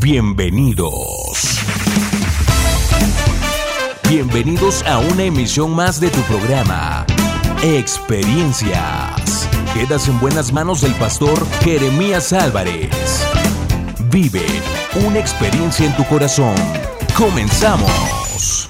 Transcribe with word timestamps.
Bienvenidos. 0.00 1.60
Bienvenidos 4.08 4.82
a 4.82 4.98
una 4.98 5.24
emisión 5.24 5.74
más 5.74 6.00
de 6.00 6.10
tu 6.10 6.20
programa, 6.22 7.06
Experiencias. 7.62 9.48
Quedas 9.72 10.08
en 10.08 10.20
buenas 10.20 10.52
manos 10.52 10.82
del 10.82 10.92
pastor 10.94 11.46
Jeremías 11.60 12.32
Álvarez. 12.32 13.24
Vive 14.10 14.44
una 15.06 15.18
experiencia 15.18 15.86
en 15.86 15.96
tu 15.96 16.04
corazón. 16.04 16.54
Comenzamos. 17.16 18.68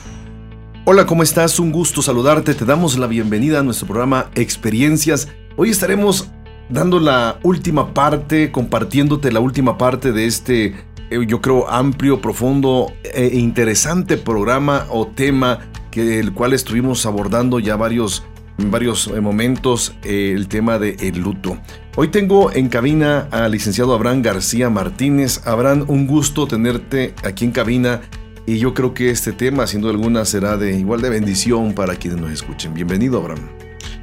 Hola, 0.85 1.07
¿cómo 1.07 1.23
estás? 1.23 1.59
Un 1.59 1.73
gusto 1.73 2.03
saludarte. 2.03 2.55
Te 2.55 2.65
damos 2.65 2.97
la 2.99 3.07
bienvenida 3.07 3.61
a 3.61 3.63
nuestro 3.63 3.89
programa 3.89 4.31
Experiencias. 4.35 5.29
Hoy 5.57 5.71
estaremos 5.71 6.29
dando 6.69 7.01
la 7.01 7.39
última 7.43 7.95
parte, 7.95 8.53
compartiéndote 8.53 9.33
la 9.33 9.41
última 9.41 9.79
parte 9.79 10.13
de 10.13 10.27
este, 10.27 10.75
yo 11.11 11.41
creo, 11.41 11.68
amplio, 11.68 12.20
profundo 12.20 12.92
e 13.05 13.38
interesante 13.38 14.16
programa 14.16 14.87
o 14.91 15.06
tema 15.06 15.60
que 15.91 16.19
el 16.19 16.33
cual 16.33 16.52
estuvimos 16.52 17.06
abordando 17.06 17.59
ya 17.59 17.77
varios, 17.77 18.24
varios 18.59 19.06
eh, 19.09 19.20
momentos, 19.20 19.95
eh, 20.02 20.33
el 20.34 20.48
tema 20.48 20.78
del 20.78 20.97
el 21.00 21.19
luto. 21.20 21.59
Hoy 21.97 22.09
tengo 22.09 22.52
en 22.52 22.69
cabina 22.69 23.28
al 23.30 23.52
licenciado 23.52 23.95
Abraham 23.95 24.20
García 24.20 24.69
Martínez. 24.69 25.47
Abraham, 25.47 25.87
un 25.88 26.06
gusto 26.06 26.47
tenerte 26.47 27.14
aquí 27.25 27.45
en 27.45 27.52
cabina. 27.52 28.02
Y 28.45 28.59
yo 28.59 28.75
creo 28.75 28.95
que 28.95 29.11
este 29.11 29.33
tema, 29.33 29.66
siendo 29.66 29.88
alguna, 29.88 30.25
será 30.25 30.56
de 30.56 30.78
igual 30.78 31.00
de 31.00 31.09
bendición 31.09 31.73
para 31.73 31.97
quienes 31.97 32.20
nos 32.20 32.30
escuchen. 32.30 32.75
Bienvenido, 32.75 33.19
Abraham. 33.19 33.48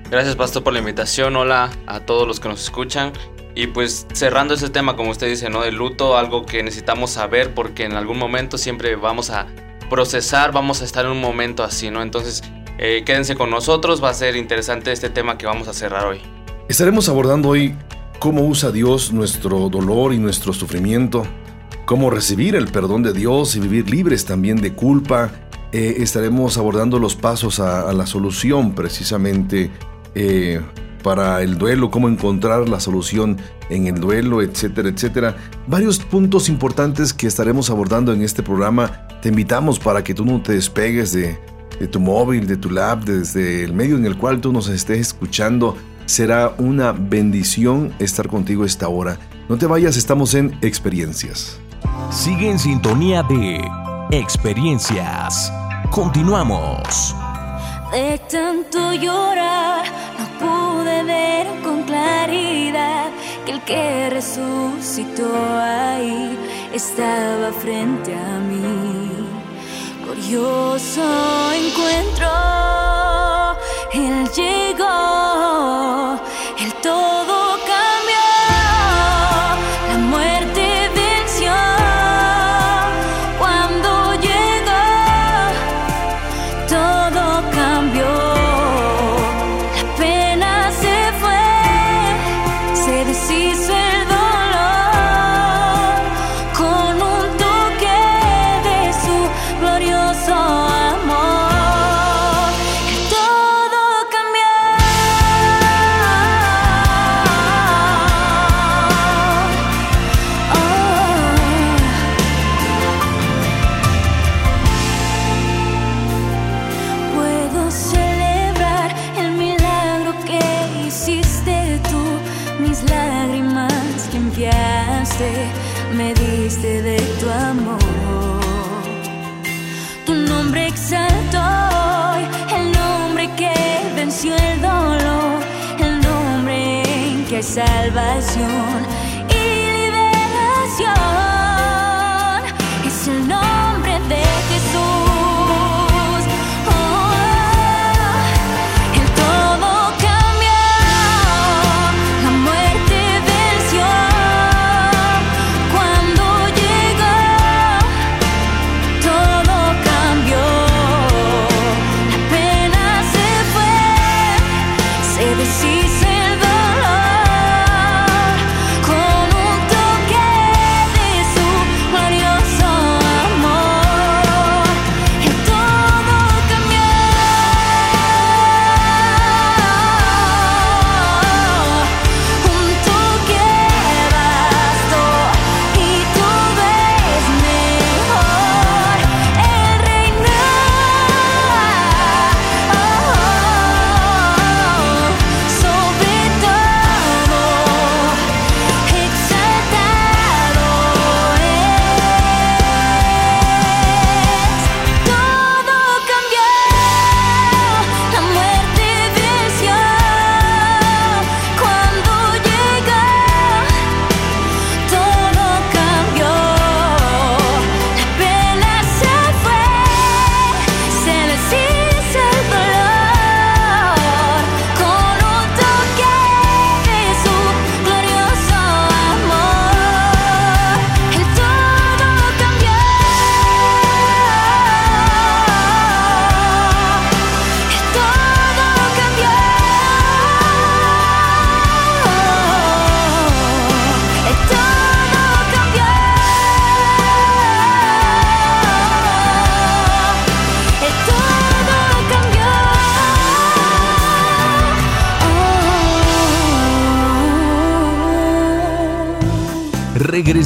Gracias, 0.10 0.36
Pastor, 0.36 0.64
por 0.64 0.74
la 0.74 0.80
invitación. 0.80 1.36
Hola 1.36 1.70
a 1.88 2.00
todos 2.02 2.28
los 2.28 2.40
que 2.40 2.50
nos 2.50 2.62
escuchan. 2.62 3.14
Y 3.56 3.68
pues 3.68 4.08
cerrando 4.14 4.56
ese 4.56 4.70
tema, 4.70 4.96
como 4.96 5.12
usted 5.12 5.28
dice, 5.28 5.50
¿no? 5.50 5.62
Del 5.62 5.76
luto, 5.76 6.18
algo 6.18 6.46
que 6.46 6.64
necesitamos 6.64 7.12
saber 7.12 7.54
porque 7.54 7.86
en 7.86 7.94
algún 7.94 8.18
momento 8.18 8.58
siempre 8.58 8.96
vamos 8.96 9.30
a 9.30 9.48
procesar, 9.90 10.52
vamos 10.52 10.82
a 10.82 10.86
estar 10.86 11.06
en 11.06 11.12
un 11.12 11.22
momento 11.22 11.64
así, 11.64 11.92
¿no? 11.92 12.02
Entonces, 12.02 12.42
eh, 12.80 13.04
quédense 13.06 13.36
con 13.36 13.52
nosotros, 13.52 14.04
va 14.04 14.10
a 14.10 14.14
ser 14.14 14.36
interesante 14.36 14.92
este 14.92 15.10
tema 15.10 15.38
que 15.38 15.46
vamos 15.46 15.68
a 15.68 15.74
cerrar 15.74 16.08
hoy. 16.08 16.20
Estaremos 16.68 17.10
abordando 17.10 17.50
hoy 17.50 17.76
cómo 18.18 18.42
usa 18.44 18.72
Dios 18.72 19.14
nuestro 19.14 19.70
dolor 19.70 20.14
y 20.14 20.18
nuestro 20.18 20.54
sufrimiento, 20.54 21.28
cómo 21.86 22.10
recibir 22.10 22.56
el 22.56 22.68
perdón 22.68 23.04
de 23.04 23.14
Dios 23.14 23.56
y 23.56 23.60
vivir 23.60 23.90
libres 23.90 24.26
también 24.26 24.62
de 24.62 24.74
culpa. 24.74 25.30
Eh, 25.72 25.98
estaremos 26.00 26.58
abordando 26.58 26.98
los 26.98 27.16
pasos 27.16 27.60
a, 27.60 27.92
la 27.94 28.08
solución 28.08 28.74
precisamente 28.74 29.72
eh, 30.16 30.62
para 31.04 31.42
el 31.42 31.58
duelo, 31.58 31.92
cómo 31.92 32.10
encontrar 32.10 32.68
la 32.68 32.80
solución 32.80 33.38
en 33.70 33.88
el 33.88 34.00
duelo, 34.00 34.42
etcétera, 34.42 34.90
etcétera. 34.90 35.36
Varios 35.68 36.00
puntos 36.00 36.50
importantes 36.50 37.14
que 37.14 37.28
estaremos 37.28 37.70
abordando 37.70 38.14
en 38.14 38.22
este 38.22 38.42
programa. 38.42 39.08
Te 39.22 39.30
invitamos 39.30 39.78
para 39.78 40.04
que 40.04 40.14
tú 40.14 40.26
no 40.26 40.42
te 40.42 40.54
despegues 40.54 41.14
de, 41.14 41.38
de 41.80 41.88
tu 41.88 42.00
móvil, 42.00 42.48
de 42.48 42.58
tu 42.58 42.72
lab, 42.72 43.04
desde 43.04 43.64
el 43.64 43.74
medio 43.74 43.98
en 43.98 44.06
el 44.06 44.18
cual 44.18 44.42
tú 44.42 44.52
nos 44.52 44.68
estés 44.70 45.00
escuchando. 45.00 45.78
Será 46.06 46.54
una 46.58 46.92
bendición 46.92 47.94
estar 48.00 48.28
contigo 48.28 48.66
esta 48.66 48.88
hora. 48.88 49.18
No 49.50 49.58
te 49.58 49.68
vayas, 49.68 49.98
estamos 49.98 50.34
en 50.34 50.58
Experiencias. 50.62 51.60
Sigue 52.12 52.50
en 52.50 52.60
sintonía 52.60 53.24
de 53.24 53.62
Experiencias. 54.12 55.52
Continuamos. 55.92 57.16
De 57.92 58.20
tanto 58.30 58.94
llorar, 58.94 59.86
no 60.42 60.73
pude 60.94 61.46
con 61.64 61.84
claridad 61.84 63.10
que 63.46 63.52
el 63.52 63.62
que 63.62 64.10
resucitó 64.10 65.30
ahí 65.60 66.38
estaba 66.74 67.52
frente 67.52 68.14
a 68.14 68.40
mí. 68.40 69.12
Curioso 70.06 71.02
encuentro, 71.54 72.30
Él 73.94 74.30
llegó, 74.36 76.20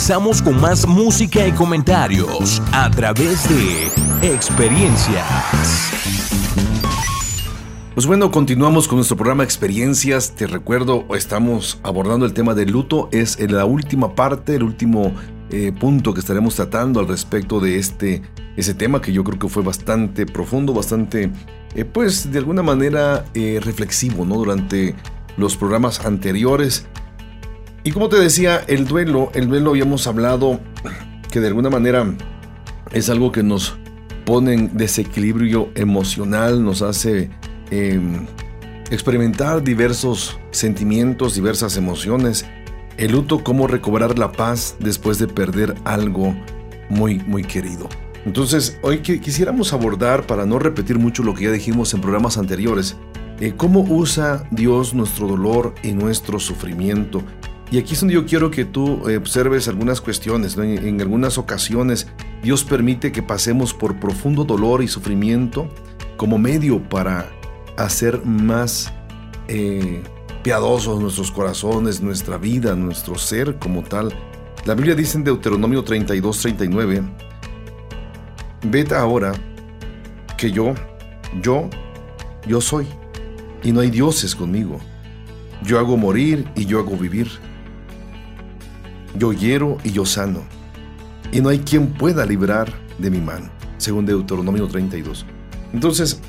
regresamos 0.08 0.42
con 0.42 0.62
más 0.62 0.88
música 0.88 1.46
y 1.46 1.52
comentarios 1.52 2.62
a 2.72 2.90
través 2.90 3.44
de 3.50 3.92
experiencias. 4.34 5.26
Pues 7.94 8.08
bueno, 8.08 8.32
continuamos 8.32 8.88
con 8.88 9.00
nuestro 9.00 9.18
programa 9.18 9.44
Experiencias. 9.44 10.32
Te 10.34 10.48
recuerdo, 10.48 11.06
estamos 11.14 11.82
abordando 11.84 12.26
el 12.26 12.32
tema 12.32 12.54
del 12.54 12.72
luto. 12.72 13.10
Es 13.12 13.38
en 13.38 13.54
la 13.54 13.66
última 13.66 14.16
parte, 14.16 14.56
el 14.56 14.64
último 14.64 15.12
eh, 15.50 15.74
punto 15.78 16.14
que 16.14 16.22
estaremos 16.22 16.56
tratando 16.56 17.02
al 17.02 17.10
respecto 17.10 17.60
de 17.60 17.78
este 17.78 18.22
ese 18.56 18.74
tema 18.74 19.02
que 19.02 19.12
yo 19.12 19.26
creo 19.26 19.38
que 19.38 19.50
fue 19.50 19.62
bastante 19.62 20.26
profundo, 20.26 20.74
bastante, 20.74 21.32
eh, 21.76 21.84
pues 21.84 22.32
de 22.32 22.40
alguna 22.40 22.64
manera 22.64 23.26
eh, 23.34 23.60
reflexivo, 23.62 24.24
¿no? 24.24 24.36
Durante 24.36 24.96
los 25.36 25.58
programas 25.58 26.06
anteriores. 26.06 26.88
Y 27.88 27.92
como 27.92 28.10
te 28.10 28.18
decía, 28.18 28.64
el 28.68 28.86
duelo, 28.86 29.32
el 29.34 29.48
duelo 29.48 29.70
habíamos 29.70 30.08
hablado 30.08 30.60
que 31.32 31.40
de 31.40 31.48
alguna 31.48 31.70
manera 31.70 32.06
es 32.92 33.10
algo 33.10 33.32
que 33.32 33.44
nos 33.44 33.78
pone 34.26 34.54
en 34.54 34.76
desequilibrio 34.76 35.70
emocional, 35.74 36.64
nos 36.64 36.82
hace 36.82 37.30
Em, 37.70 38.26
experimentar 38.92 39.62
diversos 39.62 40.40
sentimientos, 40.52 41.36
diversas 41.36 41.76
emociones. 41.76 42.46
El 42.98 43.12
luto, 43.12 43.44
cómo 43.44 43.68
recobrar 43.68 44.18
la 44.18 44.32
paz 44.32 44.78
después 44.80 45.20
de 45.20 45.28
perder 45.28 45.76
algo 45.84 46.34
muy, 46.90 47.20
muy 47.20 47.44
querido. 47.44 47.90
Entonces, 48.26 48.80
hoy 48.82 49.00
quisiéramos 49.00 49.74
abordar, 49.74 50.26
para 50.26 50.46
no 50.46 50.60
repetir 50.60 50.98
mucho 50.98 51.24
lo 51.24 51.34
que 51.34 51.46
ya 51.46 51.52
dijimos 51.52 51.94
en 51.94 52.00
programas 52.00 52.38
anteriores, 52.38 52.96
eh, 53.42 53.54
cómo 53.56 53.82
usa 53.82 54.48
Dios 54.52 54.94
nuestro 54.94 55.28
dolor 55.28 55.76
y 55.84 55.92
nuestro 55.92 56.40
sufrimiento. 56.40 57.22
Y 57.70 57.78
aquí 57.78 57.94
es 57.94 58.00
donde 58.00 58.14
yo 58.14 58.26
quiero 58.26 58.50
que 58.50 58.64
tú 58.64 59.10
eh, 59.10 59.18
observes 59.18 59.68
algunas 59.68 60.00
cuestiones. 60.00 60.58
En, 60.58 61.02
algunas 61.02 61.38
ocasiones, 61.38 62.08
Dios 62.42 62.64
permite 62.64 63.12
que 63.12 63.22
pasemos 63.22 63.74
por 63.74 64.00
profundo 64.00 64.46
dolor 64.46 64.82
y 64.82 64.88
sufrimiento 64.88 65.70
como 66.16 66.38
medio 66.38 66.82
para 66.82 67.30
hacer 67.78 68.26
más 68.26 68.94
eh, 69.50 70.02
piadosos 70.44 71.02
nuestros 71.02 71.30
corazones, 71.32 72.02
nuestra 72.02 72.38
vida, 72.38 72.74
nuestro 72.76 73.16
ser 73.16 73.58
como 73.58 73.84
tal. 73.84 74.14
La 74.66 74.74
Biblia 74.74 74.96
dice 74.96 75.18
en 75.18 75.26
Deuteronomio 75.26 75.84
32, 75.84 76.40
39, 76.42 77.04
Ved 78.64 78.92
ahora 78.94 79.34
que 80.38 80.52
yo, 80.52 80.74
yo, 81.42 81.70
yo 82.48 82.62
soy, 82.62 82.88
y 83.64 83.72
no 83.72 83.82
hay 83.82 83.90
dioses 83.90 84.36
conmigo. 84.36 84.80
Yo 85.64 85.80
hago 85.80 85.98
morir 85.98 86.50
y 86.56 86.66
yo 86.66 86.80
hago 86.80 86.96
vivir. 86.96 87.28
Yo 89.16 89.34
hiero 89.34 89.78
y 89.84 89.92
yo 89.92 90.06
sano, 90.06 90.44
y 91.32 91.42
no 91.42 91.50
hay 91.50 91.60
quien 91.60 91.88
pueda 91.88 92.26
librar 92.26 92.72
de 92.98 93.10
mi 93.10 93.20
mano, 93.20 93.50
según 93.78 94.06
Deuteronomio 94.06 94.68
32. 94.68 95.26
Entonces, 95.74 96.22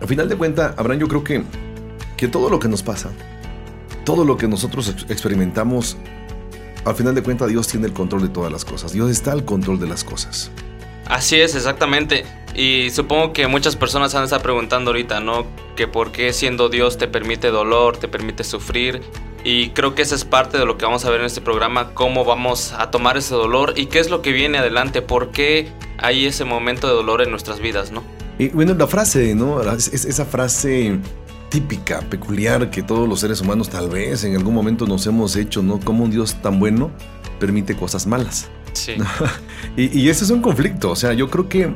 al 0.00 0.08
final 0.08 0.28
de 0.28 0.36
cuentas, 0.36 0.74
Abraham, 0.76 1.00
yo 1.00 1.08
creo 1.08 1.24
que, 1.24 1.44
que 2.16 2.28
todo 2.28 2.50
lo 2.50 2.58
que 2.58 2.68
nos 2.68 2.82
pasa, 2.82 3.10
todo 4.04 4.24
lo 4.24 4.36
que 4.36 4.48
nosotros 4.48 4.94
experimentamos, 5.08 5.96
al 6.84 6.94
final 6.94 7.14
de 7.14 7.22
cuentas 7.22 7.48
Dios 7.48 7.66
tiene 7.68 7.86
el 7.86 7.92
control 7.92 8.22
de 8.22 8.28
todas 8.28 8.52
las 8.52 8.64
cosas. 8.64 8.92
Dios 8.92 9.10
está 9.10 9.32
al 9.32 9.44
control 9.44 9.80
de 9.80 9.86
las 9.86 10.04
cosas. 10.04 10.50
Así 11.06 11.40
es, 11.40 11.54
exactamente. 11.54 12.24
Y 12.54 12.90
supongo 12.90 13.32
que 13.32 13.46
muchas 13.46 13.76
personas 13.76 14.14
han 14.14 14.24
estado 14.24 14.42
preguntando 14.42 14.90
ahorita, 14.90 15.20
¿no? 15.20 15.46
Que 15.76 15.88
por 15.88 16.12
qué 16.12 16.32
siendo 16.32 16.68
Dios 16.68 16.98
te 16.98 17.08
permite 17.08 17.48
dolor, 17.48 17.96
te 17.96 18.08
permite 18.08 18.44
sufrir. 18.44 19.02
Y 19.44 19.70
creo 19.70 19.94
que 19.94 20.00
esa 20.00 20.14
es 20.14 20.24
parte 20.24 20.56
de 20.56 20.64
lo 20.64 20.78
que 20.78 20.86
vamos 20.86 21.04
a 21.04 21.10
ver 21.10 21.20
en 21.20 21.26
este 21.26 21.42
programa, 21.42 21.92
cómo 21.92 22.24
vamos 22.24 22.72
a 22.72 22.90
tomar 22.90 23.18
ese 23.18 23.34
dolor 23.34 23.74
y 23.76 23.86
qué 23.86 23.98
es 23.98 24.08
lo 24.08 24.22
que 24.22 24.32
viene 24.32 24.56
adelante, 24.56 25.02
por 25.02 25.30
qué 25.32 25.68
hay 25.98 26.24
ese 26.24 26.44
momento 26.44 26.88
de 26.88 26.94
dolor 26.94 27.20
en 27.20 27.30
nuestras 27.30 27.60
vidas, 27.60 27.92
¿no? 27.92 28.02
Y 28.38 28.48
bueno, 28.48 28.72
la 28.72 28.86
frase, 28.86 29.34
¿no? 29.34 29.60
Es, 29.72 29.88
esa 29.88 30.24
frase 30.24 30.98
típica, 31.50 32.00
peculiar, 32.00 32.70
que 32.70 32.82
todos 32.82 33.06
los 33.06 33.20
seres 33.20 33.42
humanos 33.42 33.68
tal 33.68 33.90
vez 33.90 34.24
en 34.24 34.34
algún 34.34 34.54
momento 34.54 34.86
nos 34.86 35.06
hemos 35.06 35.36
hecho, 35.36 35.62
¿no? 35.62 35.78
Como 35.78 36.04
un 36.04 36.10
Dios 36.10 36.36
tan 36.40 36.58
bueno 36.58 36.90
permite 37.38 37.76
cosas 37.76 38.06
malas. 38.06 38.48
Sí. 38.72 38.94
y, 39.76 40.00
y, 40.00 40.08
ese 40.08 40.24
es 40.24 40.30
un 40.30 40.40
conflicto, 40.40 40.90
o 40.90 40.96
sea, 40.96 41.12
yo 41.12 41.28
creo 41.28 41.48
que 41.50 41.70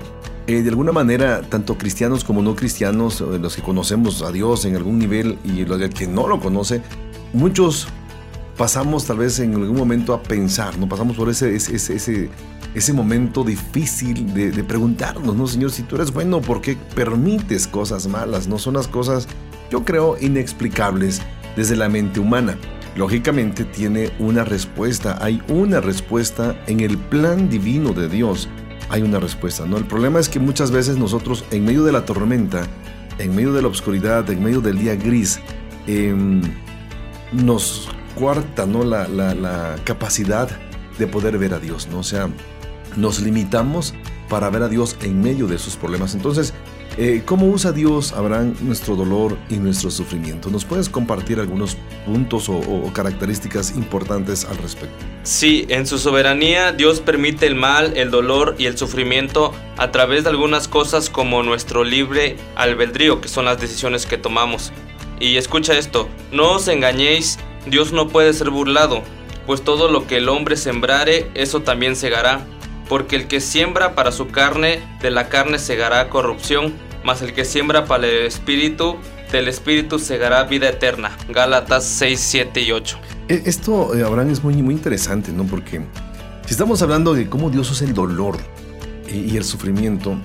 eh, 0.48 0.62
de 0.62 0.70
alguna 0.70 0.92
manera, 0.92 1.42
tanto 1.42 1.76
cristianos 1.76 2.24
como 2.24 2.40
no 2.40 2.56
cristianos, 2.56 3.20
los 3.20 3.54
que 3.54 3.60
conocemos 3.60 4.22
a 4.22 4.32
Dios 4.32 4.64
en 4.64 4.76
algún 4.76 4.98
nivel 4.98 5.38
y 5.44 5.66
los 5.66 5.78
que 5.90 6.06
no 6.06 6.26
lo 6.26 6.40
conoce, 6.40 6.80
muchos 7.32 7.88
pasamos 8.58 9.06
tal 9.06 9.18
vez 9.18 9.38
en 9.38 9.54
algún 9.54 9.76
momento 9.76 10.12
a 10.12 10.22
pensar, 10.22 10.76
¿no? 10.76 10.88
Pasamos 10.88 11.16
por 11.16 11.30
ese, 11.30 11.54
ese, 11.54 11.76
ese, 11.76 12.28
ese 12.74 12.92
momento 12.92 13.44
difícil 13.44 14.34
de, 14.34 14.64
preguntarnos, 14.64 15.34
¿no, 15.34 15.46
Señor? 15.46 15.70
Si 15.70 15.84
tú 15.84 15.96
eres 15.96 16.12
bueno, 16.12 16.40
¿por 16.40 16.60
qué 16.60 16.76
permites 16.94 17.66
cosas 17.66 18.08
malas? 18.08 18.48
No 18.48 18.58
son 18.58 18.74
las 18.74 18.88
cosas, 18.88 19.28
yo 19.70 19.84
creo, 19.84 20.16
inexplicables 20.20 21.22
desde 21.56 21.76
la 21.76 21.88
mente 21.88 22.20
humana. 22.20 22.58
Lógicamente 22.96 23.64
tiene 23.64 24.10
una 24.18 24.42
respuesta, 24.42 25.16
hay 25.20 25.40
una 25.48 25.80
respuesta 25.80 26.60
en 26.66 26.80
el 26.80 26.98
plan 26.98 27.48
divino 27.48 27.92
de 27.92 28.08
Dios. 28.08 28.48
Hay 28.90 29.02
una 29.02 29.20
respuesta, 29.20 29.66
¿no? 29.66 29.76
El 29.76 29.84
problema 29.84 30.18
es 30.18 30.28
que 30.28 30.40
muchas 30.40 30.72
veces 30.72 30.96
nosotros, 30.96 31.44
en 31.52 31.64
medio 31.64 31.84
de 31.84 31.92
la 31.92 32.04
tormenta, 32.04 32.66
en 33.18 33.36
medio 33.36 33.52
de 33.52 33.62
la 33.62 33.68
oscuridad, 33.68 34.28
en 34.30 34.42
medio 34.42 34.60
del 34.60 34.78
día 34.78 34.96
gris, 34.96 35.38
em, 35.86 36.40
nos 37.32 37.88
cuarta, 38.14 38.66
¿no? 38.66 38.84
La, 38.84 39.06
la, 39.08 39.76
capacidad 39.84 40.48
de 40.98 41.06
poder 41.06 41.38
ver 41.38 41.54
a 41.54 41.58
Dios, 41.58 41.88
¿no? 41.88 42.00
O 42.00 42.04
sea, 42.04 42.28
nos 42.96 43.20
limitamos 43.20 43.94
para 44.28 44.50
ver 44.50 44.62
a 44.62 44.68
Dios 44.68 44.96
en 45.02 45.22
medio 45.22 45.46
de 45.46 45.58
sus 45.58 45.76
problemas. 45.76 46.14
Entonces, 46.14 46.52
eh, 47.00 47.22
¿cómo 47.24 47.46
usa 47.46 47.70
Dios, 47.70 48.12
Abraham, 48.12 48.56
nuestro 48.60 48.96
dolor 48.96 49.38
y 49.48 49.54
nuestro 49.56 49.88
sufrimiento? 49.88 50.50
¿Nos 50.50 50.64
puedes 50.64 50.88
compartir 50.88 51.38
algunos 51.38 51.76
puntos 52.04 52.48
o, 52.48 52.92
características 52.92 53.76
importantes 53.76 54.44
al 54.44 54.58
respecto? 54.58 54.96
Sí, 55.22 55.64
en 55.68 55.86
su 55.86 55.98
soberanía 55.98 56.72
Dios 56.72 56.98
permite 56.98 57.46
el 57.46 57.54
mal, 57.54 57.96
el 57.96 58.10
dolor 58.10 58.56
y 58.58 58.66
el 58.66 58.76
sufrimiento 58.76 59.54
a 59.76 59.92
través 59.92 60.24
de 60.24 60.30
algunas 60.30 60.66
cosas 60.66 61.08
como 61.08 61.44
nuestro 61.44 61.84
libre 61.84 62.36
albedrío, 62.56 63.20
que 63.20 63.28
son 63.28 63.44
las 63.44 63.60
decisiones 63.60 64.04
que 64.04 64.18
tomamos. 64.18 64.72
Y 65.20 65.36
escucha 65.36 65.76
esto, 65.76 66.08
no 66.32 66.52
os 66.52 66.68
engañéis, 66.68 67.38
Dios 67.66 67.92
no 67.92 68.08
puede 68.08 68.32
ser 68.32 68.50
burlado, 68.50 69.02
pues 69.46 69.62
todo 69.62 69.88
lo 69.88 70.06
que 70.06 70.18
el 70.18 70.28
hombre 70.28 70.56
sembrare, 70.56 71.30
eso 71.34 71.62
también 71.62 71.96
segará 71.96 72.46
porque 72.88 73.16
el 73.16 73.28
que 73.28 73.40
siembra 73.40 73.94
para 73.94 74.12
su 74.12 74.28
carne, 74.28 74.80
de 75.02 75.10
la 75.10 75.28
carne 75.28 75.58
segará 75.58 76.08
corrupción, 76.08 76.72
mas 77.04 77.22
el 77.22 77.34
que 77.34 77.44
siembra 77.44 77.84
para 77.84 78.06
el 78.06 78.26
espíritu, 78.26 78.96
del 79.30 79.48
espíritu 79.48 79.98
segará 79.98 80.44
vida 80.44 80.68
eterna. 80.68 81.16
Gálatas 81.28 81.84
6, 81.84 82.18
7 82.18 82.60
y 82.62 82.72
8. 82.72 82.98
E, 83.28 83.42
esto, 83.44 83.94
eh, 83.94 84.02
Abraham, 84.02 84.30
es 84.30 84.42
muy, 84.42 84.54
muy 84.62 84.74
interesante, 84.74 85.32
¿no? 85.32 85.44
Porque 85.44 85.82
si 86.46 86.52
estamos 86.52 86.80
hablando 86.80 87.12
de 87.12 87.28
cómo 87.28 87.50
Dios 87.50 87.70
usa 87.70 87.86
el 87.86 87.92
dolor 87.92 88.38
y 89.10 89.36
el 89.36 89.44
sufrimiento, 89.44 90.16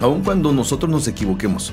aun 0.00 0.22
cuando 0.22 0.52
nosotros 0.52 0.90
nos 0.90 1.06
equivoquemos, 1.06 1.72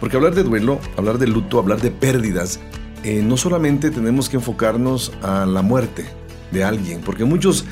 porque 0.00 0.16
hablar 0.16 0.34
de 0.34 0.42
duelo, 0.42 0.78
hablar 0.96 1.18
de 1.18 1.26
luto, 1.26 1.58
hablar 1.58 1.80
de 1.80 1.90
pérdidas, 1.90 2.60
eh, 3.04 3.22
no 3.22 3.36
solamente 3.36 3.90
tenemos 3.90 4.28
que 4.28 4.36
enfocarnos 4.36 5.12
a 5.22 5.46
la 5.46 5.62
muerte 5.62 6.04
de 6.50 6.64
alguien, 6.64 7.00
porque 7.00 7.24
muchos 7.24 7.64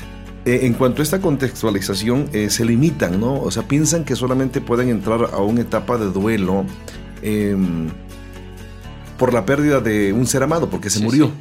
eh, 0.47 0.65
en 0.65 0.75
cuanto 0.75 1.01
a 1.01 1.03
esta 1.03 1.19
contextualización, 1.19 2.29
eh, 2.31 2.49
se 2.49 2.63
limitan, 2.63 3.19
¿no? 3.19 3.33
O 3.33 3.51
sea, 3.51 3.63
piensan 3.63 4.05
que 4.05 4.15
solamente 4.15 4.61
pueden 4.61 4.87
entrar 4.87 5.31
a 5.33 5.39
una 5.39 5.59
etapa 5.59 5.97
de 5.97 6.05
duelo 6.05 6.63
em, 7.21 7.89
por 9.17 9.33
la 9.33 9.45
pérdida 9.45 9.81
de 9.81 10.13
un 10.13 10.25
ser 10.25 10.43
amado, 10.43 10.69
porque 10.69 10.89
se 10.89 11.01
murió. 11.01 11.31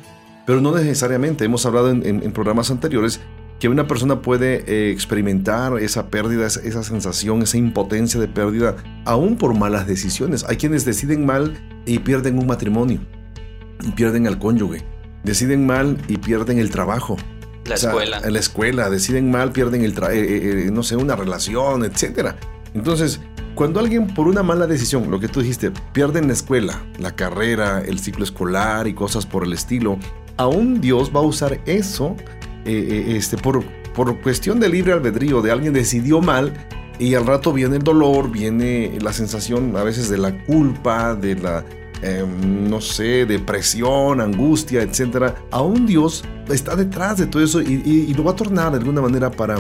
Pero 0.45 0.61
no 0.61 0.75
necesariamente. 0.75 1.45
Hemos 1.45 1.65
hablado 1.67 1.89
en, 1.91 2.33
programas 2.33 2.73
anteriores 2.73 3.21
que 3.59 3.69
una 3.69 3.87
persona 3.87 4.21
puede 4.21 4.65
eh, 4.67 4.91
experimentar 4.91 5.79
esa 5.79 6.09
pérdida, 6.09 6.47
esa, 6.47 6.83
sensación, 6.83 7.43
esa 7.43 7.57
impotencia 7.57 8.21
de 8.21 8.29
pérdida, 8.29 8.77
aún 9.05 9.37
por 9.37 9.55
malas 9.55 9.87
decisiones. 9.87 10.45
Hay 10.45 10.57
quienes 10.57 10.85
deciden 10.85 11.25
mal 11.25 11.57
y 11.87 12.01
pierden 12.01 12.39
un 12.39 12.47
matrimonio, 12.47 13.01
y 13.83 13.93
pierden 13.93 14.27
al 14.27 14.39
cónyuge, 14.39 14.85
deciden 15.25 15.67
mal 15.67 15.97
y 16.09 16.19
pierden 16.19 16.59
el 16.59 16.71
trabajo, 16.71 17.17
la 17.69 17.75
escuela. 17.75 18.21
En 18.23 18.33
la 18.33 18.39
escuela, 18.39 18.91
deciden 18.91 19.31
mal, 19.31 19.53
pierden 19.53 19.83
el, 19.83 19.93
eh, 19.93 20.07
eh, 20.13 20.67
eh, 20.67 20.71
no 20.71 20.83
sé, 20.83 20.97
una 20.97 21.17
relación, 21.17 21.85
etc. 21.85 22.35
Entonces, 22.75 23.21
cuando 23.55 23.81
alguien 23.81 24.09
por 24.09 24.29
una 24.29 24.43
mala 24.43 24.67
decisión, 24.67 25.11
lo 25.11 25.19
que 25.19 25.29
tú 25.29 25.41
dijiste, 25.41 25.73
pierden 25.93 26.29
la 26.29 26.35
escuela, 26.35 26.83
la 26.99 27.17
carrera, 27.17 27.81
el 27.81 27.99
ciclo 27.99 28.25
escolar 28.25 28.87
y 28.87 28.95
cosas 28.95 29.27
por 29.27 29.45
el 29.45 29.53
estilo, 29.53 29.99
aún 30.37 30.81
Dios 30.81 31.11
va 31.15 31.21
a 31.21 31.25
usar 31.25 31.61
eso 31.67 32.17
este, 32.67 33.37
por, 33.37 33.65
por 33.95 34.21
cuestión 34.21 34.61
de 34.61 34.69
libre 34.69 34.93
albedrío, 34.93 35.43
de 35.43 35.53
alguien 35.53 35.73
decidió 35.73 36.21
mal 36.21 36.53
y 36.99 37.15
al 37.15 37.27
rato 37.27 37.53
viene 37.53 37.77
el 37.77 37.83
dolor, 37.83 38.31
viene 38.31 38.99
la 39.01 39.13
sensación 39.13 39.77
a 39.77 39.83
veces 39.83 40.09
de 40.09 40.19
la 40.19 40.45
culpa, 40.45 41.15
de 41.15 41.37
la 41.37 41.65
em, 42.03 42.69
no 42.69 42.81
sé, 42.81 43.27
depresión, 43.27 44.21
angustia, 44.21 44.83
etcétera, 44.83 45.35
aún 45.51 45.87
Dios 45.87 46.25
está 46.49 46.77
detrás 46.77 47.19
de 47.19 47.27
todo 47.27 47.43
eso 47.43 47.61
y, 47.61 48.13
lo 48.15 48.25
va 48.25 48.33
a 48.33 48.37
tornar 48.37 48.73
de 48.73 48.79
alguna 48.79 49.01
manera 49.01 49.31
para, 49.31 49.57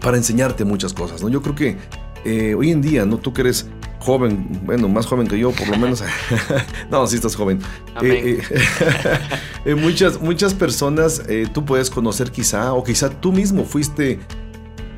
para 0.00 0.16
enseñarte 0.16 0.64
muchas 0.64 0.92
cosas, 0.92 1.22
¿no? 1.22 1.28
Yo 1.28 1.42
creo 1.42 1.54
que 1.54 1.76
eh, 2.24 2.54
hoy 2.54 2.70
en 2.70 2.82
día, 2.82 3.04
¿no? 3.06 3.18
Tú 3.18 3.32
que 3.32 3.42
eres 3.42 3.66
joven, 4.06 4.46
bueno, 4.64 4.88
más 4.88 5.04
joven 5.04 5.26
que 5.26 5.36
yo, 5.36 5.50
por 5.50 5.68
lo 5.68 5.76
menos. 5.76 6.02
no, 6.90 7.06
sí 7.06 7.16
estás 7.16 7.34
joven. 7.34 7.60
Eh, 8.02 8.40
eh, 9.64 9.74
muchas, 9.74 10.20
muchas 10.20 10.54
personas 10.54 11.22
tú 11.52 11.64
puedes 11.64 11.90
conocer 11.90 12.30
quizá, 12.30 12.72
o 12.72 12.84
quizá 12.84 13.10
tú 13.10 13.32
mismo 13.32 13.64
fuiste 13.64 14.20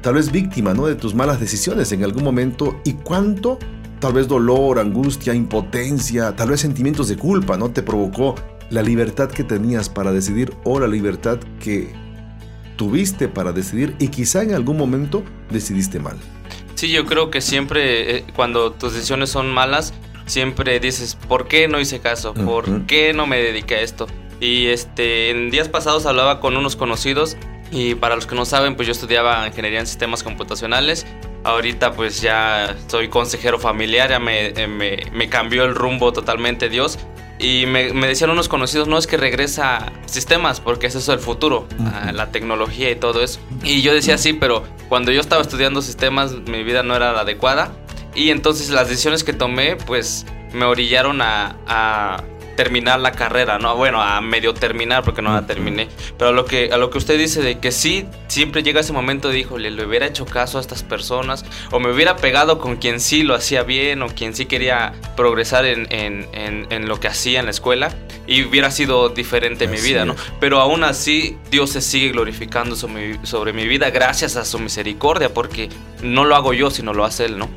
tal 0.03 0.15
vez 0.15 0.31
víctima, 0.31 0.75
¿no? 0.75 0.87
De 0.87 0.95
tus 0.95 1.15
malas 1.15 1.41
decisiones 1.41 1.91
en 1.93 2.05
algún 2.05 2.23
momento 2.23 2.81
y 2.85 2.93
cuánto 2.93 3.59
tal 3.99 4.13
vez 4.13 4.29
dolor, 4.29 4.79
angustia, 4.79 5.35
impotencia, 5.35 6.37
tal 6.37 6.51
vez 6.51 6.61
sentimientos 6.61 7.09
de 7.09 7.17
culpa, 7.17 7.57
¿no? 7.57 7.71
Te 7.71 7.83
provocó 7.83 8.35
la 8.71 8.83
libertad 8.83 9.29
que 9.29 9.43
tenías 9.43 9.89
para 9.89 10.13
decidir 10.13 10.53
o 10.65 10.79
la 10.79 10.87
libertad 10.87 11.39
que 11.59 11.93
tuviste 12.77 13.27
para 13.27 13.53
decidir 13.53 13.97
y 13.99 14.09
quizá 14.09 14.43
en 14.43 14.55
algún 14.55 14.77
momento 14.77 15.25
decidiste 15.51 15.99
mal. 15.99 16.17
Sí, 16.79 16.93
yo 16.93 17.07
creo 17.07 17.29
que 17.29 17.41
siempre 17.41 18.19
eh, 18.19 18.25
cuando 18.37 18.71
tus 18.71 18.93
decisiones 18.95 19.31
son 19.31 19.51
malas, 19.51 19.93
siempre 20.27 20.79
dices, 20.79 21.17
¿por 21.17 21.49
qué 21.49 21.67
no 21.67 21.81
hice 21.81 21.99
caso? 21.99 22.35
¿Por 22.35 22.87
qué 22.87 23.13
no 23.13 23.27
me 23.27 23.39
dediqué 23.39 23.75
a 23.75 23.81
esto? 23.81 24.07
Y 24.39 24.67
este, 24.67 25.31
en 25.31 25.51
días 25.51 25.69
pasados 25.69 26.07
hablaba 26.07 26.39
con 26.39 26.57
unos 26.57 26.77
conocidos 26.77 27.37
y 27.73 27.97
para 27.97 28.15
los 28.15 28.29
que 28.29 28.37
no 28.37 28.45
saben, 28.45 28.77
pues 28.77 28.87
yo 28.87 28.93
estudiaba 28.93 29.45
ingeniería 29.49 29.81
en 29.81 29.89
sistemas 29.89 30.23
computacionales. 30.23 31.05
Ahorita 31.45 31.93
pues 31.93 32.21
ya 32.21 32.77
soy 32.89 33.09
consejero 33.09 33.59
familiar, 33.59 34.11
ya 34.11 34.19
me, 34.19 34.49
eh, 34.49 34.67
me, 34.67 35.05
me 35.13 35.29
cambió 35.29 35.65
el 35.65 35.75
rumbo 35.75 36.13
totalmente 36.13 36.69
Dios. 36.69 36.99
Y 37.39 37.67
me, 37.67 37.93
me, 37.93 38.09
decían 38.09 38.31
unos 38.31 38.49
conocidos, 38.49 38.89
no 38.89 38.99
es 38.99 39.07
que 39.07 39.17
regresa 39.17 39.93
sistemas, 40.07 40.61
porque 40.61 40.89
es 40.89 40.97
eso 40.97 41.13
el 41.13 41.21
futuro, 41.21 41.69
la 42.13 42.33
tecnología 42.33 42.91
y 42.91 42.97
todo 42.97 43.23
eso. 43.23 43.39
Y 43.63 43.81
yo 43.83 43.95
decía 43.95 44.19
sí, 44.19 44.33
pero 44.33 44.65
cuando 44.89 45.13
yo 45.13 45.21
estaba 45.21 45.41
estudiando 45.41 45.81
sistemas, 45.81 46.33
mi 46.33 46.65
vida 46.65 46.83
no 46.83 46.97
era 46.97 47.13
la 47.13 47.21
adecuada. 47.21 47.73
Y 48.17 48.31
entonces 48.31 48.71
las 48.71 48.89
decisiones 48.89 49.23
que 49.23 49.33
tomé, 49.33 49.77
pues 49.77 50.27
me 50.53 50.65
orillaron 50.65 51.23
a, 51.23 51.57
a 51.69 52.25
terminar 52.59 52.99
la 52.99 53.13
carrera, 53.13 53.61
¿no? 53.61 53.77
Bueno, 53.77 54.03
a 54.03 54.21
medio 54.21 54.53
terminar 54.53 55.05
porque 55.05 55.23
no 55.23 55.33
la 55.33 55.47
terminé. 55.47 55.87
Pero 56.19 56.31
a 56.31 56.33
lo 56.33 56.45
que, 56.45 56.71
a 56.73 56.77
lo 56.77 56.91
que 56.91 56.99
usted 56.99 57.17
dice 57.17 57.41
de 57.41 57.61
que 57.61 57.71
sí, 57.71 58.05
siempre 58.27 58.65
llega 58.65 58.81
ese 58.81 58.93
momento 58.93 59.29
de, 59.29 59.39
híjole, 59.39 59.71
le 59.71 59.87
hubiera 59.87 60.07
hecho 60.07 60.27
caso 60.27 60.59
a 60.59 60.61
estas 60.61 60.83
personas 60.83 61.45
o 61.71 61.79
me 61.79 61.93
hubiera 61.93 62.17
pegado 62.17 62.59
con 62.59 62.75
quien 62.75 62.99
sí 62.99 63.23
lo 63.23 63.37
hacía 63.37 63.63
bien 63.63 64.03
o 64.03 64.09
quien 64.09 64.35
sí 64.35 64.47
quería 64.47 64.93
progresar 65.17 65.67
en, 65.67 65.87
en, 65.93 66.27
en, 66.33 66.89
lo 66.89 66.99
que 66.99 67.07
hacía 67.07 67.39
en 67.39 67.45
la 67.45 67.53
escuela 67.53 67.95
y 68.27 68.43
hubiera 68.43 68.73
sido 68.73 69.09
diferente 69.09 69.69
mi 69.69 69.81
vida, 69.81 70.05
¿no? 70.05 70.17
Pero 70.41 70.59
aún 70.59 70.83
así, 70.83 71.39
Dios 71.53 71.71
se 71.71 71.81
sigue 71.81 72.09
glorificando 72.09 72.75
sobre, 72.75 73.25
sobre 73.25 73.53
mi 73.53 73.69
vida 73.69 73.91
gracias 73.91 74.35
a 74.35 74.45
su 74.45 74.59
misericordia 74.59 75.33
porque 75.33 75.69
no 76.03 76.25
lo 76.25 76.35
hago 76.35 76.55
yo, 76.55 76.73
sino 76.73 76.93
lo 76.93 77.05
hace 77.05 77.27
Él, 77.27 77.39
¿no? 77.39 77.49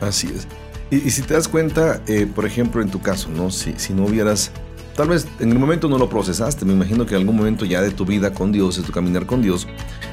Así 0.00 0.28
es. 0.34 0.48
Y, 0.90 1.10
si 1.10 1.22
te 1.22 1.34
das 1.34 1.48
cuenta, 1.48 2.02
eh, 2.06 2.26
por 2.32 2.46
ejemplo, 2.46 2.80
en 2.80 2.90
tu 2.90 3.00
caso, 3.00 3.28
¿no? 3.28 3.50
Si, 3.50 3.74
si 3.76 3.92
no 3.92 4.06
hubieras, 4.06 4.50
tal 4.96 5.08
vez 5.08 5.26
en 5.38 5.52
el 5.52 5.58
momento 5.58 5.88
no 5.88 5.98
lo 5.98 6.08
procesaste, 6.08 6.64
me 6.64 6.72
imagino 6.72 7.04
que 7.04 7.14
en 7.14 7.20
algún 7.20 7.36
momento 7.36 7.64
ya 7.64 7.82
de 7.82 7.90
tu 7.90 8.06
vida 8.06 8.32
con 8.32 8.52
Dios, 8.52 8.76
de 8.76 8.82
tu 8.82 8.92
caminar 8.92 9.26
con 9.26 9.42
Dios, 9.42 9.66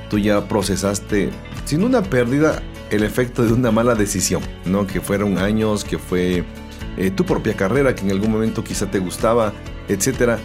tú 0.10 0.20
ya 0.20 0.48
procesaste, 0.48 1.30
sin 1.64 1.84
una 1.84 2.04
pérdida, 2.04 2.62
el 2.92 3.04
efecto 3.04 3.46
de 3.46 3.54
una 3.54 3.72
mala 3.72 3.96
decisión, 3.96 4.42
¿no? 4.66 4.86
Que 4.86 5.02
fueron 5.02 5.38
años, 5.38 5.84
que 5.86 5.98
fue 5.98 6.44
eh, 6.98 7.12
tu 7.12 7.26
propia 7.26 7.56
carrera, 7.56 7.96
que 7.96 8.04
en 8.04 8.12
algún 8.12 8.32
momento 8.32 8.64
quizá 8.64 8.90
te 8.92 9.00
gustaba, 9.00 9.54
etcétera. 9.88 10.40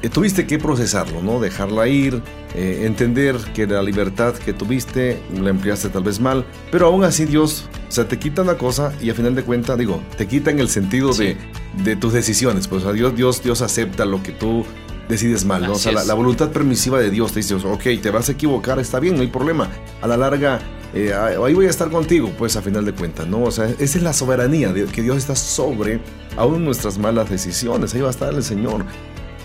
Eh, 0.00 0.08
tuviste 0.08 0.46
que 0.46 0.58
procesarlo, 0.58 1.22
¿no? 1.22 1.40
Dejarla 1.40 1.88
ir, 1.88 2.22
eh, 2.54 2.82
entender 2.84 3.36
que 3.52 3.66
la 3.66 3.82
libertad 3.82 4.34
que 4.34 4.52
tuviste 4.52 5.20
la 5.34 5.50
empleaste 5.50 5.88
tal 5.88 6.04
vez 6.04 6.20
mal, 6.20 6.44
pero 6.70 6.86
aún 6.86 7.02
así 7.02 7.24
Dios, 7.24 7.68
o 7.88 7.92
sea, 7.92 8.06
te 8.06 8.18
quita 8.18 8.42
una 8.42 8.56
cosa 8.56 8.92
y 9.00 9.10
a 9.10 9.14
final 9.14 9.34
de 9.34 9.42
cuentas, 9.42 9.76
digo, 9.76 10.00
te 10.16 10.28
quita 10.28 10.52
en 10.52 10.60
el 10.60 10.68
sentido 10.68 11.12
de, 11.14 11.36
de, 11.82 11.96
tus 11.96 12.12
decisiones, 12.12 12.68
pues 12.68 12.84
o 12.84 12.92
Dios, 12.92 13.16
Dios, 13.16 13.42
Dios 13.42 13.60
acepta 13.60 14.04
lo 14.04 14.22
que 14.22 14.30
tú 14.30 14.64
decides 15.08 15.44
mal, 15.44 15.62
¿no? 15.62 15.72
O 15.72 15.78
sea, 15.78 15.92
la, 15.92 16.14
voluntad 16.14 16.50
permisiva 16.50 17.00
de 17.00 17.10
Dios 17.10 17.32
te 17.32 17.40
dice, 17.40 17.54
ok, 17.54 17.82
te 18.00 18.10
vas 18.10 18.28
a 18.28 18.32
equivocar, 18.32 18.78
está 18.78 19.00
bien, 19.00 19.16
no 19.16 19.22
hay 19.22 19.28
problema. 19.28 19.68
A 20.00 20.06
la 20.06 20.16
larga, 20.16 20.60
eh, 20.94 21.12
ahí 21.12 21.54
voy 21.54 21.66
a 21.66 21.70
estar 21.70 21.90
contigo, 21.90 22.30
pues 22.38 22.56
a 22.56 22.62
final 22.62 22.84
de 22.84 22.92
cuentas, 22.92 23.26
¿no? 23.26 23.42
O 23.42 23.50
sea, 23.50 23.64
esa 23.66 23.98
es 23.98 24.02
la 24.02 24.12
soberanía, 24.12 24.72
de 24.72 24.84
que 24.84 25.02
Dios 25.02 25.16
está 25.16 25.34
sobre 25.34 26.00
aún 26.36 26.64
nuestras 26.64 26.98
malas 26.98 27.30
decisiones, 27.30 27.94
ahí 27.94 28.00
va 28.00 28.08
a 28.08 28.12
estar 28.12 28.32
el 28.32 28.44
Señor 28.44 28.84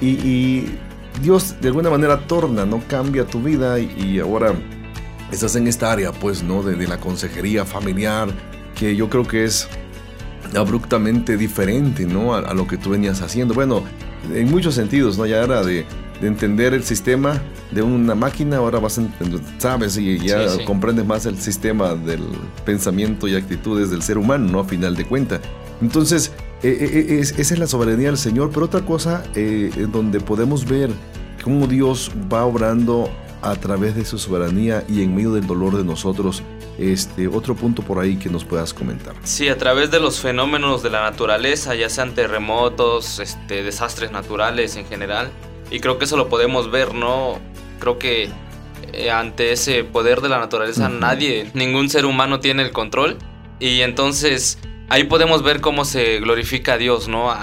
y, 0.01 0.65
Dios 1.21 1.57
de 1.62 1.67
alguna 1.67 1.91
manera 1.91 2.25
torna, 2.25 2.65
¿no? 2.65 2.81
Cambia 2.88 3.25
tu 3.25 3.39
vida 3.39 3.79
y, 3.79 4.19
ahora 4.19 4.53
estás 5.31 5.55
en 5.55 5.67
esta 5.67 5.91
área, 5.91 6.12
pues, 6.12 6.41
¿no? 6.41 6.63
De, 6.63 6.88
la 6.88 7.00
consejería 7.00 7.65
familiar, 7.65 8.29
que 8.75 8.95
yo 8.95 9.09
creo 9.09 9.23
que 9.27 9.43
es 9.43 9.67
abruptamente 10.55 11.38
diferente, 11.38 12.05
¿no? 12.05 12.33
A, 12.33 12.53
lo 12.55 12.65
que 12.65 12.77
tú 12.77 12.89
venías 12.89 13.21
haciendo. 13.21 13.53
Bueno, 13.53 13.83
en 14.33 14.50
muchos 14.50 14.73
sentidos, 14.73 15.17
¿no? 15.17 15.25
Ya 15.27 15.43
era 15.43 15.63
de, 15.63 15.85
entender 16.21 16.73
el 16.73 16.83
sistema 16.83 17.41
de 17.71 17.81
una 17.81 18.15
máquina, 18.15 18.57
ahora 18.57 18.79
vas 18.79 18.97
a 18.97 19.03
sabes, 19.57 19.97
y 19.97 20.19
ya 20.19 20.47
comprendes 20.65 21.05
más 21.05 21.25
el 21.25 21.38
sistema 21.38 21.95
del 21.95 22.23
pensamiento 22.65 23.27
y 23.27 23.35
actitudes 23.35 23.91
del 23.91 24.01
ser 24.01 24.17
humano, 24.17 24.50
¿no? 24.50 24.59
A 24.62 24.63
final 24.63 24.95
de 24.95 25.05
cuentas. 25.05 25.41
Entonces, 25.81 26.31
eh, 26.63 26.77
eh, 26.79 27.05
eh, 27.10 27.20
esa 27.20 27.53
es 27.53 27.60
la 27.60 27.67
soberanía 27.67 28.08
del 28.08 28.17
Señor, 28.17 28.50
pero 28.53 28.67
otra 28.67 28.82
cosa 28.82 29.24
en 29.36 29.91
donde 29.91 30.22
podemos 30.22 30.65
ver 30.65 30.89
cómo 31.43 31.67
Dios 31.67 32.10
va 32.32 32.46
obrando 32.46 33.12
a 33.41 33.53
través 33.58 33.96
de 33.96 34.05
su 34.05 34.17
soberanía 34.17 34.86
y 34.88 35.03
en 35.03 35.13
medio 35.13 35.34
del 35.34 35.46
dolor 35.46 35.75
de 35.75 35.84
nosotros. 35.84 36.41
Este, 36.79 37.27
otro 37.27 37.53
punto 37.53 37.84
por 37.84 38.00
ahí 38.00 38.15
que 38.15 38.29
nos 38.29 38.46
puedas 38.46 38.74
comentar. 38.74 39.13
Sí, 39.24 39.50
a 39.50 39.58
través 39.58 39.91
de 39.91 40.00
los 40.00 40.22
fenómenos 40.22 40.82
de 40.82 40.89
la 40.89 41.01
naturaleza, 41.01 41.75
ya 41.75 41.89
sean 41.89 42.15
terremotos, 42.15 43.20
este, 43.20 43.62
desastres 43.62 44.12
naturales 44.12 44.77
en 44.77 44.86
general. 44.86 45.29
Y 45.70 45.82
creo 45.82 46.00
que 46.00 46.05
eso 46.05 46.15
lo 46.15 46.29
podemos 46.29 46.72
ver, 46.72 46.96
¿no? 46.96 47.39
Creo 47.79 48.00
que 48.00 48.29
ante 49.12 49.51
ese 49.51 49.84
poder 49.84 50.22
de 50.22 50.29
la 50.29 50.39
naturaleza 50.39 50.88
nadie, 50.88 51.51
ningún 51.53 51.89
ser 51.89 52.05
humano 52.05 52.39
tiene 52.39 52.63
el 52.63 52.72
control. 52.72 53.17
Y 53.60 53.82
entonces 53.82 54.58
ahí 54.93 55.05
podemos 55.05 55.41
ver 55.41 55.59
cómo 55.59 55.85
se 55.85 56.19
glorifica 56.19 56.73
a 56.73 56.77
Dios, 56.77 57.07
¿no? 57.07 57.33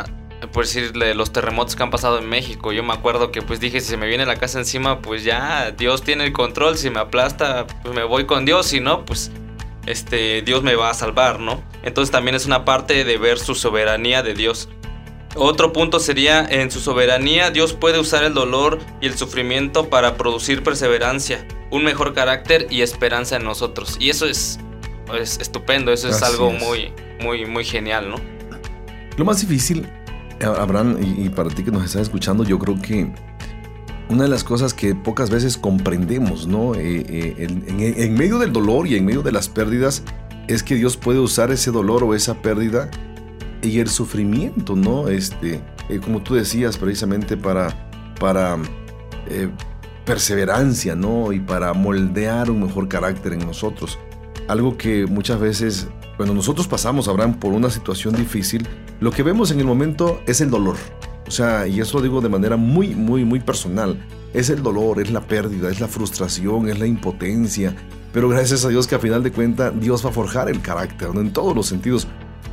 por 0.53 0.65
decirle, 0.65 1.15
los 1.15 1.33
terremotos 1.33 1.75
que 1.75 1.83
han 1.83 1.91
pasado 1.91 2.19
en 2.19 2.29
México. 2.29 2.73
Yo 2.73 2.85
me 2.85 2.93
acuerdo 2.93 3.33
que 3.33 3.43
pues 3.43 3.59
dije, 3.59 3.81
si 3.81 3.89
se 3.89 3.97
me 3.97 4.07
viene 4.07 4.25
la 4.25 4.37
casa 4.37 4.61
encima, 4.61 5.03
pues 5.03 5.25
ya 5.25 5.73
Dios 5.73 6.03
tiene 6.03 6.25
el 6.25 6.33
control. 6.33 6.79
Si 6.79 6.91
me 6.91 7.01
aplasta, 7.01 7.67
pues 7.83 7.93
me 7.93 8.05
voy 8.05 8.25
con 8.25 8.45
Dios. 8.45 8.67
Si 8.67 8.79
no, 8.79 9.05
pues 9.05 9.33
este, 9.87 10.43
Dios 10.43 10.63
me 10.63 10.77
va 10.77 10.91
a 10.91 10.95
salvar, 10.95 11.41
¿no? 11.41 11.61
Entonces 11.83 12.13
también 12.13 12.37
es 12.37 12.47
una 12.47 12.65
parte 12.65 13.05
de 13.05 13.19
ver 13.19 13.39
su 13.39 13.57
soberanía 13.57 14.23
de 14.23 14.35
Dios. 14.35 14.69
Otro 15.35 15.73
punto 15.73 15.99
sería, 15.99 16.47
en 16.49 16.71
su 16.71 16.79
soberanía 16.79 17.51
Dios 17.51 17.73
puede 17.73 17.99
usar 17.99 18.23
el 18.23 18.33
dolor 18.33 18.79
y 19.01 19.07
el 19.07 19.19
sufrimiento 19.19 19.91
para 19.91 20.17
producir 20.17 20.63
perseverancia, 20.63 21.47
un 21.71 21.83
mejor 21.83 22.15
carácter 22.15 22.69
y 22.71 22.83
esperanza 22.83 23.37
en 23.37 23.45
nosotros. 23.45 23.97
Y 23.99 24.11
eso 24.11 24.27
es, 24.27 24.59
estupendo, 25.17 25.93
eso 25.93 26.09
es 26.09 26.23
algo 26.23 26.51
muy 26.51 26.93
muy, 27.21 27.47
muy 27.47 27.65
genial, 27.65 28.11
¿no? 28.11 28.17
Lo 29.17 29.25
más 29.25 29.41
difícil, 29.41 29.87
Abraham, 30.41 30.97
y, 31.01 31.29
para 31.29 31.51
ti 31.51 31.63
que 31.63 31.71
nos 31.71 31.85
estás 31.85 32.03
escuchando, 32.03 32.45
yo 32.45 32.59
creo 32.59 32.81
que 32.81 33.13
una 34.09 34.25
de 34.25 34.29
las 34.29 34.43
cosas 34.43 34.75
que 34.75 34.95
pocas 34.95 35.31
veces 35.31 35.57
comprendemos, 35.57 36.47
¿no? 36.47 36.75
Eh, 36.75 37.05
eh, 37.09 37.95
en, 37.97 38.15
medio 38.15 38.39
del 38.39 38.53
dolor 38.53 38.87
y 38.87 38.97
en 38.97 39.05
medio 39.05 39.23
de 39.23 39.33
las 39.33 39.49
pérdidas, 39.49 40.03
es 40.49 40.63
que 40.63 40.75
Dios 40.75 40.97
puede 40.97 41.21
usar 41.21 41.51
ese 41.51 41.71
dolor 41.71 42.03
o 42.03 42.15
esa 42.15 42.35
pérdida 42.35 42.91
y 43.63 43.79
el 43.79 43.89
sufrimiento, 43.89 44.75
¿no? 44.75 45.09
Este, 45.09 45.61
eh, 45.89 46.01
como 46.03 46.23
tú 46.23 46.35
decías, 46.35 46.79
precisamente 46.79 47.37
para, 47.37 47.91
para 48.19 48.57
perseverancia, 50.05 50.97
¿no? 50.97 51.33
Y 51.33 51.41
para 51.41 51.73
moldear 51.73 52.51
un 52.51 52.63
mejor 52.65 52.89
carácter 52.89 53.35
en 53.35 53.41
nosotros. 53.41 53.99
Algo 54.51 54.77
que 54.77 55.07
muchas 55.07 55.39
veces 55.39 55.87
cuando 56.17 56.35
nosotros 56.35 56.67
pasamos, 56.67 57.07
Abraham, 57.07 57.39
por 57.39 57.53
una 57.53 57.71
situación 57.71 58.17
difícil, 58.17 58.67
lo 58.99 59.13
que 59.13 59.23
vemos 59.23 59.53
en 59.53 59.61
el 59.61 59.65
momento 59.65 60.21
es 60.27 60.41
el 60.41 60.51
dolor. 60.51 60.75
O 61.29 61.31
sea, 61.31 61.69
y 61.69 61.79
eso 61.79 61.99
lo 61.99 62.03
digo 62.03 62.21
de 62.21 62.29
manera 62.29 62.57
muy, 62.57 62.89
muy, 62.89 63.25
muy 63.25 63.39
personal. 63.39 63.97
Es 64.35 64.51
el 64.51 64.61
dolor, 64.61 65.01
es 65.01 65.13
la 65.13 65.21
pérdida, 65.21 65.71
es 65.71 65.79
la 65.79 65.87
frustración, 65.87 66.69
es 66.69 66.81
la 66.81 66.89
impotencia. 66.89 67.77
Pero 68.13 68.29
gracias 68.29 68.65
a 68.65 68.71
Dios 68.71 68.89
que 68.89 68.97
a 68.97 68.99
final 68.99 69.23
de 69.23 69.31
cuentas 69.31 69.73
Dios 69.81 70.05
va 70.05 70.11
a 70.11 70.13
forjar 70.13 70.51
el 70.51 70.61
carácter, 70.61 71.15
¿no? 71.15 71.21
En 71.21 71.33
todos 71.33 71.55
los 71.55 71.67
sentidos. 71.67 72.09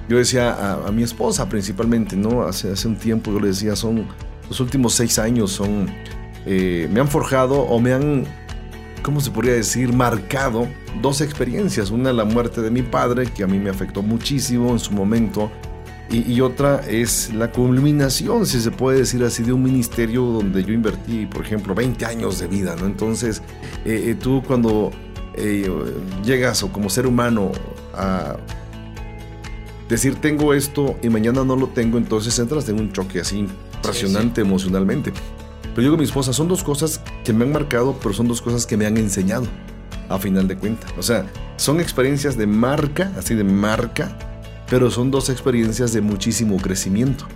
Yo 0.07 0.17
decía 0.17 0.75
a, 0.85 0.91
mi 0.91 1.01
esposa 1.01 1.49
principalmente, 1.49 2.15
¿no? 2.15 2.43
Hace, 2.43 2.73
hace 2.73 2.87
un 2.87 2.97
tiempo 2.97 3.31
yo 3.31 3.39
le 3.39 3.47
decía, 3.47 3.75
son 3.75 4.05
los 4.47 4.59
últimos 4.59 4.93
seis 4.93 5.17
años, 5.17 5.51
son... 5.51 5.89
Eh, 6.45 6.87
me 6.93 6.99
han 6.99 7.07
forjado 7.07 7.59
o 7.59 7.79
me 7.79 7.91
han 7.91 8.25
¿cómo 9.07 9.21
se 9.21 9.31
podría 9.31 9.53
decir?, 9.53 9.93
marcado 9.93 10.67
dos 11.01 11.21
experiencias. 11.21 11.91
Una, 11.91 12.11
la 12.11 12.25
muerte 12.25 12.61
de 12.61 12.69
mi 12.69 12.81
padre, 12.81 13.25
que 13.27 13.41
a 13.41 13.47
mí 13.47 13.57
me 13.57 13.69
afectó 13.69 14.01
muchísimo 14.01 14.71
en 14.71 14.79
su 14.79 14.91
momento. 14.91 15.49
y, 16.09 16.41
otra 16.41 16.81
es 16.85 17.33
la 17.33 17.49
culminación, 17.49 18.45
si 18.45 18.59
se 18.59 18.69
puede 18.69 18.99
decir 18.99 19.23
así, 19.23 19.43
de 19.43 19.53
un 19.53 19.63
ministerio 19.63 20.23
donde 20.23 20.61
yo 20.61 20.73
invertí, 20.73 21.25
por 21.25 21.45
ejemplo, 21.45 21.73
20 21.73 22.05
años 22.05 22.39
de 22.39 22.47
vida, 22.47 22.75
¿no? 22.75 22.85
Entonces, 22.85 23.41
eh, 23.85 24.07
eh, 24.07 24.15
tú 24.15 24.43
cuando 24.45 24.91
eh, 25.35 25.71
llegas 26.25 26.63
o 26.63 26.71
como 26.73 26.89
ser 26.89 27.07
humano 27.07 27.53
a 27.93 28.35
decir 29.87 30.15
tengo 30.15 30.53
esto 30.53 30.97
y 31.01 31.07
mañana 31.07 31.45
no 31.45 31.55
lo 31.55 31.67
tengo, 31.67 31.97
entonces 31.97 32.37
entras 32.39 32.67
en 32.67 32.79
un 32.79 32.91
choque 32.91 33.21
así 33.21 33.39
impresionante 33.39 34.41
emocionalmente. 34.41 35.13
Pero 35.77 35.91
con 35.91 35.99
mi 35.99 36.05
esposa 36.05 36.33
son 36.33 36.47
dos 36.47 36.63
cosas 36.63 37.01
que 37.23 37.33
me 37.33 37.45
han 37.45 37.51
marcado, 37.51 37.95
pero 38.01 38.11
son 38.11 38.27
dos 38.27 38.41
cosas 38.41 38.65
que 38.65 38.75
me 38.75 38.87
han 38.87 38.97
enseñado, 38.97 39.45
a 40.09 40.17
final 40.17 40.47
de 40.47 40.57
cuentas. 40.57 40.91
O 40.97 41.03
sea, 41.03 41.27
son 41.55 41.79
experiencias 41.79 42.35
de 42.35 42.47
marca, 42.47 43.11
así 43.15 43.35
de 43.35 43.43
marca, 43.43 44.17
pero 44.71 44.89
son 44.89 45.11
dos 45.11 45.29
experiencias 45.29 45.93
de 45.93 46.01
muchísimo 46.01 46.57
crecimiento. 46.57 47.27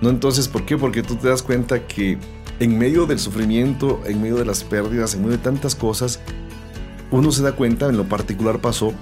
¿No? 0.00 0.08
Entonces, 0.08 0.48
¿por 0.48 0.64
qué? 0.64 0.78
Porque 0.78 1.02
tú 1.02 1.16
te 1.16 1.28
das 1.28 1.42
cuenta 1.42 1.86
que 1.86 2.16
en 2.58 2.78
medio 2.78 3.04
del 3.04 3.18
sufrimiento, 3.18 4.00
en 4.06 4.22
medio 4.22 4.36
de 4.36 4.46
las 4.46 4.64
pérdidas, 4.64 5.12
en 5.12 5.20
medio 5.20 5.36
de 5.36 5.42
tantas 5.42 5.74
cosas, 5.74 6.20
uno 7.10 7.32
se 7.32 7.42
da 7.42 7.52
cuenta, 7.52 7.90
en 7.90 7.98
lo 7.98 8.08
particular 8.08 8.60
pasó, 8.60 8.94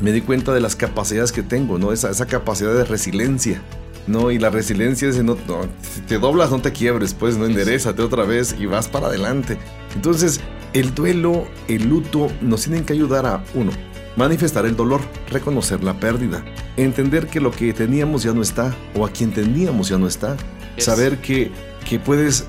me 0.00 0.12
di 0.12 0.20
cuenta 0.20 0.54
de 0.54 0.60
las 0.60 0.76
capacidades 0.76 1.32
que 1.32 1.42
tengo, 1.42 1.80
¿no? 1.80 1.90
Esa, 1.90 2.10
esa 2.12 2.26
capacidad 2.26 2.74
de 2.74 2.84
resiliencia, 2.84 3.60
¿no? 4.06 4.30
Y 4.30 4.38
la 4.38 4.50
resiliencia 4.50 5.08
es, 5.08 5.22
no, 5.22 5.36
si 5.82 6.00
te 6.02 6.18
doblas 6.18 6.50
no 6.50 6.60
te 6.60 6.72
quiebres, 6.72 7.14
pues, 7.14 7.36
no 7.36 7.46
enderezate 7.46 8.02
otra 8.02 8.24
vez 8.24 8.54
y 8.58 8.66
vas 8.66 8.88
para 8.88 9.06
adelante. 9.06 9.58
Entonces, 9.94 10.40
el 10.72 10.94
duelo, 10.94 11.46
el 11.68 11.88
luto, 11.88 12.28
nos 12.40 12.62
tienen 12.64 12.84
que 12.84 12.92
ayudar 12.92 13.26
a, 13.26 13.44
uno, 13.54 13.70
manifestar 14.16 14.66
el 14.66 14.76
dolor, 14.76 15.00
reconocer 15.30 15.82
la 15.82 15.98
pérdida, 15.98 16.44
entender 16.76 17.28
que 17.28 17.40
lo 17.40 17.50
que 17.50 17.72
teníamos 17.72 18.22
ya 18.22 18.32
no 18.32 18.42
está 18.42 18.74
o 18.94 19.06
a 19.06 19.10
quien 19.10 19.32
teníamos 19.32 19.88
ya 19.88 19.98
no 19.98 20.06
está, 20.06 20.36
saber 20.78 21.18
que, 21.18 21.50
que 21.88 21.98
puedes 21.98 22.46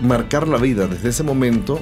marcar 0.00 0.48
la 0.48 0.56
vida 0.56 0.86
desde 0.86 1.10
ese 1.10 1.22
momento 1.22 1.78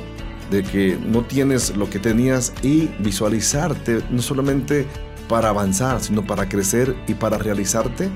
de 0.50 0.62
que 0.64 0.98
no 1.00 1.22
tienes 1.22 1.76
lo 1.76 1.88
que 1.88 1.98
tenías 1.98 2.52
y 2.62 2.90
visualizarte 2.98 4.02
no 4.10 4.20
solamente 4.20 4.86
para 5.28 5.50
avanzar, 5.50 6.00
sino 6.00 6.26
para 6.26 6.48
crecer 6.48 6.96
y 7.06 7.14
para 7.14 7.38
realizarte 7.38 8.10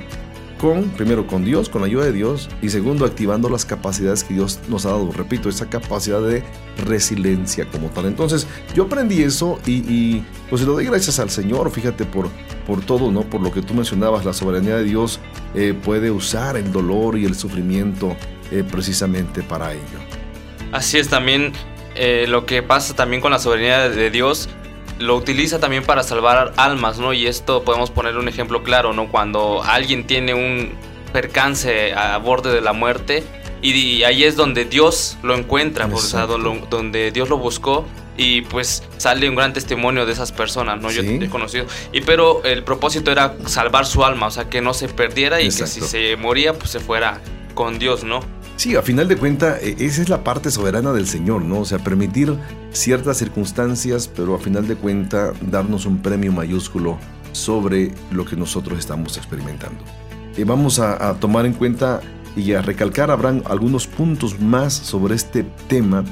primero 0.96 1.26
con 1.26 1.44
Dios, 1.44 1.68
con 1.68 1.82
la 1.82 1.86
ayuda 1.86 2.04
de 2.06 2.12
Dios, 2.12 2.48
y 2.62 2.70
segundo, 2.70 3.04
activando 3.04 3.50
las 3.50 3.64
capacidades 3.64 4.24
que 4.24 4.34
Dios 4.34 4.60
nos 4.68 4.86
ha 4.86 4.90
dado. 4.90 5.12
Repito, 5.12 5.48
esa 5.48 5.68
capacidad 5.68 6.22
de 6.22 6.42
resiliencia 6.84 7.66
como 7.66 7.88
tal. 7.88 8.06
Entonces, 8.06 8.46
yo 8.74 8.84
aprendí 8.84 9.22
eso 9.22 9.58
y, 9.66 10.22
pues 10.48 10.62
le 10.62 10.68
doy 10.68 10.86
gracias 10.86 11.18
al 11.18 11.30
Señor, 11.30 11.70
fíjate, 11.70 12.04
por, 12.04 12.28
por 12.66 12.80
todo, 12.84 13.10
¿no? 13.10 13.22
Por 13.22 13.42
lo 13.42 13.52
que 13.52 13.60
tú 13.60 13.74
mencionabas, 13.74 14.24
la 14.24 14.32
soberanía 14.32 14.76
de 14.76 14.84
Dios 14.84 15.20
eh, 15.54 15.74
puede 15.84 16.10
usar 16.10 16.56
el 16.56 16.72
dolor 16.72 17.18
y 17.18 17.24
el 17.26 17.34
sufrimiento 17.34 18.16
eh, 18.50 18.64
precisamente 18.68 19.42
para 19.42 19.72
ello. 19.72 19.98
Así 20.72 20.98
es, 20.98 21.08
también 21.08 21.52
eh, 21.94 22.26
lo 22.28 22.46
que 22.46 22.62
pasa 22.62 22.94
también 22.94 23.20
con 23.20 23.32
la 23.32 23.38
soberanía 23.38 23.88
de 23.88 24.10
Dios 24.10 24.48
lo 24.98 25.16
utiliza 25.16 25.58
también 25.58 25.84
para 25.84 26.02
salvar 26.02 26.52
almas, 26.56 26.98
¿no? 26.98 27.12
Y 27.12 27.26
esto 27.26 27.64
podemos 27.64 27.90
poner 27.90 28.16
un 28.16 28.28
ejemplo 28.28 28.62
claro, 28.62 28.92
¿no? 28.92 29.08
Cuando 29.08 29.62
alguien 29.62 30.06
tiene 30.06 30.34
un 30.34 30.72
percance 31.12 31.92
a 31.94 32.16
borde 32.18 32.52
de 32.52 32.60
la 32.60 32.72
muerte 32.72 33.24
y, 33.62 34.02
ahí 34.02 34.24
es 34.24 34.36
donde 34.36 34.64
Dios 34.64 35.16
lo 35.22 35.34
encuentra, 35.34 35.86
o 35.86 35.98
sea, 35.98 36.26
donde 36.26 37.10
Dios 37.12 37.28
lo 37.28 37.38
buscó 37.38 37.86
y 38.16 38.42
pues 38.42 38.82
sale 38.96 39.28
un 39.28 39.34
gran 39.34 39.52
testimonio 39.52 40.06
de 40.06 40.12
esas 40.12 40.32
personas, 40.32 40.80
¿no? 40.80 40.90
Yo 40.90 41.02
he 41.02 41.28
conocido. 41.28 41.66
Y 41.92 42.02
pero 42.02 42.44
el 42.44 42.62
propósito 42.62 43.10
era 43.10 43.34
salvar 43.46 43.86
su 43.86 44.04
alma, 44.04 44.26
o 44.26 44.30
sea, 44.30 44.48
que 44.48 44.60
no 44.60 44.74
se 44.74 44.88
perdiera 44.88 45.40
y 45.40 45.46
que 45.46 45.66
si 45.66 45.80
se 45.80 46.16
moría, 46.16 46.52
pues 46.54 46.70
se 46.70 46.80
fuera 46.80 47.20
con 47.54 47.78
Dios, 47.78 48.04
¿no? 48.04 48.20
Sí, 48.56 48.76
a 48.76 48.82
final 48.82 49.08
de 49.08 49.16
cuentas, 49.16 49.60
e, 49.62 49.76
esa 49.80 50.02
es 50.02 50.08
la 50.08 50.22
parte 50.22 50.50
soberana 50.50 50.92
del 50.92 51.06
Señor, 51.06 51.42
¿no? 51.42 51.60
O 51.60 51.64
sea, 51.64 51.78
permitir 51.78 52.34
ciertas 52.72 53.18
circunstancias, 53.18 54.08
pero 54.08 54.34
a 54.34 54.38
final 54.38 54.68
de 54.68 54.76
cuentas 54.76 55.34
darnos 55.50 55.86
un 55.86 55.98
premio 55.98 56.32
mayúsculo 56.32 56.98
sobre 57.32 57.92
lo 58.10 58.24
que 58.24 58.36
nosotros 58.36 58.78
estamos 58.78 59.16
experimentando. 59.16 59.82
Y 60.36 60.44
vamos 60.44 60.78
a, 60.78 61.14
tomar 61.14 61.46
en 61.46 61.52
cuenta 61.52 62.00
y 62.36 62.52
a 62.52 62.62
recalcar, 62.62 63.10
habrán 63.10 63.42
algunos 63.46 63.86
puntos 63.86 64.40
más 64.40 64.72
sobre 64.72 65.14
este 65.14 65.44
tema 65.68 66.04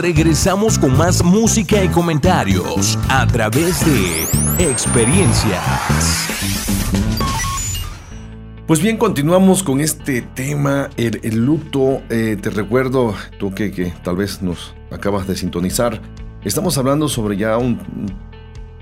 Regresamos 0.00 0.78
con 0.78 0.96
más 0.96 1.22
música 1.22 1.84
y 1.84 1.88
comentarios 1.88 2.98
a 3.10 3.26
través 3.26 3.84
de 3.84 4.22
experiencias. 4.70 5.60
Pues 8.66 8.80
bien, 8.80 8.96
continuamos 8.96 9.62
con 9.62 9.80
este 9.82 10.22
tema, 10.22 10.88
el, 10.96 11.44
luto. 11.44 12.00
Eh, 12.08 12.38
te 12.40 12.48
recuerdo, 12.48 13.14
tú 13.38 13.52
que, 13.52 13.72
que 13.72 13.92
tal 14.02 14.16
vez 14.16 14.40
nos 14.40 14.74
acabas 14.90 15.26
de 15.26 15.36
sintonizar, 15.36 16.00
estamos 16.44 16.78
hablando 16.78 17.06
sobre 17.06 17.36
ya 17.36 17.58
un 17.58 17.78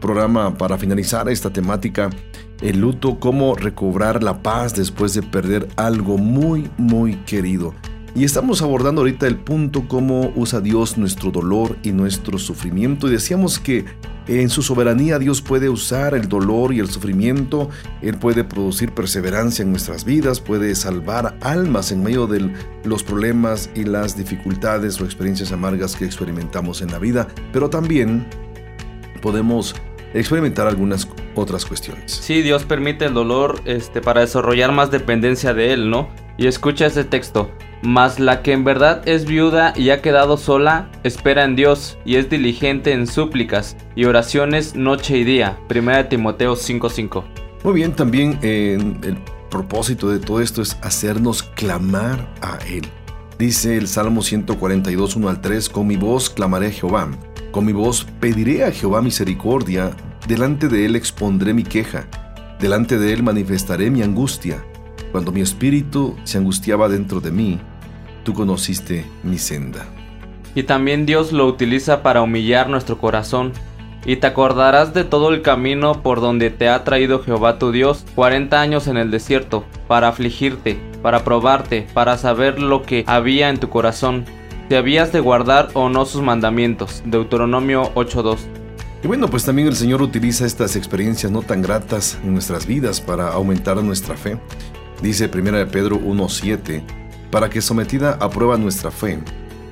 programa 0.01 0.57
para 0.57 0.79
finalizar 0.79 1.29
esta 1.29 1.51
temática, 1.51 2.11
el 2.61 2.79
luto, 2.79 3.19
cómo 3.19 3.57
recobrar 3.57 4.23
la 4.23 4.41
paz 4.41 4.73
después 4.77 5.15
de 5.15 5.23
perder 5.25 5.67
algo 5.75 6.17
muy, 6.17 6.71
muy 6.77 7.17
querido. 7.25 7.75
Y 8.15 8.25
estamos 8.25 8.63
abordando 8.63 9.03
ahorita 9.03 9.27
el 9.27 9.37
punto 9.37 9.87
cómo 9.87 10.33
usa 10.35 10.61
Dios 10.61 10.99
nuestro 10.99 11.31
dolor 11.31 11.77
y 11.83 11.93
nuestro 11.93 12.39
sufrimiento. 12.39 13.07
Y 13.07 13.13
decíamos 13.13 13.59
que 13.59 13.85
en 14.27 14.51
su 14.51 14.63
soberanía 14.63 15.19
Dios 15.19 15.41
puede 15.41 15.69
usar 15.69 16.15
el 16.15 16.29
dolor 16.29 16.73
y 16.73 16.81
el 16.81 16.89
sufrimiento. 16.89 17.71
Él 18.03 18.19
puede 18.19 18.45
producir 18.45 18.93
perseverancia 18.93 19.63
en 19.63 19.71
nuestras 19.71 20.05
vidas, 20.05 20.41
puede 20.41 20.75
salvar 20.75 21.37
almas 21.41 21.93
en 21.93 22.03
medio 22.03 22.27
de 22.27 22.53
los 22.85 23.03
problemas 23.03 23.71
y 23.75 23.85
las 23.85 24.17
dificultades 24.17 25.01
o 25.01 25.05
experiencias 25.05 25.53
amargas 25.53 25.95
que 25.95 26.05
experimentamos 26.05 26.83
en 26.83 26.91
la 26.91 26.99
vida. 26.99 27.29
Pero 27.53 27.71
también 27.71 28.27
podemos 29.23 29.75
experimentar 30.15 30.67
algunas 30.67 31.07
otras 31.41 31.65
cuestiones. 31.65 32.13
Sí, 32.13 32.43
Dios 32.43 32.65
permite 32.65 33.07
el 33.07 33.15
dolor 33.15 33.61
este, 33.65 34.01
para 34.01 34.21
desarrollar 34.21 34.73
más 34.73 34.91
dependencia 34.91 35.55
de 35.55 35.73
Él, 35.73 35.91
¿no? 35.91 36.09
Y 36.37 36.47
escucha 36.47 36.87
este 36.87 37.05
texto. 37.05 37.51
Mas 37.83 38.19
la 38.19 38.43
que 38.43 38.53
en 38.53 38.65
verdad 38.65 39.03
es 39.07 39.25
viuda 39.25 39.73
y 39.77 39.91
ha 39.91 40.03
quedado 40.03 40.37
sola, 40.37 40.91
espera 41.05 41.45
en 41.45 41.55
Dios 41.55 41.97
y 42.05 42.17
es 42.17 42.29
diligente 42.29 42.93
en 42.93 43.07
súplicas 43.07 43.77
y 43.95 44.05
oraciones 44.05 44.75
noche 44.75 45.17
y 45.17 45.25
día. 45.25 45.59
1 45.69 46.09
Timoteo 46.09 46.57
5:5. 46.57 47.25
Muy 47.63 47.75
bien, 47.75 47.93
también 47.93 48.39
el 48.43 49.19
propósito 49.49 50.09
de 50.09 50.19
todo 50.19 50.41
esto 50.41 50.63
es 50.63 50.77
hacernos 50.83 51.43
clamar 51.43 52.29
a 52.41 52.59
Él. 52.69 52.87
Dice 53.39 53.77
el 53.77 53.87
Salmo 53.87 54.23
142, 54.23 55.15
1 55.15 55.29
al 55.29 55.41
3, 55.41 55.69
con 55.69 55.87
mi 55.87 55.97
voz 55.97 56.29
clamaré 56.29 56.67
a 56.67 56.73
Jehová, 56.73 57.09
con 57.53 57.65
mi 57.65 57.73
voz 57.73 58.05
pediré 58.19 58.65
a 58.65 58.73
Jehová 58.73 59.01
misericordia, 59.01 59.93
delante 60.29 60.69
de 60.69 60.85
Él 60.87 60.95
expondré 60.95 61.53
mi 61.55 61.65
queja, 61.65 62.07
delante 62.61 62.99
de 62.99 63.13
Él 63.13 63.25
manifestaré 63.25 63.91
mi 63.91 64.03
angustia 64.03 64.63
cuando 65.11 65.33
mi 65.33 65.41
espíritu 65.41 66.17
se 66.25 66.39
angustiaba 66.39 66.89
dentro 66.89 67.21
de 67.21 67.31
mí, 67.31 67.59
tú 68.25 68.35
conociste 68.35 69.07
mi 69.23 69.39
senda. 69.39 69.87
Y 70.55 70.65
también 70.65 71.07
Dios 71.07 71.33
lo 71.33 71.47
utiliza 71.47 72.03
para 72.03 72.21
humillar 72.21 72.69
nuestro 72.69 72.99
corazón. 72.99 73.53
Y 74.05 74.17
te 74.17 74.27
acordarás 74.27 74.95
de 74.95 75.05
todo 75.05 75.31
el 75.31 75.43
camino 75.43 76.03
por 76.03 76.21
donde 76.21 76.51
te 76.51 76.69
ha 76.69 76.85
traído 76.85 77.23
Jehová 77.23 77.59
tu 77.59 77.73
Dios, 77.73 78.05
40 78.15 78.61
años 78.61 78.87
en 78.87 78.97
el 78.97 79.11
desierto, 79.11 79.65
para 79.87 80.09
afligirte, 80.09 80.79
para 81.03 81.25
probarte, 81.25 81.87
para 81.95 82.17
saber 82.17 82.61
lo 82.61 82.83
que 82.83 83.05
había 83.07 83.49
en 83.49 83.59
tu 83.59 83.69
corazón, 83.69 84.25
si 84.69 84.77
habías 84.77 85.13
de 85.13 85.21
guardar 85.21 85.71
o 85.75 85.89
no 85.89 86.05
sus 86.05 86.23
mandamientos. 86.23 87.03
Deuteronomio 87.07 87.93
8.2. 87.95 88.58
Y 89.03 89.07
bueno, 89.07 89.29
pues 89.29 89.45
también 89.45 89.69
el 89.69 89.77
Señor 89.77 90.03
utiliza 90.03 90.45
estas 90.45 90.75
experiencias 90.75 91.31
no 91.31 91.43
tan 91.43 91.63
gratas 91.63 92.19
en 92.25 92.33
nuestras 92.33 92.67
vidas 92.67 93.01
para 93.01 93.29
aumentar 93.29 93.77
nuestra 93.83 94.17
fe. 94.17 94.39
Dice 95.01 95.31
1 95.33 95.69
Pedro 95.69 96.01
1.7, 96.01 96.83
para 97.31 97.49
que 97.49 97.63
sometida 97.63 98.19
a 98.21 98.29
prueba 98.29 98.57
nuestra 98.57 98.91
fe, 98.91 99.21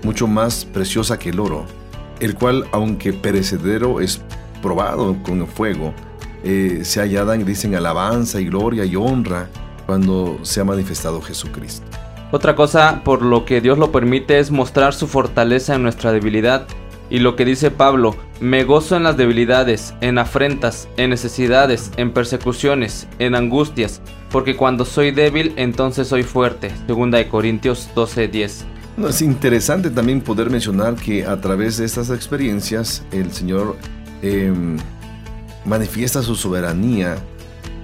mucho 0.05 0.29
más 0.29 0.65
preciosa 0.65 1.19
que 1.19 1.31
el 1.31 1.41
oro, 1.41 1.67
el 2.21 2.37
cual, 2.37 2.67
aunque 2.71 3.13
perecedero, 3.13 4.01
es 4.01 4.21
probado 4.63 5.17
con 5.25 5.41
el 5.41 5.49
fuego, 5.49 5.93
eh, 6.45 6.83
se 6.85 7.01
añadan, 7.01 7.45
dicen, 7.45 7.75
alabanza 7.75 8.41
y 8.41 8.47
gloria 8.47 8.85
y 8.85 8.95
honra 8.95 9.49
cuando 9.87 10.39
se 10.43 10.61
ha 10.61 10.65
manifestado 10.65 11.21
Jesucristo. 11.21 11.85
Otra 12.31 12.55
cosa 12.55 13.03
por 13.05 13.23
lo 13.23 13.45
que 13.45 13.61
Dios 13.61 13.79
lo 13.79 13.91
permite 13.91 14.39
es 14.39 14.53
mostrar 14.53 14.95
su 14.95 15.09
fortaleza 15.09 15.75
en 15.75 15.83
nuestra 15.83 16.13
debilidad. 16.13 16.67
Y 17.09 17.21
lo 17.21 17.37
que 17.37 17.45
dice 17.45 17.71
Pablo, 17.71 18.17
me 18.41 18.65
gozo 18.65 18.97
en 18.97 19.03
las 19.03 19.17
debilidades, 19.17 19.95
en 20.01 20.19
afrentas, 20.19 20.89
en 20.97 21.11
necesidades, 21.11 21.91
en 21.97 22.13
persecuciones, 22.13 23.07
en 23.19 23.35
angustias, 23.35 24.01
porque 24.31 24.57
cuando 24.57 24.85
soy 24.85 25.11
débil, 25.11 25.53
entonces 25.57 26.09
soy 26.09 26.23
fuerte. 26.23 26.71
Segunda 26.87 27.19
de 27.19 27.29
Corintios 27.29 27.89
12:10. 27.95 28.65
es 29.09 29.23
interesante 29.23 29.91
también 29.91 30.21
poder 30.21 30.51
mencionar 30.51 30.95
que 30.97 31.25
a 31.25 31.41
través 31.41 31.77
de 31.79 31.85
estas 31.85 32.11
experiencias 32.11 33.05
el 33.13 33.33
Señor 33.33 33.77
em, 34.23 34.79
manifiesta 35.65 36.23
su 36.23 36.35
soberanía 36.35 37.17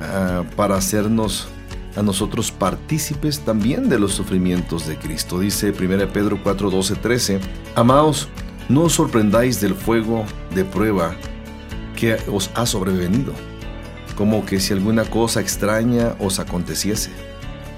ah, 0.01 0.45
para 0.57 0.77
hacernos 0.77 1.49
a 1.97 2.03
nosotros 2.03 2.51
partícipes 2.51 3.41
también 3.41 3.89
de 3.89 3.99
los 3.99 4.13
sufrimientos 4.13 4.87
de 4.87 4.97
Cristo. 4.97 5.39
Dice 5.41 5.71
1 5.71 6.13
Pedro 6.13 6.41
4, 6.43 6.71
12, 6.71 6.95
13, 6.97 7.41
Amaos, 7.75 8.29
no 8.73 8.85
os 8.85 8.95
sorprendáis 8.95 9.61
del 9.61 9.75
fuego 9.75 10.25
de 10.55 10.65
prueba 10.65 11.15
que 11.95 12.17
os 12.33 12.51
ha 12.55 12.65
sobrevenido, 12.65 13.35
como 14.17 14.47
que 14.47 14.61
si 14.61 14.73
alguna 14.73 15.05
cosa 15.05 15.41
extraña 15.41 16.17
os 16.19 16.39
aconteciese, 16.39 17.11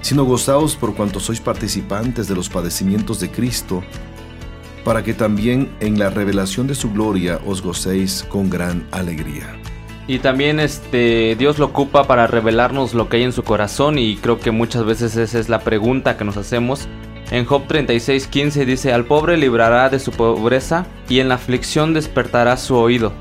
sino 0.01 0.23
gozaos 0.23 0.75
por 0.77 0.95
cuanto 0.95 1.19
sois 1.19 1.41
participantes 1.41 2.29
de 2.29 2.35
los 2.35 2.47
padecimientos 2.47 3.19
de 3.19 3.29
Cristo, 3.29 3.83
para 4.85 5.03
que 5.03 5.13
también 5.13 5.69
en 5.81 5.99
la 5.99 6.09
revelación 6.09 6.65
de 6.65 6.75
su 6.75 6.91
gloria 6.91 7.41
os 7.45 7.61
gocéis 7.61 8.23
con 8.23 8.49
gran 8.49 8.87
alegría. 8.91 9.59
Y 10.07 10.19
también 10.19 10.59
este 10.59 11.35
Dios 11.35 11.57
lo 11.57 11.65
ocupa 11.65 12.05
para 12.05 12.27
revelarnos 12.27 12.93
lo 12.93 13.09
que 13.09 13.17
hay 13.17 13.23
en 13.23 13.33
su 13.33 13.43
corazón 13.43 13.97
y 13.97 14.15
creo 14.15 14.39
que 14.39 14.51
muchas 14.51 14.85
veces 14.85 15.17
esa 15.17 15.39
es 15.39 15.49
la 15.49 15.59
pregunta 15.59 16.15
que 16.15 16.23
nos 16.23 16.37
hacemos. 16.37 16.87
En 17.31 17.45
Job 17.45 17.67
36:15 17.67 18.65
dice, 18.65 18.93
al 18.93 19.05
pobre 19.05 19.37
librará 19.37 19.89
de 19.89 19.99
su 19.99 20.11
pobreza 20.11 20.85
y 21.09 21.19
en 21.19 21.29
la 21.29 21.35
aflicción 21.35 21.93
despertará 21.93 22.55
su 22.57 22.75
oído. 22.75 23.13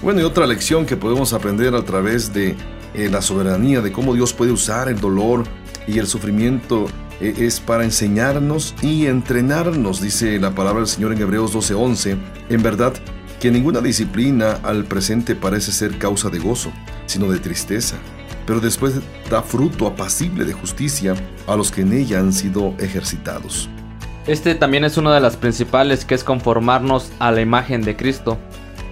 Bueno, 0.00 0.20
y 0.20 0.24
otra 0.24 0.46
lección 0.46 0.86
que 0.86 0.96
podemos 0.96 1.32
aprender 1.32 1.74
a 1.74 1.82
través 1.84 2.32
de 2.32 2.56
eh, 2.94 3.08
la 3.10 3.22
soberanía, 3.22 3.80
de 3.80 3.92
cómo 3.92 4.14
Dios 4.14 4.32
puede 4.32 4.52
usar 4.52 4.88
el 4.88 5.00
dolor 5.00 5.44
y 5.86 5.98
el 5.98 6.06
sufrimiento 6.06 6.86
eh, 7.20 7.34
es 7.38 7.60
para 7.60 7.84
enseñarnos 7.84 8.74
y 8.82 9.06
entrenarnos, 9.06 10.00
dice 10.00 10.40
la 10.40 10.54
palabra 10.54 10.80
del 10.80 10.88
Señor 10.88 11.12
en 11.12 11.20
Hebreos 11.20 11.54
12:11. 11.54 12.16
En 12.48 12.62
verdad, 12.62 12.94
que 13.40 13.50
ninguna 13.50 13.80
disciplina 13.80 14.60
al 14.62 14.84
presente 14.84 15.34
parece 15.34 15.72
ser 15.72 15.98
causa 15.98 16.30
de 16.30 16.38
gozo, 16.38 16.72
sino 17.06 17.30
de 17.30 17.38
tristeza, 17.38 17.96
pero 18.46 18.60
después 18.60 19.00
da 19.30 19.42
fruto 19.42 19.86
apacible 19.86 20.44
de 20.44 20.52
justicia 20.52 21.14
a 21.46 21.56
los 21.56 21.70
que 21.70 21.82
en 21.82 21.92
ella 21.92 22.18
han 22.18 22.32
sido 22.32 22.74
ejercitados. 22.78 23.68
Este 24.26 24.54
también 24.54 24.84
es 24.84 24.96
una 24.96 25.14
de 25.14 25.20
las 25.20 25.36
principales 25.36 26.04
que 26.04 26.14
es 26.14 26.22
conformarnos 26.22 27.10
a 27.18 27.32
la 27.32 27.40
imagen 27.40 27.82
de 27.82 27.96
Cristo, 27.96 28.38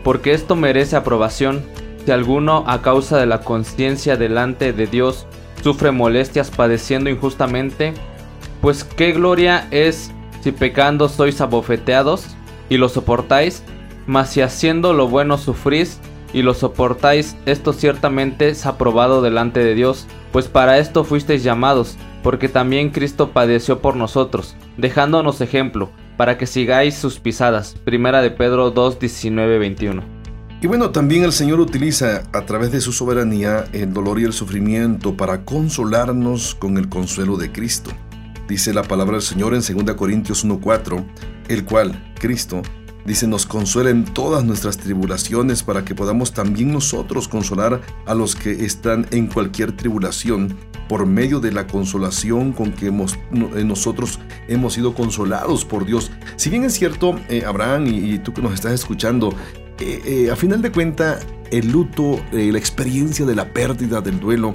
porque 0.03 0.33
esto 0.33 0.57
merece 0.57 0.97
aprobación 0.97 1.63
si 2.05 2.11
alguno 2.11 2.65
a 2.67 2.83
causa 2.83 3.19
de 3.19 3.27
la 3.27 3.43
conciencia 3.43 4.17
delante 4.17 4.73
de 4.73 4.87
Dios 4.87 5.27
sufre 5.63 5.93
molestias 5.93 6.51
padeciendo 6.51 7.11
injustamente, 7.11 7.95
pues 8.61 8.85
qué 8.85 9.13
gloria 9.13 9.69
es 9.71 10.11
si 10.41 10.53
pecando 10.53 11.09
sois 11.09 11.41
abofeteados 11.41 12.27
y 12.69 12.79
lo 12.79 12.89
soportáis, 12.89 13.63
mas 14.07 14.31
si 14.31 14.41
haciendo 14.41 14.95
lo 14.95 15.09
bueno 15.09 15.39
sufrís 15.39 16.01
y 16.33 16.43
lo 16.43 16.55
soportáis, 16.55 17.37
esto 17.47 17.73
ciertamente 17.73 18.49
es 18.49 18.67
aprobado 18.67 19.23
delante 19.23 19.61
de 19.61 19.75
Dios, 19.75 20.07
pues 20.33 20.49
para 20.49 20.79
esto 20.79 21.05
fuisteis 21.05 21.43
llamados, 21.43 21.97
porque 22.23 22.49
también 22.49 22.91
Cristo 22.91 23.31
padeció 23.31 23.81
por 23.81 23.97
nosotros, 23.97 24.57
dejándonos 24.77 25.41
ejemplo, 25.41 25.91
para 26.17 26.37
que 26.37 26.47
sigáis 26.47 26.95
sus 26.97 27.19
pisadas. 27.19 27.77
Primera 27.85 28.21
de 28.21 28.31
Pedro 28.31 28.71
2, 28.71 28.99
19, 28.99 29.59
21. 29.59 30.21
Y 30.63 30.67
bueno, 30.67 30.91
también 30.91 31.25
el 31.25 31.33
Señor 31.33 31.59
utiliza 31.59 32.25
a 32.35 32.43
través 32.43 32.71
de 32.71 32.83
su 32.83 32.93
soberanía 32.93 33.65
el 33.73 33.95
dolor 33.95 34.21
y 34.21 34.25
el 34.25 34.35
sufrimiento 34.35 35.17
para 35.17 35.47
consolarnos 35.47 36.55
con 36.55 36.77
el 36.77 36.91
consuelo 36.91 37.39
de 37.39 37.51
Cristo. 37.51 37.91
Dice 38.47 38.75
la 38.75 38.83
palabra 38.83 39.13
del 39.13 39.23
Señor 39.23 39.55
en 39.55 39.63
2 39.63 39.95
Corintios 39.95 40.45
1:4, 40.45 41.03
el 41.49 41.65
cual, 41.65 42.13
Cristo, 42.19 42.61
Dice, 43.05 43.27
nos 43.27 43.47
consuela 43.47 43.91
en 43.91 44.05
todas 44.05 44.45
nuestras 44.45 44.77
tribulaciones 44.77 45.63
para 45.63 45.85
que 45.85 45.95
podamos 45.95 46.33
también 46.33 46.73
nosotros 46.73 47.29
consolar 47.29 47.81
a 48.07 48.15
los 48.15 48.37
que 48.37 48.65
están 48.65 49.07
en 49.11 49.27
cualquier 49.27 49.73
tribulación 49.73 50.57
por 50.89 51.07
medio 51.07 51.41
de 51.41 51.53
la 51.53 51.67
consolación 51.67 52.53
con 52.53 52.73
que 52.73 52.89
hemos, 52.89 53.15
eh, 53.15 53.65
nosotros 53.65 54.19
hemos 54.49 54.75
sido 54.75 54.95
consolados 54.95 55.65
por 55.65 55.87
Dios. 55.87 56.11
Si 56.37 56.51
bien 56.51 56.65
es 56.65 56.75
cierto, 56.75 57.19
eh, 57.29 57.45
Abraham 57.47 57.87
y, 57.87 58.19
tú 58.19 58.35
que 58.35 58.43
nos 58.43 58.53
estás 58.53 58.73
escuchando, 58.73 59.33
eh, 59.79 60.29
a 60.31 60.37
final 60.37 60.61
de 60.61 60.71
cuentas, 60.73 61.27
el 61.51 61.71
luto, 61.71 62.21
la 62.33 62.59
experiencia 62.59 63.25
de 63.25 63.35
la 63.35 63.53
pérdida, 63.53 64.01
del 64.01 64.21
duelo, 64.21 64.53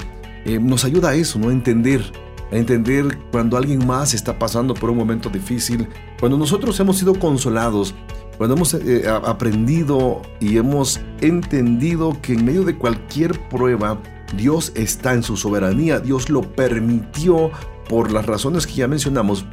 nos 0.61 0.85
ayuda 0.85 1.09
a 1.09 1.15
eso, 1.15 1.39
¿no? 1.39 1.49
A 1.49 1.51
entender 1.51 2.03
a 2.51 2.57
entender 2.57 3.17
cuando 3.31 3.57
alguien 3.57 3.85
más 3.85 4.13
está 4.13 4.37
pasando 4.37 4.73
por 4.73 4.89
un 4.89 4.97
momento 4.97 5.29
difícil, 5.29 5.87
cuando 6.19 6.37
nosotros 6.37 6.79
hemos 6.79 6.97
sido 6.97 7.15
consolados 7.15 7.95
cuando 8.37 8.55
hemos 8.55 8.73
eh, 8.73 9.07
aprendido 9.07 10.21
y 10.39 10.57
hemos 10.57 10.99
entendido 11.21 12.17
que 12.21 12.33
en 12.33 12.45
medio 12.45 12.63
de 12.63 12.77
cualquier 12.77 13.39
prueba, 13.49 13.97
Dios 14.35 14.71
está 14.75 15.13
en 15.13 15.23
su 15.23 15.37
soberanía, 15.37 15.99
Dios 15.99 16.29
lo 16.29 16.41
permitió 16.41 17.51
por 17.87 18.11
las 18.11 18.25
razones 18.25 18.67
que 18.67 18.73
ya 18.73 18.87
mencionamos, 18.87 19.45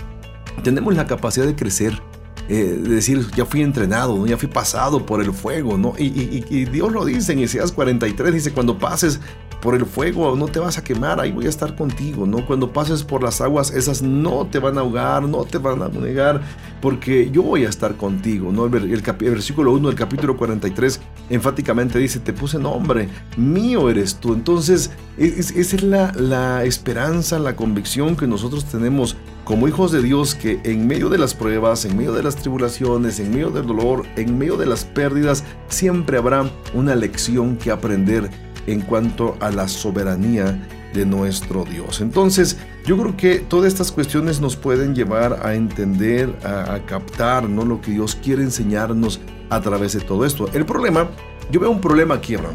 tenemos 0.62 0.94
la 0.94 1.06
capacidad 1.06 1.46
de 1.46 1.54
crecer, 1.54 2.00
eh, 2.48 2.78
de 2.81 2.94
decir, 2.94 3.26
ya 3.37 3.44
fui 3.44 3.62
entrenado, 3.62 4.26
ya 4.26 4.37
fui 4.37 4.48
pasado 4.48 5.07
por 5.07 5.22
el 5.22 5.33
fuego, 5.33 5.78
¿no? 5.78 5.94
Y, 5.98 6.44
y 6.50 6.64
Dios 6.66 6.92
lo 6.92 7.05
dice 7.05 7.33
en 7.33 7.40
Isaías 7.40 7.72
43, 7.72 8.35
dice, 8.35 8.52
cuando 8.52 8.78
pases 8.78 9.20
por 9.62 9.76
el 9.76 9.87
fuego, 9.87 10.35
no 10.35 10.48
te 10.48 10.59
vas 10.59 10.76
a 10.76 10.83
quemar, 10.83 11.20
ahí 11.20 11.31
voy 11.31 11.46
a 11.46 11.48
estar 11.48 11.76
contigo, 11.76 12.26
¿no? 12.26 12.44
Cuando 12.44 12.72
pases 12.72 13.05
por 13.05 13.22
las 13.22 13.40
aguas, 13.40 13.70
esas 13.70 14.02
no 14.02 14.44
te 14.48 14.59
van 14.59 14.76
a 14.76 14.81
ahogar, 14.81 15.22
no 15.22 15.44
te 15.44 15.59
van 15.59 15.81
a 15.83 15.88
negar, 15.88 16.42
porque 16.81 17.31
yo 17.31 17.44
voy 17.44 17.64
a 17.64 17.68
estar 17.68 17.94
contigo, 17.94 18.50
¿no? 18.50 18.66
El, 18.66 18.70
versículo 18.70 19.72
1 19.72 19.88
del 19.88 19.96
capítulo 19.96 20.37
43 20.37 21.00
enfáticamente 21.31 22.00
dice, 22.00 22.18
te 22.18 22.33
puse 22.33 22.59
nombre, 22.59 23.09
mío 23.37 23.88
eres 23.88 24.16
tú. 24.16 24.35
Entonces, 24.35 24.90
esa 25.16 25.55
es 25.57 25.83
la, 25.85 26.12
la 26.16 26.64
esperanza, 26.64 27.38
la 27.38 27.55
convicción 27.55 28.16
que 28.16 28.26
nosotros 28.26 28.64
tenemos 28.64 29.16
como 29.52 29.68
hijos 29.68 29.92
de 29.92 30.00
Dios 30.00 30.34
que 30.34 30.60
en 30.64 30.86
medio 30.86 31.10
de 31.10 31.18
las 31.18 31.34
pruebas, 31.34 31.84
en 31.84 31.94
medio 31.94 32.14
de 32.14 32.22
las 32.22 32.36
tribulaciones, 32.36 33.20
en 33.20 33.30
medio 33.32 33.50
del 33.50 33.66
dolor, 33.66 34.06
en 34.16 34.38
medio 34.38 34.56
de 34.56 34.64
las 34.64 34.86
pérdidas, 34.86 35.44
siempre 35.68 36.16
habrá 36.16 36.50
una 36.72 36.94
lección 36.94 37.58
que 37.58 37.70
aprender 37.70 38.30
en 38.66 38.80
cuanto 38.80 39.36
a 39.40 39.50
la 39.50 39.68
soberanía 39.68 40.66
de 40.94 41.04
nuestro 41.04 41.66
Dios. 41.66 42.00
Entonces, 42.00 42.56
yo 42.86 42.96
creo 42.96 43.14
que 43.14 43.40
todas 43.40 43.70
estas 43.70 43.92
cuestiones 43.92 44.40
nos 44.40 44.56
pueden 44.56 44.94
llevar 44.94 45.40
a 45.44 45.54
entender, 45.54 46.34
a, 46.44 46.78
captar 46.86 47.46
¿no? 47.46 47.66
lo 47.66 47.82
que 47.82 47.90
Dios 47.90 48.14
quiere 48.14 48.42
enseñarnos 48.42 49.20
a 49.50 49.60
través 49.60 49.92
de 49.92 50.00
todo 50.00 50.24
esto. 50.24 50.48
El 50.54 50.64
problema, 50.64 51.10
yo 51.50 51.60
veo 51.60 51.70
un 51.70 51.82
problema 51.82 52.14
aquí, 52.14 52.36
Abraham, 52.36 52.54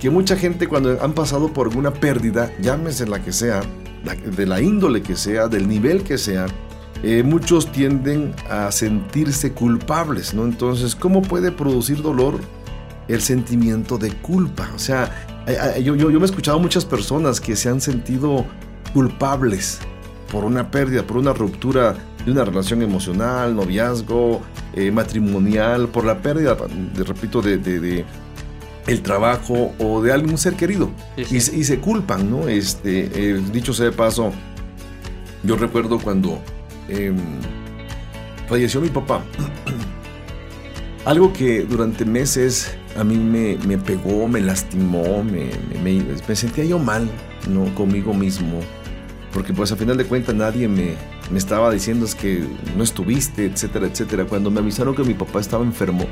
que 0.00 0.08
mucha 0.08 0.34
gente 0.34 0.66
cuando 0.66 0.98
han 1.02 1.12
pasado 1.12 1.52
por 1.52 1.66
alguna 1.66 1.92
pérdida, 1.92 2.50
llámese 2.62 3.06
la 3.06 3.22
que 3.22 3.34
sea, 3.34 3.60
de 4.04 4.46
la 4.46 4.60
índole 4.60 5.02
que 5.02 5.16
sea, 5.16 5.48
del 5.48 5.68
nivel 5.68 6.02
que 6.02 6.18
sea, 6.18 6.46
eh, 7.02 7.22
muchos 7.22 7.70
tienden 7.70 8.34
a 8.50 8.72
sentirse 8.72 9.52
culpables, 9.52 10.34
¿no? 10.34 10.44
Entonces, 10.44 10.96
¿cómo 10.96 11.22
puede 11.22 11.52
producir 11.52 12.02
dolor 12.02 12.40
el 13.06 13.20
sentimiento 13.20 13.98
de 13.98 14.10
culpa? 14.12 14.68
O 14.74 14.78
sea, 14.78 15.10
yo, 15.82 15.94
yo, 15.94 16.10
me 16.10 16.18
he 16.20 16.24
escuchado 16.24 16.58
muchas 16.58 16.84
personas 16.84 17.40
que 17.40 17.56
se 17.56 17.68
han 17.68 17.80
sentido 17.80 18.44
culpables 18.92 19.78
por 20.30 20.44
una 20.44 20.70
pérdida, 20.70 21.02
por 21.06 21.16
una 21.16 21.32
ruptura 21.32 21.94
de 22.24 22.32
una 22.32 22.44
relación 22.44 22.82
emocional, 22.82 23.54
noviazgo, 23.54 24.42
eh, 24.74 24.90
matrimonial, 24.90 25.88
por 25.88 26.04
la 26.04 26.20
pérdida, 26.20 26.56
de, 26.94 27.04
repito, 27.04 27.40
de, 27.40 28.04
el 28.88 29.02
trabajo 29.02 29.72
o 29.78 30.02
de 30.02 30.12
algún 30.12 30.38
ser 30.38 30.54
querido. 30.54 30.90
Y, 31.16 31.40
se 31.40 31.78
culpan, 31.78 32.30
¿no? 32.30 32.48
Este, 32.48 33.10
eh, 33.14 33.40
dicho 33.52 33.72
sea 33.72 33.86
de 33.86 33.92
paso, 33.92 34.32
yo 35.44 35.56
recuerdo 35.56 35.98
cuando 36.00 36.40
em, 36.88 37.16
falleció 38.48 38.80
mi 38.80 38.88
papá. 38.88 39.22
Algo 41.04 41.32
que 41.32 41.62
durante 41.62 42.04
meses 42.04 42.76
a 42.96 43.04
mí 43.04 43.16
me, 43.16 43.78
pegó, 43.78 44.26
me 44.26 44.40
lastimó, 44.40 45.22
me, 45.22 45.50
me, 45.82 46.36
sentía 46.36 46.64
yo 46.64 46.78
mal, 46.78 47.08
¿no? 47.48 47.72
Conmigo 47.74 48.12
mismo. 48.12 48.60
Porque 49.32 49.52
pues 49.52 49.70
a 49.70 49.76
final 49.76 49.96
de 49.96 50.04
cuentas 50.04 50.34
nadie 50.34 50.66
me, 50.66 50.94
me 51.30 51.38
estaba 51.38 51.70
diciendo 51.70 52.06
es 52.06 52.14
que 52.14 52.44
no 52.76 52.82
estuviste, 52.82 53.46
etcétera, 53.46 53.86
etcétera. 53.86 54.24
Cuando 54.24 54.50
me 54.50 54.60
avisaron 54.60 54.94
que 54.94 55.04
mi 55.04 55.14
papá 55.14 55.40
estaba 55.40 55.64
enfermo, 55.64 56.06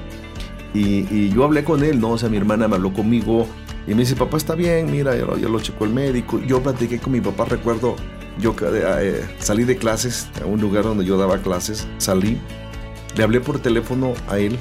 Y, 0.77 1.31
yo 1.31 1.45
hablé 1.45 1.65
con 1.65 1.83
él, 1.83 2.01
¿no? 2.01 2.11
O 2.11 2.19
sea, 2.19 2.29
mi 2.29 2.37
hermana 2.37 2.69
me 2.69 2.77
habló 2.77 2.93
conmigo 2.93 3.47
y 3.87 3.95
me 3.95 4.01
dice, 4.01 4.17
papá 4.17 4.37
está 4.37 4.55
bien, 4.55 4.91
mira, 4.91 5.17
ya 5.17 5.25
lo, 5.25 5.39
ya 5.39 5.49
lo 5.49 5.61
checó 5.61 5.85
el 5.85 5.93
médico. 5.93 6.41
Yo 6.41 6.63
platiqué 6.63 6.99
con 6.99 7.13
mi 7.13 7.21
papá, 7.21 7.47
recuerdo, 7.47 7.97
yo 8.39 8.55
eh, 8.61 9.25
salí 9.39 9.65
de 9.65 9.77
clases 9.77 10.29
a 10.43 10.47
un 10.47 10.61
lugar 10.61 10.85
donde 10.85 11.05
yo 11.05 11.17
daba 11.17 11.39
clases, 11.39 11.87
salí, 11.99 12.39
le 13.17 13.25
hablé 13.25 13.41
por 13.41 13.59
teléfono 13.59 14.13
a 14.29 14.39
él 14.39 14.59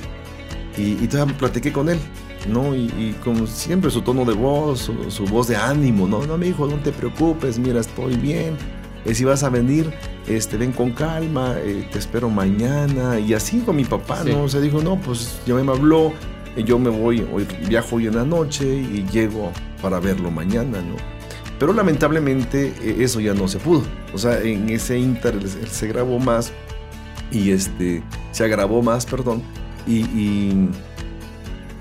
y, 0.77 1.03
y 1.03 1.07
platiqué 1.37 1.71
con 1.71 1.89
él. 1.89 1.99
¿no? 2.47 2.75
Y, 2.75 3.15
con 3.23 3.47
siempre 3.47 3.89
su 3.89 4.01
tono 4.01 4.23
de 4.23 4.33
voz, 4.33 4.91
su, 5.09 5.25
voz 5.25 5.47
de 5.47 5.55
ánimo, 5.55 6.07
¿no? 6.07 6.25
No, 6.27 6.37
mi 6.37 6.49
hijo, 6.49 6.67
no 6.67 6.75
te 6.75 6.91
preocupes, 6.91 7.57
mira, 7.57 7.79
estoy 7.79 8.15
bien. 8.17 8.55
Eh, 9.05 9.13
si 9.13 9.23
vas 9.23 9.43
a 9.43 9.49
venir, 9.49 9.93
este, 10.27 10.57
ven 10.57 10.71
con 10.71 10.91
calma, 10.91 11.55
eh, 11.59 11.87
te 11.91 11.99
espero 11.99 12.29
mañana. 12.29 13.19
Y 13.19 13.33
así 13.33 13.59
con 13.59 13.75
mi 13.75 13.85
papá, 13.85 14.23
¿no? 14.23 14.43
O 14.43 14.49
sea, 14.49 14.59
dijo, 14.59 14.81
no, 14.81 14.99
pues 14.99 15.39
ya 15.45 15.53
me 15.53 15.71
habló, 15.71 16.11
eh, 16.55 16.63
yo 16.63 16.79
me 16.79 16.89
voy, 16.89 17.25
hoy, 17.31 17.47
viajo 17.67 17.97
hoy 17.97 18.07
en 18.07 18.15
la 18.15 18.25
noche 18.25 18.65
y 18.65 19.05
llego 19.11 19.51
para 19.81 19.99
verlo 19.99 20.31
mañana, 20.31 20.81
¿no? 20.81 20.95
Pero 21.59 21.71
lamentablemente 21.71 22.73
eso 23.01 23.21
ya 23.21 23.33
no 23.33 23.47
se 23.47 23.59
pudo. 23.59 23.83
O 24.13 24.17
sea, 24.17 24.41
en 24.41 24.69
ese 24.69 24.99
inter 24.99 25.35
se 25.47 25.87
grabó 25.87 26.19
más 26.19 26.51
y 27.31 27.51
este, 27.51 28.03
se 28.31 28.43
agravó 28.43 28.81
más, 28.81 29.05
perdón. 29.05 29.41
y 29.87 30.67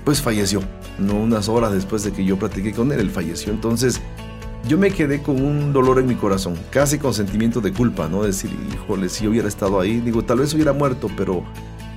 pues 0.05 0.21
falleció. 0.21 0.61
No 0.97 1.15
unas 1.15 1.49
horas 1.49 1.73
después 1.73 2.03
de 2.03 2.13
que 2.13 2.23
yo 2.23 2.37
platiqué 2.37 2.71
con 2.71 2.91
él, 2.93 2.99
él 3.01 3.09
falleció. 3.09 3.51
Entonces 3.51 3.99
yo 4.67 4.77
me 4.77 4.91
quedé 4.91 5.21
con 5.21 5.41
un 5.41 5.73
dolor 5.73 5.99
en 5.99 6.07
mi 6.07 6.15
corazón, 6.15 6.55
casi 6.69 6.97
con 6.97 7.13
sentimiento 7.13 7.61
de 7.61 7.71
culpa, 7.71 8.07
¿no? 8.07 8.23
Decir, 8.23 8.51
híjole, 8.73 9.09
si 9.09 9.25
yo 9.25 9.29
hubiera 9.29 9.47
estado 9.47 9.79
ahí, 9.79 9.99
digo, 9.99 10.23
tal 10.23 10.39
vez 10.39 10.53
hubiera 10.53 10.73
muerto, 10.73 11.09
pero, 11.15 11.43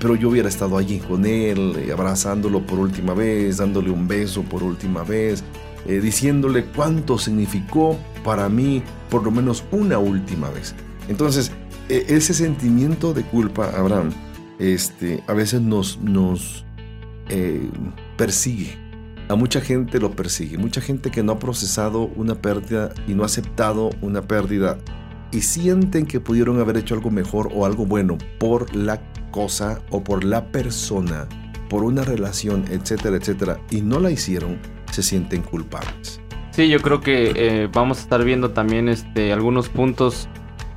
pero 0.00 0.14
yo 0.16 0.28
hubiera 0.28 0.48
estado 0.48 0.76
allí 0.76 0.98
con 0.98 1.24
él, 1.24 1.76
eh, 1.78 1.92
abrazándolo 1.92 2.66
por 2.66 2.78
última 2.78 3.14
vez, 3.14 3.58
dándole 3.58 3.90
un 3.90 4.06
beso 4.06 4.42
por 4.42 4.62
última 4.62 5.02
vez, 5.02 5.42
eh, 5.86 6.00
diciéndole 6.00 6.64
cuánto 6.66 7.18
significó 7.18 7.96
para 8.24 8.48
mí 8.48 8.82
por 9.10 9.22
lo 9.22 9.30
menos 9.30 9.64
una 9.70 9.98
última 9.98 10.50
vez. 10.50 10.74
Entonces, 11.08 11.50
e, 11.88 12.04
ese 12.08 12.34
sentimiento 12.34 13.14
de 13.14 13.22
culpa, 13.22 13.70
Abraham, 13.76 14.10
este, 14.58 15.22
a 15.26 15.32
veces 15.32 15.62
nos, 15.62 15.98
nos, 16.00 16.64
eh, 17.30 17.70
persigue. 18.16 18.87
A 19.28 19.34
mucha 19.34 19.60
gente 19.60 20.00
lo 20.00 20.12
persigue. 20.12 20.56
Mucha 20.56 20.80
gente 20.80 21.10
que 21.10 21.22
no 21.22 21.32
ha 21.32 21.38
procesado 21.38 22.10
una 22.16 22.34
pérdida 22.34 22.94
y 23.06 23.12
no 23.12 23.24
ha 23.24 23.26
aceptado 23.26 23.90
una 24.00 24.22
pérdida 24.22 24.78
y 25.30 25.42
sienten 25.42 26.06
que 26.06 26.18
pudieron 26.18 26.58
haber 26.60 26.78
hecho 26.78 26.94
algo 26.94 27.10
mejor 27.10 27.50
o 27.54 27.66
algo 27.66 27.84
bueno 27.84 28.16
por 28.38 28.74
la 28.74 29.02
cosa 29.30 29.82
o 29.90 30.02
por 30.02 30.24
la 30.24 30.50
persona, 30.50 31.28
por 31.68 31.84
una 31.84 32.04
relación, 32.04 32.64
etcétera, 32.70 33.16
etcétera, 33.16 33.60
y 33.70 33.82
no 33.82 34.00
la 34.00 34.10
hicieron, 34.10 34.58
se 34.90 35.02
sienten 35.02 35.42
culpables. 35.42 36.22
Sí, 36.52 36.70
yo 36.70 36.80
creo 36.80 37.02
que 37.02 37.32
eh, 37.36 37.68
vamos 37.70 37.98
a 37.98 38.00
estar 38.00 38.24
viendo 38.24 38.52
también 38.52 38.88
este, 38.88 39.34
algunos 39.34 39.68
puntos 39.68 40.26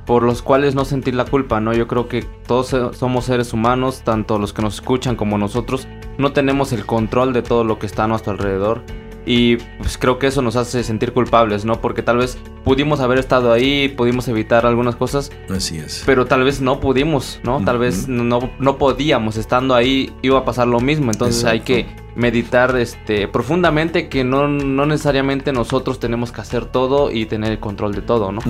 por 0.06 0.22
los 0.22 0.42
cuales 0.42 0.74
no 0.74 0.84
sentir 0.84 1.14
la 1.14 1.24
culpa, 1.24 1.60
¿no? 1.60 1.72
Yo 1.72 1.86
creo 1.86 2.08
que 2.08 2.22
todos 2.46 2.76
somos 2.96 3.24
seres 3.24 3.52
humanos, 3.52 4.02
tanto 4.04 4.38
los 4.38 4.52
que 4.52 4.62
nos 4.62 4.74
escuchan 4.74 5.16
como 5.16 5.38
nosotros, 5.38 5.86
no 6.18 6.32
tenemos 6.32 6.72
el 6.72 6.84
control 6.86 7.32
de 7.32 7.42
todo 7.42 7.64
lo 7.64 7.78
que 7.78 7.86
está 7.86 8.04
a 8.04 8.08
nuestro 8.08 8.32
alrededor. 8.32 8.82
Y 9.24 9.56
pues 9.78 9.98
creo 9.98 10.18
que 10.18 10.26
eso 10.26 10.42
nos 10.42 10.56
hace 10.56 10.82
sentir 10.82 11.12
culpables, 11.12 11.64
¿no? 11.64 11.80
Porque 11.80 12.02
tal 12.02 12.16
vez 12.16 12.36
pudimos 12.64 12.98
haber 12.98 13.18
estado 13.18 13.52
ahí, 13.52 13.88
pudimos 13.88 14.26
evitar 14.26 14.66
algunas 14.66 14.96
cosas. 14.96 15.30
Así 15.48 15.78
es. 15.78 16.02
Pero 16.04 16.26
tal 16.26 16.42
vez 16.42 16.60
no 16.60 16.80
pudimos, 16.80 17.38
¿no? 17.44 17.64
Tal 17.64 17.78
vez 17.78 18.08
no, 18.08 18.50
no 18.58 18.78
podíamos, 18.78 19.36
estando 19.36 19.76
ahí 19.76 20.12
iba 20.22 20.40
a 20.40 20.44
pasar 20.44 20.66
lo 20.66 20.80
mismo. 20.80 21.12
Entonces 21.12 21.44
hay 21.44 21.60
que 21.60 21.86
meditar 22.16 22.76
este, 22.76 23.28
profundamente 23.28 24.08
que 24.08 24.24
no, 24.24 24.48
no 24.48 24.86
necesariamente 24.86 25.52
nosotros 25.52 26.00
tenemos 26.00 26.32
que 26.32 26.40
hacer 26.40 26.66
todo 26.66 27.12
y 27.12 27.26
tener 27.26 27.52
el 27.52 27.60
control 27.60 27.94
de 27.94 28.02
todo, 28.02 28.32
¿no? 28.32 28.40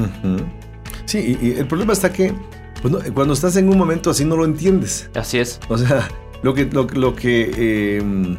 Sí, 1.04 1.38
y, 1.40 1.52
el 1.52 1.66
problema 1.66 1.92
está 1.92 2.12
que 2.12 2.34
pues 2.80 3.10
cuando 3.12 3.34
estás 3.34 3.56
en 3.56 3.68
un 3.68 3.78
momento 3.78 4.10
así 4.10 4.24
no 4.24 4.36
lo 4.36 4.44
entiendes. 4.44 5.08
Así 5.14 5.38
es. 5.38 5.60
O 5.68 5.78
sea, 5.78 6.08
lo 6.42 6.54
que, 6.54 6.64
lo, 6.66 7.14
que 7.14 7.98
em, 7.98 8.36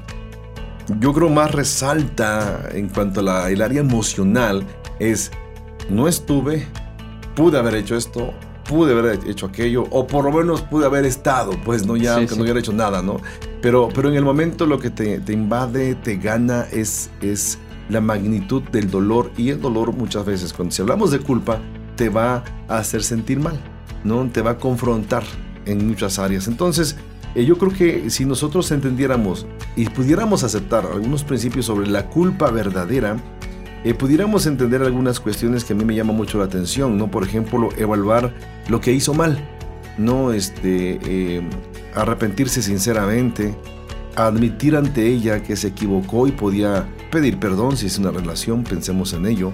yo 1.00 1.14
creo 1.14 1.30
más 1.30 1.52
resalta 1.52 2.70
en 2.74 2.90
cuanto 2.90 3.22
a 3.22 3.24
la, 3.24 3.50
el 3.50 3.62
área 3.62 3.80
emocional 3.80 4.66
es, 5.00 5.32
no 5.90 6.08
estuve, 6.08 6.68
pude 7.36 7.58
haber 7.58 7.76
hecho 7.76 7.96
esto, 7.96 8.34
pude 8.68 8.92
haber 8.92 9.20
hecho 9.28 9.46
aquello, 9.46 9.86
o 9.92 10.06
por 10.06 10.26
lo 10.26 10.32
menos 10.32 10.62
pude 10.62 10.86
haber 10.86 11.06
estado, 11.06 11.52
pues 11.64 11.86
no 11.86 11.96
ya, 11.96 12.16
aunque 12.16 12.36
no 12.36 12.44
hubiera 12.44 12.60
hecho 12.60 12.74
nada, 12.74 13.02
¿no? 13.02 13.22
Pero, 13.62 13.90
pero 13.94 14.10
en 14.10 14.16
el 14.16 14.24
momento 14.24 14.66
lo 14.66 14.80
que 14.80 14.90
te, 14.90 15.20
te 15.20 15.32
invade, 15.32 15.96
te 15.96 16.18
gana, 16.18 16.68
es, 16.72 17.10
es 17.22 17.58
la 17.90 18.02
magnitud 18.02 18.64
del 18.64 18.90
dolor, 18.90 19.32
y 19.38 19.50
el 19.50 19.62
dolor 19.62 19.94
muchas 19.94 20.26
veces, 20.26 20.52
cuando 20.52 20.74
si 20.74 20.82
hablamos 20.82 21.12
de 21.12 21.20
culpa, 21.20 21.60
te 22.04 22.10
va 22.10 22.44
a 22.68 22.80
hacer 22.80 23.02
sentir 23.02 23.40
mal, 23.40 23.58
¿no? 24.04 24.28
Te 24.28 24.42
va 24.42 24.52
a 24.52 24.58
confrontar 24.58 25.24
en 25.66 25.88
muchas 25.88 26.20
áreas. 26.20 26.50
Entonces, 26.50 26.98
eh, 27.34 27.46
yo 27.46 27.58
creo 27.58 27.72
que 27.72 28.10
si 28.10 28.26
nosotros 28.26 28.70
entendiéramos 28.72 29.46
y 29.78 29.88
pudiéramos 29.88 30.44
aceptar 30.44 30.86
algunos 30.86 31.24
principios 31.24 31.68
sobre 31.68 31.88
la 31.88 32.10
culpa 32.10 32.52
verdadera, 32.52 33.16
eh, 33.86 33.94
pudiéramos 33.94 34.48
entender 34.48 34.82
algunas 34.82 35.22
cuestiones 35.22 35.64
que 35.64 35.72
a 35.72 35.78
mí 35.78 35.86
me 35.86 35.96
llaman 35.96 36.18
mucho 36.18 36.38
la 36.40 36.44
atención, 36.44 36.98
¿no? 36.98 37.10
Por 37.10 37.24
ejemplo, 37.24 37.70
evaluar 37.78 38.34
lo 38.68 38.82
que 38.82 38.92
hizo 38.92 39.14
mal, 39.14 39.40
¿no? 39.98 40.34
Este, 40.34 41.00
eh, 41.06 41.42
arrepentirse 41.96 42.62
sinceramente, 42.62 43.56
admitir 44.18 44.76
ante 44.76 45.08
ella 45.08 45.42
que 45.42 45.56
se 45.56 45.70
equivocó 45.70 46.28
y 46.28 46.34
podía 46.34 46.86
pedir 47.12 47.40
perdón 47.40 47.78
si 47.78 47.86
es 47.86 47.98
una 47.98 48.12
relación, 48.12 48.66
pensemos 48.66 49.14
en 49.14 49.26
ello. 49.26 49.54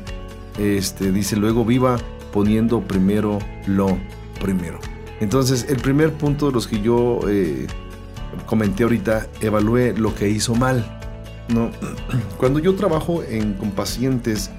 Este, 0.57 1.11
dice 1.11 1.35
luego 1.35 1.63
viva 1.63 1.97
poniendo 2.31 2.81
primero 2.81 3.39
lo 3.65 3.97
primero. 4.39 4.79
Entonces, 5.19 5.65
el 5.69 5.77
primer 5.77 6.13
punto 6.13 6.47
de 6.47 6.53
los 6.53 6.67
que 6.67 6.81
yo 6.81 7.19
eh, 7.27 7.67
comenté 8.45 8.83
ahorita, 8.83 9.27
evalué 9.41 9.93
lo 9.97 10.15
que 10.15 10.29
hizo 10.29 10.55
mal. 10.55 10.99
¿no? 11.49 11.71
Cuando 12.37 12.59
yo 12.59 12.75
trabajo 12.75 13.23
en, 13.23 13.53
con 13.53 13.71
pacientes 13.71 14.49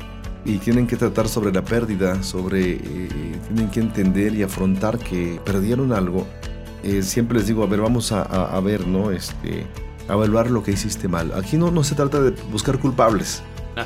y 0.45 0.59
tienen 0.59 0.87
que 0.87 0.97
tratar 0.97 1.29
sobre 1.29 1.53
la 1.53 1.63
pérdida, 1.63 2.23
sobre, 2.23 2.73
eh, 2.73 3.39
tienen 3.49 3.71
que 3.71 3.81
entender 3.81 4.35
y 4.35 4.43
afrontar 4.43 4.99
que 4.99 5.41
perdieron 5.45 5.93
algo, 5.93 6.27
eh, 6.83 7.03
siempre 7.03 7.39
les 7.39 7.47
digo, 7.47 7.63
a 7.63 7.67
ver, 7.67 7.81
vamos 7.81 8.13
a, 8.13 8.59
ver, 8.61 8.87
¿no? 8.87 9.11
Este, 9.11 9.67
a 10.09 10.15
evaluar 10.15 10.51
lo 10.51 10.63
que 10.63 10.73
hiciste 10.73 11.09
mal. 11.09 11.33
Aquí 11.35 11.57
no, 11.57 11.71
no 11.71 11.85
se 11.85 11.95
trata 11.95 12.21
de 12.21 12.31
buscar 12.51 12.79
culpables. 12.79 13.43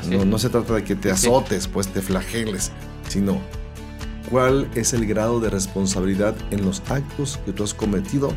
no, 0.09 0.25
no, 0.25 0.39
se 0.39 0.49
trata 0.49 0.75
de 0.75 0.83
que 0.83 0.95
te 0.95 1.11
azotes, 1.11 1.67
pues 1.67 1.87
te 1.89 2.01
flageles, 2.01 2.71
sino 3.07 3.39
cuál 4.29 4.67
es 4.75 4.93
el 4.93 5.05
grado 5.05 5.39
de 5.39 5.49
responsabilidad 5.49 6.35
en 6.51 6.65
los 6.65 6.81
actos 6.89 7.39
que 7.45 7.51
tú 7.51 7.63
has 7.63 7.73
cometido 7.73 8.33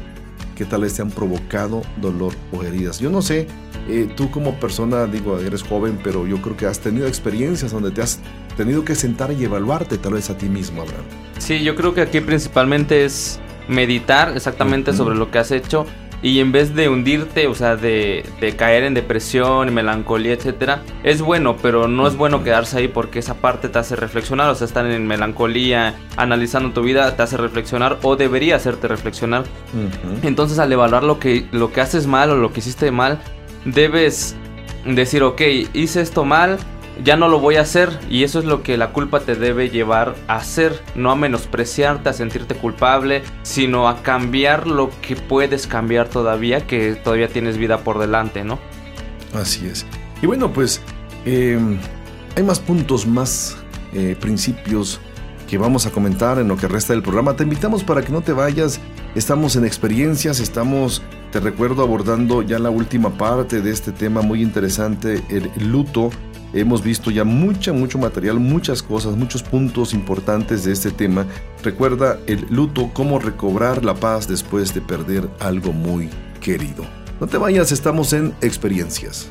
que 0.59 0.65
tal 0.65 0.81
vez 0.81 0.95
te 0.95 1.03
han 1.03 1.11
provocado 1.11 1.83
dolor 2.01 2.35
o 2.51 2.65
heridas. 2.65 2.99
Yo 2.99 3.11
no 3.11 3.23
sé, 3.23 3.47
eh, 3.89 4.13
tú 4.17 4.29
como 4.31 4.59
persona, 4.59 5.07
digo, 5.07 5.39
eres 5.39 5.63
joven, 5.63 6.01
pero 6.03 6.27
yo 6.27 6.43
creo 6.43 6.57
que 6.57 6.67
has 6.67 6.81
tenido 6.81 7.07
experiencias 7.07 7.71
donde 7.71 7.93
te 7.93 8.03
has 8.03 8.19
tenido 8.57 8.85
que 8.85 8.97
sentar 8.97 9.31
y 9.33 9.45
evaluarte 9.45 9.99
tal 9.99 10.15
vez 10.15 10.31
a 10.31 10.37
ti 10.37 10.49
mismo, 10.49 10.83
Abraham. 10.83 11.05
Sí, 11.39 11.63
yo 11.63 11.77
creo 11.77 11.95
que 11.95 12.01
aquí 12.01 12.21
principalmente 12.21 13.05
es 13.05 13.39
meditar 13.69 14.37
exactamente 14.37 14.93
sobre 14.93 15.15
lo 15.15 15.31
que 15.31 15.39
has 15.39 15.53
hecho 15.53 15.87
y 16.23 16.41
en 16.41 16.51
vez 16.51 16.75
de 16.75 16.89
hundirte, 16.89 17.47
o 17.47 17.55
sea, 17.55 17.77
de, 17.77 18.25
caer 18.57 18.85
en 18.85 18.95
depresión, 18.95 19.73
melancolía, 19.73 20.33
etcétera, 20.33 20.83
es 21.05 21.23
bueno, 21.23 21.57
pero 21.63 21.87
no 21.87 22.07
es 22.07 22.17
bueno 22.17 22.43
quedarse 22.43 22.79
ahí 22.79 22.89
porque 22.89 23.21
esa 23.21 23.35
parte 23.35 23.69
te 23.69 23.79
hace 23.79 23.95
reflexionar, 23.95 24.51
o 24.51 24.55
sea, 24.55 24.67
estar 24.67 24.85
en 24.87 25.07
melancolía, 25.07 25.95
analizando 26.17 26.73
tu 26.73 26.83
vida, 26.83 27.15
te 27.17 27.23
hace 27.23 27.37
reflexionar 27.37 27.99
o 28.03 28.17
debería 28.17 28.57
hacerte 28.57 28.89
reflexionar. 28.89 29.45
Entonces, 30.23 30.59
al 30.59 30.73
evaluar 30.73 31.05
lo 31.05 31.21
que, 31.21 31.47
lo 31.53 31.73
que 31.73 31.81
haces 31.81 32.07
mal 32.07 32.31
o 32.31 32.37
lo 32.37 32.53
que 32.53 32.61
hiciste 32.61 32.91
mal, 32.91 33.21
debes 33.65 34.35
decir, 34.85 35.23
ok, 35.23 35.41
hice 35.73 36.01
esto 36.01 36.25
mal, 36.25 36.59
ya 37.03 37.17
no 37.17 37.29
lo 37.29 37.41
voy 37.41 37.57
a 37.57 37.63
hacer 37.63 37.99
y 38.11 38.25
eso 38.25 38.39
es 38.39 38.45
lo 38.45 38.63
que 38.63 38.77
la 38.77 38.93
culpa 38.93 39.21
te 39.21 39.35
debe 39.35 39.71
llevar 39.71 40.17
a 40.27 40.37
hacer, 40.37 40.83
no 40.95 41.11
a 41.11 41.17
menospreciarte, 41.17 42.09
a 42.09 42.13
sentirte 42.13 42.55
culpable, 42.55 43.23
sino 43.43 43.89
a 43.89 44.03
cambiar 44.03 44.67
lo 44.67 44.91
que 45.01 45.17
puedes 45.17 45.67
cambiar 45.67 46.09
todavía, 46.09 46.67
que 46.67 46.95
todavía 46.95 47.29
tienes 47.29 47.57
vida 47.57 47.79
por 47.79 47.99
delante, 47.99 48.45
¿no? 48.45 48.59
Así 49.35 49.67
es. 49.67 49.87
Y 50.23 50.27
bueno, 50.27 50.53
pues 50.53 50.81
em, 51.25 51.79
hay 52.37 52.43
más 52.43 52.59
puntos, 52.59 53.07
más 53.07 53.57
eh, 53.93 54.17
principios 54.21 55.01
que 55.49 55.57
vamos 55.57 55.87
a 55.87 55.91
comentar 55.91 56.39
en 56.39 56.49
lo 56.49 56.57
que 56.57 56.69
resta 56.69 56.93
del 56.93 57.03
programa. 57.03 57.35
Te 57.37 57.45
invitamos 57.45 57.85
para 57.85 58.03
que 58.03 58.13
no 58.13 58.21
te 58.21 58.33
vayas. 58.33 58.81
Estamos 59.15 59.57
en 59.57 59.65
experiencias, 59.65 60.41
estamos, 60.41 61.03
te 61.33 61.41
recuerdo, 61.41 61.83
abordando 61.83 62.43
ya 62.43 62.59
la 62.59 62.69
última 62.69 63.17
parte 63.17 63.63
de 63.63 63.71
este 63.71 63.93
tema 63.93 64.21
muy 64.21 64.43
interesante, 64.43 65.23
el 65.31 65.51
luto 65.71 66.11
Hemos 66.53 66.83
visto 66.83 67.11
ya 67.11 67.25
mucha, 67.25 67.73
mucho 67.73 67.99
material, 67.99 68.41
muchas 68.41 68.83
cosas, 68.83 69.17
muchos 69.17 69.43
puntos 69.43 69.93
importantes 69.93 70.65
de 70.65 70.73
este 70.73 70.91
tema. 70.91 71.27
Recuerda 71.63 72.19
el 72.27 72.47
luto, 72.51 72.91
cómo 72.95 73.19
recobrar 73.19 73.85
la 73.85 73.95
paz 73.95 74.29
después 74.29 74.75
de 74.75 74.81
perder 74.81 75.29
algo 75.41 75.73
muy 75.73 76.09
querido. 76.41 76.87
No 77.21 77.27
te 77.27 77.37
vayas, 77.37 77.73
estamos 77.73 78.13
en 78.13 78.33
experiencias. 78.41 79.29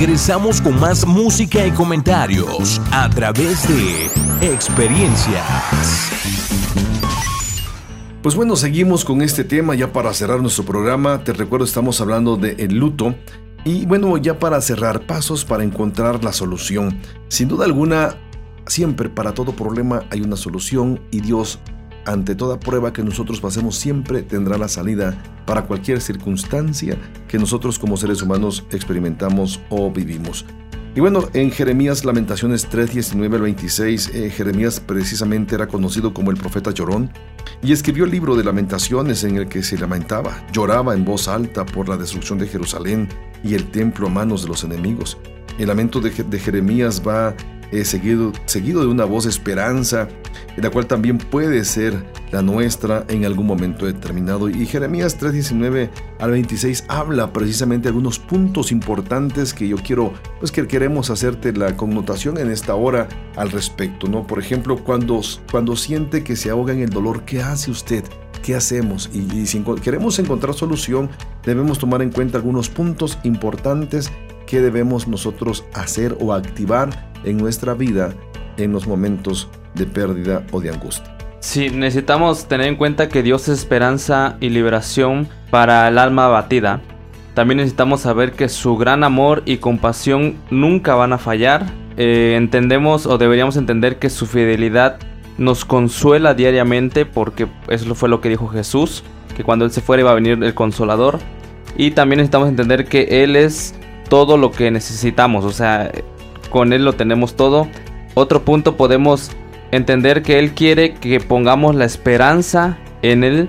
regresamos 0.00 0.62
con 0.62 0.80
más 0.80 1.06
música 1.06 1.66
y 1.66 1.72
comentarios 1.72 2.80
a 2.90 3.10
través 3.10 3.68
de 3.68 4.06
experiencias. 4.50 5.44
Pues 8.22 8.34
bueno, 8.34 8.56
seguimos 8.56 9.04
con 9.04 9.20
este 9.20 9.44
tema 9.44 9.74
ya 9.74 9.92
para 9.92 10.14
cerrar 10.14 10.40
nuestro 10.40 10.64
programa. 10.64 11.22
Te 11.22 11.34
recuerdo, 11.34 11.66
estamos 11.66 12.00
hablando 12.00 12.38
de 12.38 12.52
el 12.52 12.76
luto. 12.76 13.14
Y 13.66 13.84
bueno, 13.84 14.16
ya 14.16 14.38
para 14.38 14.62
cerrar, 14.62 15.02
pasos 15.02 15.44
para 15.44 15.64
encontrar 15.64 16.24
la 16.24 16.32
solución. 16.32 16.98
Sin 17.28 17.48
duda 17.48 17.66
alguna, 17.66 18.16
siempre 18.66 19.10
para 19.10 19.34
todo 19.34 19.52
problema 19.52 20.04
hay 20.08 20.22
una 20.22 20.36
solución 20.36 20.98
y 21.10 21.20
Dios 21.20 21.58
ante 22.04 22.34
toda 22.34 22.58
prueba 22.58 22.92
que 22.92 23.02
nosotros 23.02 23.40
pasemos 23.40 23.76
siempre 23.76 24.22
tendrá 24.22 24.58
la 24.58 24.68
salida 24.68 25.16
para 25.46 25.62
cualquier 25.62 26.00
circunstancia 26.00 26.96
que 27.28 27.38
nosotros 27.38 27.78
como 27.78 27.96
seres 27.96 28.22
humanos 28.22 28.64
experimentamos 28.70 29.60
o 29.68 29.90
vivimos. 29.90 30.44
Y 30.92 30.98
bueno, 30.98 31.28
en 31.34 31.52
Jeremías 31.52 32.04
Lamentaciones 32.04 32.66
3, 32.68 32.92
19 32.92 33.36
al 33.36 33.42
26, 33.42 34.10
eh, 34.12 34.30
Jeremías 34.30 34.80
precisamente 34.80 35.54
era 35.54 35.68
conocido 35.68 36.12
como 36.12 36.32
el 36.32 36.36
profeta 36.36 36.72
llorón 36.72 37.12
y 37.62 37.72
escribió 37.72 38.04
el 38.04 38.10
libro 38.10 38.34
de 38.34 38.42
lamentaciones 38.42 39.22
en 39.22 39.36
el 39.36 39.48
que 39.48 39.62
se 39.62 39.78
lamentaba, 39.78 40.44
lloraba 40.52 40.94
en 40.94 41.04
voz 41.04 41.28
alta 41.28 41.64
por 41.64 41.88
la 41.88 41.96
destrucción 41.96 42.40
de 42.40 42.48
Jerusalén 42.48 43.08
y 43.44 43.54
el 43.54 43.70
templo 43.70 44.08
a 44.08 44.10
manos 44.10 44.42
de 44.42 44.48
los 44.48 44.64
enemigos. 44.64 45.16
El 45.58 45.68
lamento 45.68 46.00
de, 46.00 46.10
de 46.10 46.38
Jeremías 46.40 47.00
va 47.06 47.36
seguido, 47.84 48.32
seguido 48.46 48.80
de 48.80 48.88
una 48.88 49.04
voz 49.04 49.26
esperanza, 49.26 50.08
la 50.56 50.70
cual 50.70 50.86
también 50.86 51.18
puede 51.18 51.64
ser 51.64 52.04
la 52.32 52.42
nuestra 52.42 53.04
en 53.08 53.24
algún 53.24 53.46
momento 53.46 53.86
determinado. 53.86 54.48
Y 54.48 54.66
Jeremías 54.66 55.18
3:19 55.18 55.90
al 56.18 56.30
26 56.32 56.84
habla 56.88 57.32
precisamente 57.32 57.84
de 57.84 57.88
algunos 57.90 58.18
puntos 58.18 58.72
importantes 58.72 59.54
que 59.54 59.68
yo 59.68 59.76
quiero, 59.76 60.12
pues 60.38 60.52
que 60.52 60.66
queremos 60.66 61.10
hacerte 61.10 61.52
la 61.52 61.76
connotación 61.76 62.38
en 62.38 62.50
esta 62.50 62.74
hora 62.74 63.08
al 63.36 63.50
respecto, 63.50 64.08
¿no? 64.08 64.26
Por 64.26 64.38
ejemplo, 64.38 64.76
cuando, 64.84 65.20
cuando 65.50 65.76
siente 65.76 66.22
que 66.22 66.36
se 66.36 66.50
ahoga 66.50 66.72
en 66.72 66.80
el 66.80 66.90
dolor, 66.90 67.24
¿qué 67.24 67.42
hace 67.42 67.70
usted? 67.70 68.04
¿Qué 68.42 68.54
hacemos? 68.54 69.10
Y, 69.12 69.46
si 69.46 69.62
queremos 69.82 70.18
encontrar 70.18 70.54
solución, 70.54 71.10
debemos 71.44 71.78
tomar 71.78 72.00
en 72.00 72.10
cuenta 72.10 72.38
algunos 72.38 72.70
puntos 72.70 73.18
importantes 73.22 74.10
que 74.50 74.60
debemos 74.60 75.06
nosotros 75.06 75.64
hacer 75.74 76.16
o 76.20 76.32
activar 76.32 77.12
en 77.22 77.36
nuestra 77.36 77.72
vida 77.74 78.12
en 78.56 78.72
los 78.72 78.88
momentos 78.88 79.48
de 79.74 79.86
pérdida 79.86 80.44
o 80.50 80.60
de 80.60 80.70
angustia. 80.70 81.16
Sí, 81.38 81.70
necesitamos 81.70 82.46
tener 82.46 82.66
en 82.66 82.74
cuenta 82.74 83.08
que 83.08 83.22
Dios 83.22 83.48
es 83.48 83.60
esperanza 83.60 84.36
y 84.40 84.48
liberación 84.48 85.28
para 85.50 85.86
el 85.86 85.98
alma 85.98 86.26
abatida. 86.26 86.80
También 87.34 87.58
necesitamos 87.58 88.00
saber 88.00 88.32
que 88.32 88.48
su 88.48 88.76
gran 88.76 89.04
amor 89.04 89.42
y 89.46 89.58
compasión 89.58 90.34
nunca 90.50 90.96
van 90.96 91.12
a 91.12 91.18
fallar. 91.18 91.66
Eh, 91.96 92.34
entendemos 92.36 93.06
o 93.06 93.18
deberíamos 93.18 93.56
entender 93.56 94.00
que 94.00 94.10
su 94.10 94.26
fidelidad 94.26 94.98
nos 95.38 95.64
consuela 95.64 96.34
diariamente 96.34 97.06
porque 97.06 97.46
eso 97.68 97.94
fue 97.94 98.08
lo 98.08 98.20
que 98.20 98.28
dijo 98.28 98.48
Jesús, 98.48 99.04
que 99.36 99.44
cuando 99.44 99.64
Él 99.64 99.70
se 99.70 99.80
fuera 99.80 100.00
iba 100.00 100.10
a 100.10 100.14
venir 100.14 100.42
el 100.42 100.54
consolador. 100.54 101.20
Y 101.76 101.92
también 101.92 102.18
necesitamos 102.18 102.48
entender 102.48 102.86
que 102.86 103.22
Él 103.22 103.36
es 103.36 103.74
todo 104.10 104.36
lo 104.36 104.50
que 104.50 104.70
necesitamos, 104.70 105.46
o 105.46 105.52
sea, 105.52 105.90
con 106.50 106.74
Él 106.74 106.84
lo 106.84 106.92
tenemos 106.92 107.34
todo. 107.34 107.68
Otro 108.14 108.44
punto 108.44 108.76
podemos 108.76 109.30
entender 109.70 110.22
que 110.22 110.38
Él 110.38 110.52
quiere 110.52 110.94
que 110.94 111.20
pongamos 111.20 111.74
la 111.74 111.86
esperanza 111.86 112.76
en 113.00 113.24
Él, 113.24 113.48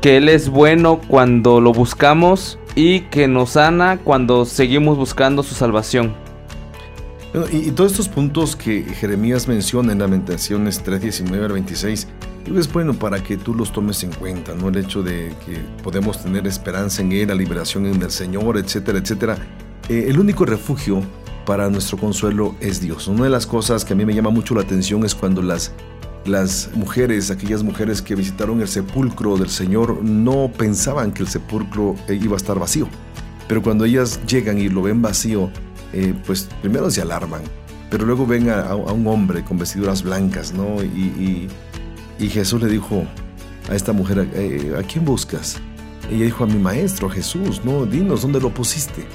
que 0.00 0.18
Él 0.18 0.28
es 0.28 0.50
bueno 0.50 1.00
cuando 1.08 1.60
lo 1.60 1.72
buscamos 1.72 2.58
y 2.76 3.00
que 3.00 3.26
nos 3.26 3.50
sana 3.50 3.98
cuando 4.04 4.44
seguimos 4.44 4.96
buscando 4.96 5.42
su 5.42 5.54
salvación. 5.54 6.14
y, 7.50 7.70
todos 7.70 7.92
estos 7.92 8.08
puntos 8.08 8.56
que 8.56 8.82
Jeremías 8.82 9.48
menciona 9.48 9.92
en 9.92 10.00
Lamentaciones 10.00 10.82
3, 10.82 11.00
19 11.00 11.46
al 11.46 11.52
26, 11.52 12.08
es 12.56 12.72
bueno 12.72 12.92
para 12.94 13.22
que 13.22 13.36
tú 13.36 13.54
los 13.54 13.72
tomes 13.72 14.02
en 14.04 14.12
cuenta, 14.12 14.54
¿no? 14.54 14.68
El 14.68 14.76
hecho 14.76 15.02
de 15.02 15.32
que 15.46 15.58
podemos 15.82 16.22
tener 16.22 16.46
esperanza 16.46 17.00
en 17.00 17.12
Él, 17.12 17.28
la 17.28 17.34
liberación 17.34 17.86
en 17.86 18.02
el 18.02 18.10
Señor, 18.10 18.58
etcétera, 18.58 18.98
etcétera. 18.98 19.38
Eh, 19.88 20.06
el 20.08 20.18
único 20.18 20.44
refugio 20.44 21.02
para 21.46 21.70
nuestro 21.70 21.96
consuelo 21.96 22.54
es 22.60 22.80
Dios. 22.80 23.08
Una 23.08 23.24
de 23.24 23.30
las 23.30 23.46
cosas 23.46 23.84
que 23.84 23.94
a 23.94 23.96
mí 23.96 24.04
me 24.04 24.14
llama 24.14 24.28
mucho 24.28 24.54
la 24.54 24.60
atención 24.60 25.04
es 25.06 25.14
cuando 25.14 25.40
las, 25.40 25.72
las 26.26 26.70
mujeres, 26.74 27.30
aquellas 27.30 27.62
mujeres 27.62 28.02
que 28.02 28.14
visitaron 28.14 28.60
el 28.60 28.68
sepulcro 28.68 29.38
del 29.38 29.48
Señor, 29.48 30.02
no 30.02 30.52
pensaban 30.56 31.12
que 31.12 31.22
el 31.22 31.28
sepulcro 31.28 31.94
eh, 32.06 32.18
iba 32.20 32.34
a 32.34 32.36
estar 32.36 32.58
vacío. 32.58 32.86
Pero 33.48 33.62
cuando 33.62 33.86
ellas 33.86 34.20
llegan 34.26 34.58
y 34.58 34.68
lo 34.68 34.82
ven 34.82 35.00
vacío, 35.00 35.50
eh, 35.94 36.12
pues 36.26 36.48
primero 36.60 36.90
se 36.90 37.00
alarman, 37.00 37.40
pero 37.90 38.04
luego 38.04 38.26
ven 38.26 38.50
a, 38.50 38.74
un 38.74 39.06
hombre 39.06 39.42
con 39.42 39.56
vestiduras 39.56 40.02
blancas, 40.02 40.52
¿no? 40.52 40.82
Y, 40.82 41.48
Jesús 42.18 42.60
le 42.60 42.68
dijo 42.68 43.04
a 43.70 43.74
esta 43.74 43.92
mujer, 43.92 44.28
¿a 44.76 44.82
quién 44.82 45.04
buscas? 45.04 45.58
Ella 46.10 46.24
dijo, 46.24 46.44
a 46.44 46.46
mi 46.46 46.58
maestro 46.58 47.08
Jesús, 47.08 47.64
¿no? 47.64 47.86
Dinos, 47.86 48.22
¿dónde 48.22 48.40
lo 48.40 48.52
pusiste? 48.52 49.06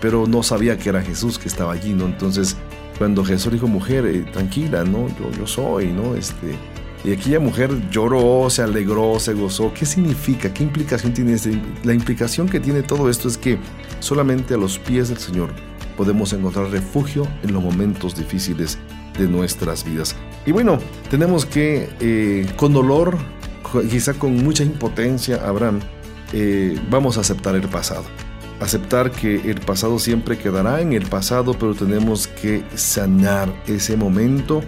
Pero 0.00 0.26
no 0.26 0.42
sabía 0.42 0.78
que 0.78 0.88
era 0.88 1.02
Jesús 1.02 1.38
que 1.38 1.48
estaba 1.48 1.72
allí, 1.72 1.92
¿no? 1.92 2.06
Entonces, 2.06 2.56
cuando 2.98 3.24
Jesús 3.24 3.52
dijo, 3.52 3.66
mujer, 3.66 4.06
eh, 4.06 4.24
tranquila, 4.32 4.84
¿no? 4.84 5.08
Yo, 5.08 5.30
yo 5.38 5.46
soy, 5.46 5.92
¿no? 5.92 6.14
Este, 6.14 6.56
y 7.04 7.12
aquella 7.12 7.38
mujer 7.38 7.90
lloró, 7.90 8.48
se 8.48 8.62
alegró, 8.62 9.20
se 9.20 9.34
gozó. 9.34 9.72
¿Qué 9.74 9.84
significa? 9.84 10.52
¿Qué 10.54 10.62
implicación 10.62 11.12
tiene 11.12 11.34
esto? 11.34 11.50
La 11.82 11.92
implicación 11.92 12.48
que 12.48 12.60
tiene 12.60 12.82
todo 12.82 13.10
esto 13.10 13.28
es 13.28 13.36
que 13.36 13.58
solamente 14.00 14.54
a 14.54 14.56
los 14.56 14.78
pies 14.78 15.10
del 15.10 15.18
Señor 15.18 15.50
podemos 15.98 16.32
encontrar 16.32 16.70
refugio 16.70 17.28
en 17.42 17.52
los 17.52 17.62
momentos 17.62 18.16
difíciles 18.16 18.78
de 19.18 19.28
nuestras 19.28 19.84
vidas. 19.84 20.16
Y 20.46 20.52
bueno, 20.52 20.78
tenemos 21.10 21.44
que, 21.44 21.90
eh, 22.00 22.46
con 22.56 22.72
dolor, 22.72 23.18
quizá 23.90 24.14
con 24.14 24.42
mucha 24.42 24.64
impotencia, 24.64 25.46
Abraham, 25.46 25.80
eh, 26.32 26.78
vamos 26.90 27.18
a 27.18 27.20
aceptar 27.20 27.54
el 27.54 27.68
pasado 27.68 28.04
aceptar 28.64 29.10
que 29.10 29.50
el 29.50 29.60
pasado 29.60 29.98
siempre 29.98 30.38
quedará 30.38 30.80
en 30.80 30.92
el 30.92 31.06
pasado, 31.06 31.54
pero 31.58 31.74
tenemos 31.74 32.26
que 32.26 32.64
sanar 32.74 33.54
ese 33.66 33.96
momento, 33.96 34.62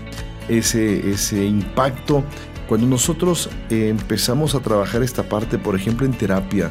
ese, 0.49 1.11
ese 1.11 1.45
impacto. 1.45 2.23
Cuando 2.69 2.87
nosotros 2.87 3.49
eh, 3.71 3.89
empezamos 3.89 4.55
a 4.55 4.61
trabajar 4.61 5.03
esta 5.03 5.29
parte, 5.29 5.59
por 5.59 5.75
ejemplo 5.75 6.07
en 6.07 6.13
terapia, 6.13 6.71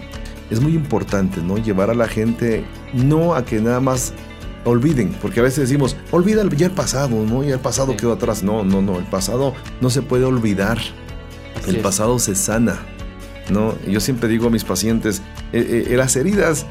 es 0.49 0.61
muy 0.61 0.73
importante, 0.73 1.41
¿no? 1.41 1.57
Llevar 1.57 1.89
a 1.89 1.95
la 1.95 2.07
gente 2.07 2.63
no 2.93 3.33
a 3.33 3.43
que 3.43 3.59
nada 3.59 3.79
más 3.79 4.13
olviden, 4.63 5.15
porque 5.21 5.39
a 5.39 5.43
veces 5.43 5.67
decimos, 5.67 5.95
olvida 6.11 6.43
ya 6.55 6.67
el 6.67 6.71
pasado, 6.73 7.25
¿no? 7.25 7.43
Ya 7.43 7.55
el 7.55 7.59
pasado 7.59 7.97
quedó 7.97 8.13
atrás. 8.13 8.43
No, 8.43 8.63
no, 8.63 8.81
no, 8.81 8.99
el 8.99 9.05
pasado 9.05 9.53
no 9.81 9.89
se 9.89 10.01
puede 10.01 10.25
olvidar. 10.25 10.77
el 11.67 11.77
pasado 11.77 12.19
se 12.19 12.35
sana, 12.35 12.77
¿no? 13.49 13.73
yo 13.87 13.99
siempre 13.99 14.27
digo 14.29 14.47
a 14.47 14.49
mis 14.51 14.63
pacientes, 14.63 15.23
eh, 15.53 15.87
eh, 15.89 15.97
las 15.97 16.15
heridas 16.15 16.67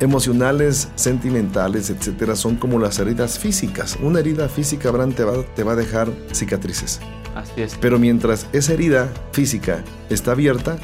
emocionales, 0.00 0.88
sentimentales, 0.94 1.90
etcétera, 1.90 2.36
son 2.36 2.56
como 2.56 2.78
las 2.78 2.98
heridas 2.98 3.38
físicas. 3.38 3.98
Una 4.02 4.20
herida 4.20 4.48
física, 4.48 4.92
te 5.14 5.24
va, 5.24 5.42
te 5.54 5.62
va 5.62 5.72
a 5.72 5.76
dejar 5.76 6.08
cicatrices. 6.32 7.00
Así 7.34 7.62
es. 7.62 7.76
Pero 7.80 7.98
mientras 7.98 8.46
esa 8.52 8.72
herida 8.72 9.08
física 9.32 9.84
está 10.10 10.32
abierta, 10.32 10.78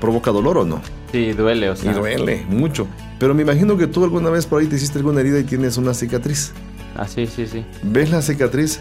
provoca 0.00 0.30
dolor 0.30 0.58
o 0.58 0.64
no. 0.64 0.80
Sí, 1.12 1.32
duele, 1.32 1.70
o 1.70 1.76
sea. 1.76 1.92
Y 1.92 1.94
duele 1.94 2.44
mucho. 2.48 2.86
Pero 3.18 3.34
me 3.34 3.42
imagino 3.42 3.76
que 3.76 3.86
tú 3.86 4.04
alguna 4.04 4.30
vez 4.30 4.46
por 4.46 4.60
ahí 4.60 4.66
te 4.66 4.76
hiciste 4.76 4.98
alguna 4.98 5.20
herida 5.20 5.38
y 5.38 5.44
tienes 5.44 5.76
una 5.76 5.94
cicatriz. 5.94 6.52
Ah, 6.96 7.08
sí, 7.08 7.26
sí, 7.26 7.46
sí. 7.46 7.64
¿Ves 7.82 8.10
la 8.10 8.22
cicatriz? 8.22 8.80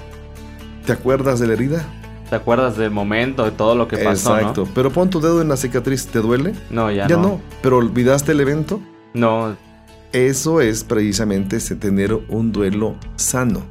¿Te 0.86 0.92
acuerdas 0.92 1.40
de 1.40 1.48
la 1.48 1.54
herida? 1.54 1.86
¿Te 2.30 2.36
acuerdas 2.36 2.78
del 2.78 2.92
momento, 2.92 3.46
de 3.46 3.52
todo 3.52 3.76
lo 3.76 3.88
que 3.88 3.98
pasó? 3.98 4.36
Exacto. 4.38 4.68
Pero 4.74 4.92
pon 4.92 5.10
tu 5.10 5.22
dedo 5.22 5.42
en 5.42 5.50
la 5.50 5.58
cicatriz, 5.58 6.08
¿te 6.08 6.20
duele? 6.20 6.54
No, 6.70 6.92
ya, 6.92 7.08
ya 7.08 7.18
no. 7.18 7.40
¿Pero 7.62 7.78
olvidaste 7.78 8.32
el 8.32 8.42
evento? 8.42 8.82
No. 9.14 9.56
Eso 10.12 10.62
es 10.62 10.84
precisamente 10.84 11.60
tener 11.60 12.14
un 12.14 12.52
duelo 12.52 12.96
sano, 13.16 13.64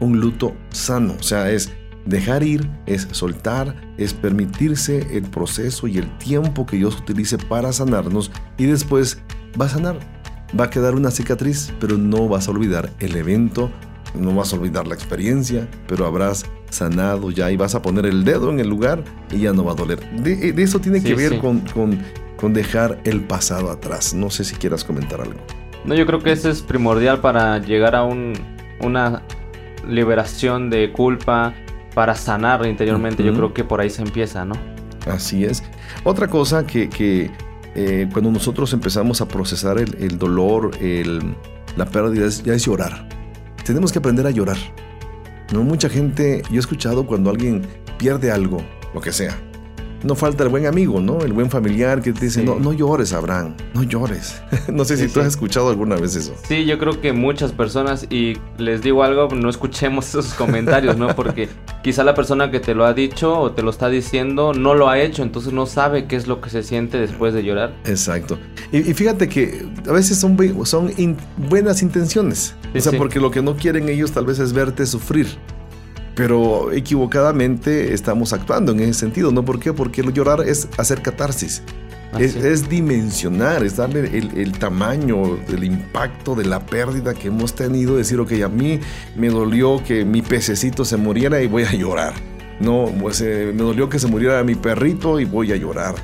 un 0.00 0.20
luto 0.20 0.54
sano. 0.70 1.14
O 1.18 1.22
sea, 1.22 1.50
es 1.50 1.70
dejar 2.06 2.42
ir, 2.42 2.68
es 2.86 3.08
soltar, 3.12 3.76
es 3.98 4.14
permitirse 4.14 5.16
el 5.16 5.24
proceso 5.24 5.86
y 5.86 5.98
el 5.98 6.18
tiempo 6.18 6.66
que 6.66 6.76
Dios 6.76 6.98
utilice 6.98 7.38
para 7.38 7.72
sanarnos 7.72 8.30
y 8.58 8.66
después 8.66 9.18
va 9.60 9.66
a 9.66 9.70
sanar. 9.70 9.98
Va 10.58 10.64
a 10.64 10.70
quedar 10.70 10.94
una 10.94 11.10
cicatriz, 11.10 11.72
pero 11.80 11.96
no 11.96 12.28
vas 12.28 12.48
a 12.48 12.50
olvidar 12.50 12.90
el 12.98 13.16
evento, 13.16 13.70
no 14.14 14.34
vas 14.34 14.52
a 14.52 14.56
olvidar 14.56 14.86
la 14.86 14.94
experiencia, 14.94 15.68
pero 15.86 16.06
habrás 16.06 16.44
sanado 16.70 17.30
ya 17.30 17.50
y 17.50 17.56
vas 17.56 17.74
a 17.74 17.82
poner 17.82 18.06
el 18.06 18.24
dedo 18.24 18.50
en 18.50 18.60
el 18.60 18.68
lugar 18.68 19.04
y 19.30 19.40
ya 19.40 19.52
no 19.52 19.64
va 19.64 19.72
a 19.72 19.74
doler. 19.74 20.00
De, 20.22 20.54
eso 20.62 20.78
tiene 20.78 21.02
que 21.02 21.14
ver 21.14 21.38
con, 21.38 21.60
con 21.60 21.98
con 22.42 22.52
dejar 22.52 22.98
el 23.04 23.20
pasado 23.20 23.70
atrás. 23.70 24.14
No 24.14 24.28
sé 24.28 24.42
si 24.42 24.56
quieras 24.56 24.82
comentar 24.82 25.20
algo. 25.20 25.38
No, 25.84 25.94
yo 25.94 26.04
creo 26.06 26.18
que 26.18 26.32
eso 26.32 26.50
es 26.50 26.60
primordial 26.60 27.20
para 27.20 27.58
llegar 27.58 27.94
a 27.94 28.02
un, 28.02 28.32
una 28.80 29.22
liberación 29.88 30.68
de 30.68 30.90
culpa, 30.90 31.54
para 31.94 32.16
sanar 32.16 32.66
interiormente. 32.66 33.22
Yo 33.22 33.32
creo 33.32 33.54
que 33.54 33.62
por 33.62 33.80
ahí 33.80 33.90
se 33.90 34.02
empieza, 34.02 34.44
¿no? 34.44 34.56
Así 35.06 35.44
es. 35.44 35.62
Otra 36.02 36.26
cosa 36.26 36.66
que, 36.66 37.30
eh, 37.76 38.08
cuando 38.12 38.32
nosotros 38.32 38.72
empezamos 38.72 39.20
a 39.20 39.28
procesar 39.28 39.78
el, 39.78 40.18
dolor, 40.18 40.72
la 41.76 41.86
pérdida, 41.86 42.26
ya 42.28 42.54
es 42.54 42.64
llorar. 42.64 43.08
Tenemos 43.64 43.92
que 43.92 44.00
aprender 44.00 44.26
a 44.26 44.30
llorar. 44.30 44.58
No 45.52 45.62
mucha 45.62 45.88
gente, 45.88 46.42
yo 46.50 46.56
he 46.56 46.58
escuchado 46.58 47.06
cuando 47.06 47.30
alguien 47.30 47.62
pierde 47.98 48.32
algo, 48.32 48.64
lo 48.94 49.00
que 49.00 49.12
sea, 49.12 49.38
no 50.04 50.14
falta 50.14 50.42
el 50.44 50.48
buen 50.48 50.66
amigo, 50.66 51.00
¿no? 51.00 51.20
El 51.20 51.32
buen 51.32 51.50
familiar 51.50 52.02
que 52.02 52.12
te 52.12 52.26
dice, 52.26 52.42
no, 52.42 52.58
no 52.58 52.72
llores, 52.72 53.12
Abraham, 53.12 53.54
no 53.74 53.82
llores. 53.82 54.40
no 54.72 54.84
sé 54.84 54.96
si 54.96 55.12
tú 55.12 55.20
has 55.20 55.28
escuchado 55.28 55.70
alguna 55.70 55.96
vez 55.96 56.16
eso. 56.16 56.34
Sí, 56.46 56.64
yo 56.64 56.78
creo 56.78 57.00
que 57.00 57.12
muchas 57.12 57.52
personas, 57.52 58.06
y 58.10 58.34
les 58.58 58.82
digo 58.82 59.02
algo, 59.02 59.28
no 59.28 59.48
escuchemos 59.48 60.08
esos 60.08 60.34
comentarios, 60.34 60.96
¿no? 60.96 61.14
Porque 61.14 61.48
quizá 61.82 62.04
la 62.04 62.14
persona 62.14 62.50
que 62.50 62.60
te 62.60 62.74
lo 62.74 62.84
ha 62.84 62.94
dicho 62.94 63.38
o 63.38 63.52
te 63.52 63.62
lo 63.62 63.70
está 63.70 63.88
diciendo 63.88 64.52
no 64.52 64.74
lo 64.74 64.88
ha 64.88 64.98
hecho, 64.98 65.22
entonces 65.22 65.52
no 65.52 65.66
sabe 65.66 66.06
qué 66.06 66.16
es 66.16 66.26
lo 66.26 66.40
que 66.40 66.50
se 66.50 66.62
siente 66.62 66.98
después 66.98 67.34
de 67.34 67.42
llorar. 67.42 67.74
Exacto. 67.84 68.38
Y, 68.72 68.82
fíjate 68.94 69.28
que 69.28 69.66
a 69.88 69.92
veces 69.92 70.18
son, 70.18 70.36
son 70.64 70.92
buenas 71.48 71.82
intenciones. 71.82 72.54
o 72.74 72.80
sea, 72.80 72.98
porque 72.98 73.20
lo 73.20 73.30
que 73.30 73.42
no 73.42 73.56
quieren 73.56 73.88
ellos 73.88 74.12
tal 74.12 74.26
vez 74.26 74.38
es 74.38 74.52
verte 74.52 74.86
sufrir 74.86 75.38
pero 76.14 76.72
equivocadamente 76.72 77.94
estamos 77.94 78.32
actuando 78.32 78.72
en 78.72 78.80
ese 78.80 78.94
sentido, 78.94 79.32
¿no? 79.32 79.44
¿Por 79.44 79.58
qué? 79.58 79.72
Porque 79.72 80.02
llorar 80.02 80.40
es 80.46 80.68
hacer 80.78 81.02
catarsis. 81.02 81.62
Es, 82.18 82.68
dimensionar, 82.68 83.64
es 83.64 83.76
darle 83.76 84.00
el, 84.18 84.52
tamaño, 84.52 85.38
el 85.48 85.64
impacto 85.64 86.34
de 86.34 86.44
la 86.44 86.60
pérdida 86.60 87.14
que 87.14 87.28
hemos 87.28 87.54
tenido. 87.54 87.96
Decir, 87.96 88.20
ok, 88.20 88.32
a 88.44 88.48
mí 88.48 88.80
me 89.16 89.30
dolió 89.30 89.82
que 89.82 90.04
mi 90.04 90.20
pececito 90.20 90.84
se 90.84 90.98
muriera 90.98 91.40
y 91.40 91.46
voy 91.46 91.62
a 91.62 91.72
llorar. 91.72 92.12
No, 92.60 92.92
pues, 93.00 93.22
eh, 93.22 93.52
me 93.54 93.62
dolió 93.62 93.88
que 93.88 93.98
se 93.98 94.08
muriera 94.08 94.44
mi 94.44 94.54
perrito 94.54 95.20
y 95.20 95.24
voy 95.24 95.52
a 95.52 95.56
llorar. 95.56 95.94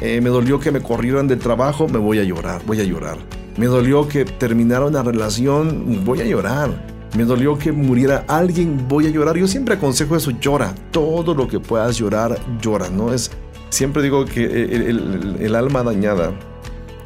Eh, 0.00 0.20
me 0.20 0.30
dolió 0.30 0.60
que 0.60 0.70
me 0.70 0.80
corrieran 0.80 1.26
del 1.26 1.40
trabajo, 1.40 1.88
me 1.88 1.98
voy 1.98 2.20
a 2.20 2.22
llorar, 2.22 2.62
voy 2.64 2.80
a 2.80 2.84
llorar. 2.84 3.18
Me 3.56 3.66
dolió 3.66 4.06
que 4.06 4.24
terminara 4.24 4.84
una 4.84 5.02
relación, 5.02 6.04
voy 6.04 6.20
a 6.20 6.24
llorar. 6.24 6.95
Me 7.14 7.24
dolió 7.24 7.56
que 7.58 7.72
muriera 7.72 8.24
alguien, 8.28 8.86
voy 8.88 9.06
a 9.06 9.10
llorar. 9.10 9.36
Yo 9.36 9.46
siempre 9.46 9.74
aconsejo 9.74 10.16
eso, 10.16 10.32
llora. 10.32 10.74
Todo 10.90 11.34
lo 11.34 11.48
que 11.48 11.60
puedas 11.60 11.96
llorar, 11.96 12.38
llora. 12.60 12.90
No 12.90 13.12
es, 13.12 13.30
siempre 13.70 14.02
digo 14.02 14.24
que 14.24 14.44
el, 14.44 15.54
alma 15.54 15.82
dañada, 15.82 16.32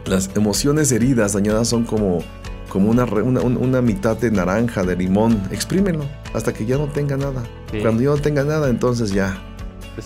las 0.07 0.31
emociones 0.35 0.91
heridas 0.93 1.35
dañadas 1.35 1.69
son 1.69 1.85
como, 1.85 2.21
como 2.69 2.91
una, 2.91 3.05
una, 3.05 3.83
mitad 3.83 4.17
de 4.17 4.31
naranja, 4.31 4.83
de 4.83 4.97
limón. 4.97 5.41
Exprímelo 5.51 6.05
hasta 6.35 6.53
que 6.53 6.67
ya 6.67 6.77
no 6.77 6.87
tenga 6.87 7.17
nada. 7.17 7.43
Cuando 7.83 8.03
ya 8.03 8.09
no 8.11 8.17
tenga 8.17 8.45
nada, 8.45 8.69
entonces 8.69 9.13
ya, 9.13 9.41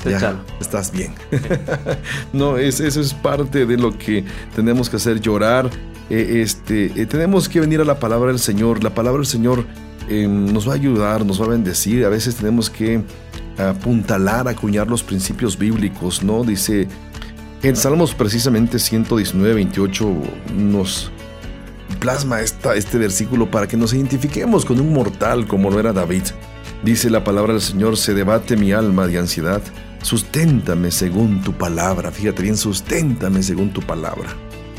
ya, 0.04 0.36
estás 0.60 0.92
bien. 0.92 1.14
no, 2.32 2.58
es, 2.58 2.80
eso 2.80 3.00
es 3.00 3.14
parte 3.14 3.66
de 3.66 3.76
lo 3.76 3.96
que 3.96 4.24
tenemos 4.54 4.90
que 4.90 4.96
hacer, 4.96 5.20
llorar. 5.20 5.70
Eh, 6.10 6.42
este, 6.42 6.86
eh, 7.00 7.06
tenemos 7.06 7.48
que 7.48 7.60
venir 7.60 7.80
a 7.80 7.84
la 7.84 7.98
palabra 7.98 8.28
del 8.28 8.38
Señor. 8.38 8.82
La 8.82 8.94
palabra 8.94 9.18
del 9.18 9.26
Señor 9.26 9.64
em, 10.08 10.52
nos 10.52 10.68
va 10.68 10.72
a 10.72 10.76
ayudar, 10.76 11.24
nos 11.24 11.40
va 11.40 11.46
a 11.46 11.48
bendecir. 11.48 12.04
A 12.04 12.08
veces 12.08 12.36
tenemos 12.36 12.70
que 12.70 13.02
apuntalar, 13.58 14.48
acuñar 14.48 14.88
los 14.88 15.02
principios 15.02 15.58
bíblicos, 15.58 16.22
¿no? 16.22 16.44
Dice, 16.44 16.88
en 17.62 17.76
Salmos 17.76 18.14
precisamente 18.14 18.78
119, 18.78 19.54
28 19.54 20.12
nos 20.56 21.10
plasma 22.00 22.40
esta, 22.40 22.74
este 22.74 22.98
versículo 22.98 23.50
para 23.50 23.66
que 23.66 23.76
nos 23.76 23.94
identifiquemos 23.94 24.64
con 24.64 24.80
un 24.80 24.92
mortal 24.92 25.46
como 25.46 25.70
lo 25.70 25.80
era 25.80 25.92
David. 25.92 26.24
Dice 26.82 27.08
la 27.08 27.24
palabra 27.24 27.54
del 27.54 27.62
Señor, 27.62 27.96
se 27.96 28.12
debate 28.12 28.56
mi 28.56 28.72
alma 28.72 29.06
de 29.06 29.18
ansiedad. 29.18 29.62
Susténtame 30.02 30.90
según 30.90 31.42
tu 31.42 31.54
palabra. 31.54 32.10
Fíjate 32.10 32.42
bien, 32.42 32.58
susténtame 32.58 33.42
según 33.42 33.70
tu 33.70 33.80
palabra. 33.80 34.28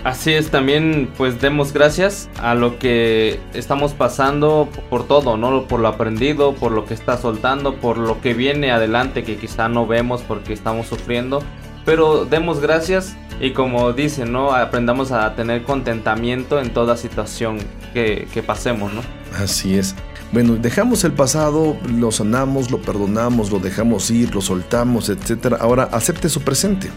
Así 0.05 0.33
es, 0.33 0.51
también 0.51 1.09
pues 1.17 1.41
demos 1.41 1.73
gracias 1.73 2.29
a 2.39 2.53
lo 2.53 2.77
que 2.77 3.39
estamos 3.55 3.93
pasando 3.93 4.69
por 4.87 5.07
todo, 5.07 5.35
¿no? 5.35 5.67
Por 5.67 5.79
lo 5.79 5.87
aprendido, 5.87 6.53
por 6.53 6.71
lo 6.71 6.85
que 6.85 6.93
está 6.93 7.17
soltando, 7.17 7.77
por 7.77 7.97
lo 7.97 8.21
que 8.21 8.35
viene 8.35 8.71
adelante 8.71 9.23
que 9.23 9.37
quizá 9.37 9.67
no 9.67 9.87
vemos 9.87 10.21
porque 10.21 10.53
estamos 10.53 10.85
sufriendo. 10.85 11.41
Pero 11.85 12.25
demos 12.25 12.59
gracias 12.59 13.17
y 13.41 13.53
como 13.53 13.93
dicen, 13.93 14.31
¿no? 14.31 14.51
Aprendamos 14.53 15.11
a 15.11 15.33
tener 15.33 15.63
contentamiento 15.63 16.59
en 16.59 16.71
toda 16.71 16.97
situación 16.97 17.57
que, 17.91 18.43
pasemos, 18.45 18.93
¿no? 18.93 19.01
Así 19.41 19.75
es. 19.75 19.95
Bueno, 20.31 20.55
dejamos 20.55 21.03
el 21.03 21.13
pasado, 21.13 21.77
lo 21.97 22.11
sanamos, 22.11 22.69
lo 22.69 22.79
perdonamos, 22.79 23.51
lo 23.51 23.57
dejamos 23.57 24.11
ir, 24.11 24.35
lo 24.35 24.41
soltamos, 24.41 25.09
etc. 25.09 25.55
Ahora 25.59 25.89
acepte 25.91 26.29
su 26.29 26.41
presente. 26.41 26.91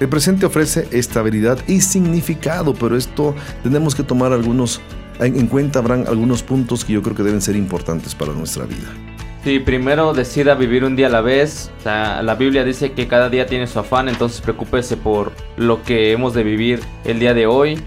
El 0.00 0.08
presente 0.08 0.46
ofrece 0.46 0.88
estabilidad 0.92 1.58
y 1.68 1.82
significado, 1.82 2.72
pero 2.72 2.96
esto 2.96 3.34
tenemos 3.62 3.94
que 3.94 4.02
tomar 4.02 4.32
algunos 4.32 4.80
en 5.20 5.46
cuenta, 5.46 5.80
habrán 5.80 6.06
algunos 6.08 6.42
puntos 6.42 6.86
que 6.86 6.94
yo 6.94 7.02
creo 7.02 7.14
que 7.14 7.22
deben 7.22 7.42
ser 7.42 7.54
importantes 7.54 8.14
para 8.14 8.32
nuestra 8.32 8.64
vida. 8.64 8.88
Sí, 9.44 9.58
primero 9.58 10.14
decida 10.14 10.54
vivir 10.54 10.84
un 10.84 10.96
día 10.96 11.08
a 11.08 11.10
la 11.10 11.20
vez. 11.20 11.70
la 11.84 12.34
Biblia 12.38 12.64
dice 12.64 12.92
que 12.92 13.08
cada 13.08 13.28
día 13.28 13.46
tiene 13.46 13.66
su 13.66 13.78
afán, 13.78 14.08
entonces 14.08 14.40
preocúpese 14.40 14.96
por 14.96 15.32
lo 15.58 15.82
que 15.82 16.12
hemos 16.12 16.32
de 16.32 16.44
vivir 16.44 16.80
el 17.04 17.20
día 17.20 17.34
de 17.34 17.46
hoy. 17.46 17.78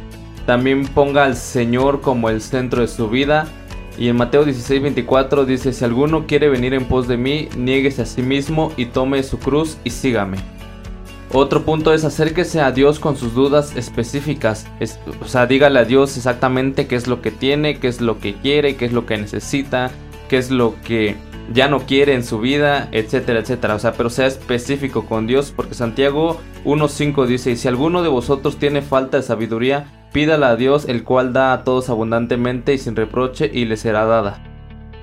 También 0.45 0.85
ponga 0.85 1.23
al 1.23 1.35
Señor 1.35 2.01
como 2.01 2.29
el 2.29 2.41
centro 2.41 2.81
de 2.81 2.87
su 2.87 3.09
vida. 3.09 3.47
Y 3.97 4.09
en 4.09 4.17
Mateo 4.17 4.43
16, 4.43 4.83
24 4.83 5.45
dice, 5.45 5.73
si 5.73 5.83
alguno 5.83 6.27
quiere 6.27 6.49
venir 6.49 6.75
en 6.75 6.85
pos 6.85 7.07
de 7.07 7.17
mí, 7.17 7.49
niéguese 7.57 8.03
a 8.03 8.05
sí 8.05 8.21
mismo 8.21 8.71
y 8.77 8.87
tome 8.87 9.23
su 9.23 9.39
cruz 9.39 9.77
y 9.83 9.89
sígame. 9.89 10.37
Otro 11.35 11.63
punto 11.63 11.95
es 11.95 12.05
acérquese 12.05 12.61
a 12.61 12.71
Dios 12.71 12.99
con 12.99 13.17
sus 13.17 13.33
dudas 13.33 13.75
específicas. 13.75 14.67
o 15.19 15.25
sea, 15.25 15.47
dígale 15.47 15.79
a 15.79 15.83
Dios 15.83 16.15
exactamente 16.15 16.85
qué 16.85 16.95
es 16.95 17.07
lo 17.07 17.23
que 17.23 17.31
tiene, 17.31 17.79
qué 17.79 17.87
es 17.87 18.01
lo 18.01 18.19
que 18.19 18.35
quiere, 18.35 18.75
qué 18.75 18.85
es 18.85 18.93
lo 18.93 19.07
que 19.07 19.17
necesita, 19.17 19.89
qué 20.29 20.37
es 20.37 20.51
lo 20.51 20.75
que 20.83 21.15
ya 21.51 21.67
no 21.67 21.79
quiere 21.87 22.13
en 22.13 22.23
su 22.23 22.39
vida, 22.39 22.87
etcétera, 22.91 23.39
etcétera. 23.39 23.73
O 23.73 23.79
sea, 23.79 23.93
pero 23.93 24.11
sea 24.11 24.27
específico 24.27 25.07
con 25.07 25.25
Dios, 25.25 25.51
porque 25.55 25.73
Santiago 25.73 26.39
1.5 26.65 27.25
dice, 27.25 27.49
y 27.49 27.55
si 27.55 27.67
alguno 27.67 28.03
de 28.03 28.09
vosotros 28.09 28.57
tiene 28.57 28.83
falta 28.83 29.17
de 29.17 29.23
sabiduría, 29.23 29.87
pídala 30.13 30.49
a 30.49 30.55
Dios, 30.55 30.87
el 30.87 31.03
cual 31.03 31.33
da 31.33 31.51
a 31.51 31.63
todos 31.63 31.89
abundantemente 31.89 32.75
y 32.75 32.77
sin 32.77 32.95
reproche, 32.95 33.49
y 33.51 33.65
le 33.65 33.77
será 33.77 34.05
dada. 34.05 34.43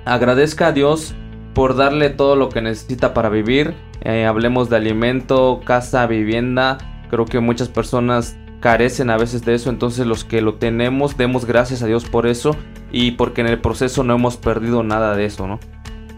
Agradezca 0.05 0.69
a 0.69 0.73
Dios 0.73 1.17
por 1.61 1.77
darle 1.77 2.09
todo 2.09 2.37
lo 2.37 2.49
que 2.49 2.63
necesita 2.63 3.13
para 3.13 3.29
vivir. 3.29 3.75
Eh, 4.01 4.25
hablemos 4.25 4.71
de 4.71 4.77
alimento, 4.77 5.61
casa, 5.63 6.07
vivienda. 6.07 6.79
Creo 7.11 7.27
que 7.27 7.39
muchas 7.39 7.69
personas 7.69 8.39
carecen 8.61 9.11
a 9.11 9.19
veces 9.19 9.45
de 9.45 9.53
eso, 9.53 9.69
entonces 9.69 10.07
los 10.07 10.25
que 10.25 10.41
lo 10.41 10.55
tenemos, 10.55 11.19
demos 11.19 11.45
gracias 11.45 11.83
a 11.83 11.87
Dios 11.87 12.07
por 12.09 12.27
eso 12.27 12.57
y 12.91 13.11
porque 13.11 13.43
en 13.43 13.47
el 13.47 13.61
proceso 13.61 14.03
no 14.05 14.15
hemos 14.15 14.39
perdido 14.39 14.83
nada 14.83 15.15
de 15.15 15.27
eso, 15.27 15.47
¿no? 15.47 15.61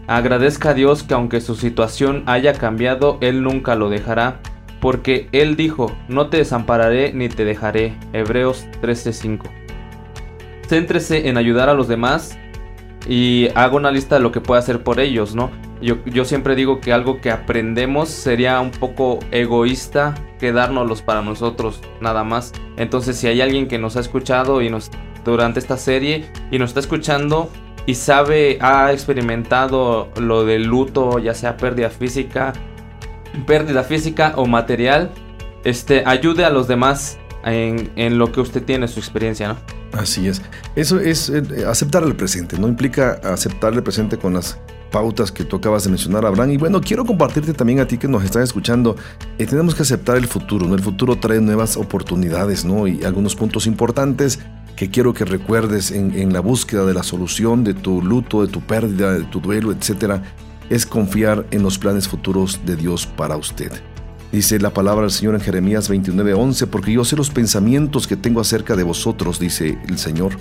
Agradezca 0.07 0.69
a 0.69 0.73
Dios 0.73 1.03
que 1.03 1.13
aunque 1.13 1.41
su 1.41 1.55
situación 1.55 2.23
haya 2.25 2.53
cambiado, 2.53 3.17
Él 3.19 3.43
nunca 3.43 3.75
lo 3.75 3.89
dejará, 3.89 4.39
porque 4.79 5.27
Él 5.33 5.57
dijo, 5.57 5.91
no 6.07 6.29
te 6.29 6.37
desampararé 6.37 7.11
ni 7.11 7.27
te 7.27 7.43
dejaré. 7.43 7.97
Hebreos 8.13 8.65
13:5. 8.81 9.49
Céntrese 10.69 11.27
en 11.27 11.35
ayudar 11.35 11.67
a 11.67 11.73
los 11.73 11.89
demás 11.89 12.39
y 13.07 13.49
haga 13.55 13.75
una 13.75 13.91
lista 13.91 14.15
de 14.15 14.21
lo 14.21 14.31
que 14.31 14.41
puede 14.41 14.59
hacer 14.59 14.83
por 14.83 14.99
ellos, 14.99 15.35
¿no? 15.35 15.51
Yo, 15.81 16.23
siempre 16.23 16.55
digo 16.55 16.79
que 16.79 16.93
algo 16.93 17.19
que 17.19 17.29
aprendemos 17.29 18.07
sería 18.07 18.61
un 18.61 18.71
poco 18.71 19.19
egoísta 19.31 20.15
quedárnoslos 20.39 21.01
para 21.01 21.21
nosotros 21.21 21.81
nada 21.99 22.23
más. 22.23 22.53
Entonces 22.77 23.17
si 23.17 23.27
hay 23.27 23.41
alguien 23.41 23.67
que 23.67 23.77
nos 23.77 23.97
ha 23.97 23.99
escuchado 23.99 24.61
y 24.61 24.69
nos 24.69 24.89
durante 25.25 25.59
esta 25.59 25.75
serie 25.77 26.25
y 26.51 26.59
nos 26.59 26.69
está 26.69 26.79
escuchando 26.79 27.49
y 27.85 27.95
sabe, 27.95 28.59
ha 28.61 28.93
experimentado 28.93 30.09
lo 30.15 30.45
del 30.45 30.63
luto, 30.63 31.19
ya 31.19 31.33
sea 31.33 31.57
pérdida 31.57 31.89
física, 31.89 32.53
pérdida 33.45 33.83
física 33.83 34.33
o 34.37 34.45
material, 34.45 35.11
este, 35.65 36.03
ayude 36.05 36.45
a 36.45 36.49
los 36.49 36.67
demás 36.69 37.19
en, 37.45 38.17
lo 38.17 38.31
que 38.31 38.41
usted 38.41 38.63
tiene, 38.63 38.87
su 38.87 38.99
experiencia, 38.99 39.49
¿no? 39.49 39.57
Así 39.93 40.27
es. 40.27 40.41
Eso 40.75 40.99
es 40.99 41.29
eh, 41.29 41.43
aceptar 41.67 42.03
el 42.03 42.15
presente, 42.15 42.57
no 42.57 42.67
implica 42.67 43.19
aceptar 43.23 43.73
el 43.73 43.83
presente 43.83 44.17
con 44.17 44.33
las 44.33 44.57
pautas 44.91 45.31
que 45.31 45.43
tú 45.43 45.57
acabas 45.57 45.83
de 45.83 45.89
mencionar, 45.89 46.25
Abraham. 46.25 46.51
Y 46.51 46.57
bueno, 46.57 46.79
quiero 46.79 47.03
compartirte 47.03 47.53
también 47.53 47.79
a 47.79 47.87
ti 47.87 47.97
que 47.97 48.07
nos 48.07 48.23
están 48.23 48.43
escuchando. 48.43 48.95
Eh, 49.37 49.45
tenemos 49.45 49.75
que 49.75 49.81
aceptar 49.81 50.17
el 50.17 50.27
futuro, 50.27 50.67
¿no? 50.67 50.75
El 50.75 50.81
futuro 50.81 51.17
trae 51.17 51.41
nuevas 51.41 51.77
oportunidades, 51.77 52.63
¿no? 52.63 52.87
Y 52.87 53.03
algunos 53.03 53.35
puntos 53.35 53.67
importantes 53.67 54.39
que 54.75 54.89
quiero 54.89 55.13
que 55.13 55.25
recuerdes 55.25 55.91
en, 55.91 56.17
en 56.17 56.33
la 56.33 56.39
búsqueda 56.39 56.85
de 56.85 56.93
la 56.93 57.03
solución 57.03 57.63
de 57.63 57.73
tu 57.73 58.01
luto, 58.01 58.45
de 58.45 58.51
tu 58.51 58.61
pérdida, 58.61 59.13
de 59.13 59.23
tu 59.25 59.39
duelo, 59.39 59.71
etcétera, 59.71 60.23
es 60.69 60.85
confiar 60.85 61.45
en 61.51 61.63
los 61.63 61.77
planes 61.77 62.07
futuros 62.07 62.61
de 62.65 62.75
Dios 62.75 63.05
para 63.05 63.35
usted. 63.35 63.71
Dice 64.33 64.57
la 64.57 64.71
palabra 64.71 65.03
del 65.03 65.11
Señor 65.11 65.35
en 65.35 65.41
Jeremías 65.41 65.91
29:11, 65.91 66.65
porque 66.65 66.91
yo 66.91 67.05
sé 67.05 67.15
los 67.15 67.29
pensamientos 67.29 68.07
que 68.07 68.15
tengo 68.15 68.41
acerca 68.41 68.75
de 68.75 68.81
vosotros, 68.81 69.39
dice 69.39 69.77
el 69.87 69.99
Señor, 69.99 70.33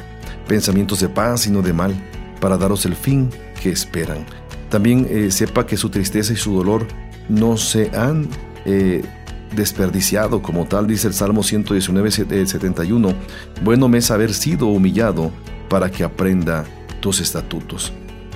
pensamientos 0.48 1.00
de 1.00 1.10
paz 1.10 1.46
y 1.46 1.50
no 1.50 1.60
de 1.60 1.74
mal, 1.74 1.94
para 2.40 2.56
daros 2.56 2.86
el 2.86 2.96
fin 2.96 3.28
que 3.62 3.68
esperan. 3.68 4.24
También 4.70 5.06
eh, 5.10 5.30
sepa 5.30 5.66
que 5.66 5.76
su 5.76 5.90
tristeza 5.90 6.32
y 6.32 6.36
su 6.36 6.56
dolor 6.56 6.86
no 7.28 7.58
se 7.58 7.90
han 7.94 8.28
eh, 8.64 9.04
desperdiciado 9.54 10.40
como 10.40 10.64
tal, 10.64 10.86
dice 10.86 11.08
el 11.08 11.12
Salmo 11.12 11.42
119:71, 11.42 13.10
eh, 13.10 13.14
bueno 13.62 13.88
me 13.88 13.98
es 13.98 14.10
haber 14.10 14.32
sido 14.32 14.68
humillado 14.68 15.30
para 15.68 15.90
que 15.90 16.02
aprenda 16.02 16.64
tus 17.00 17.20
estatutos. 17.20 17.92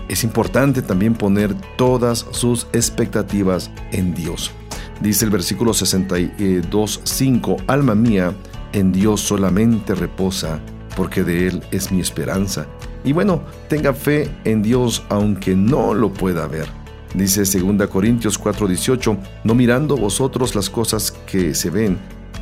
Es 0.08 0.22
importante 0.22 0.82
también 0.82 1.14
poner 1.14 1.54
todas 1.78 2.26
sus 2.32 2.66
expectativas 2.74 3.70
en 3.90 4.14
Dios. 4.14 4.52
Dice 5.00 5.24
el 5.24 5.30
versículo 5.30 5.72
62.5, 5.72 7.64
Alma 7.66 7.94
mía, 7.94 8.34
en 8.72 8.92
Dios 8.92 9.20
solamente 9.20 9.94
reposa, 9.94 10.60
porque 10.96 11.22
de 11.22 11.48
Él 11.48 11.62
es 11.70 11.92
mi 11.92 12.00
esperanza. 12.00 12.66
Y 13.04 13.12
bueno, 13.12 13.42
tenga 13.68 13.92
fe 13.92 14.30
en 14.44 14.62
Dios 14.62 15.04
aunque 15.08 15.54
no 15.54 15.94
lo 15.94 16.12
pueda 16.12 16.46
ver. 16.46 16.66
Dice 17.14 17.44
2 17.44 17.88
Corintios 17.88 18.38
4:18, 18.38 19.16
no 19.44 19.54
mirando 19.54 19.96
vosotros 19.96 20.54
las 20.54 20.68
cosas 20.68 21.12
que 21.12 21.54
se 21.54 21.70
ven, 21.70 21.98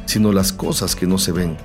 sino 0.07 0.33
las 0.33 0.53
cosas 0.53 0.97
que 0.97 1.07
no 1.07 1.19
se 1.19 1.33
ven. 1.33 1.57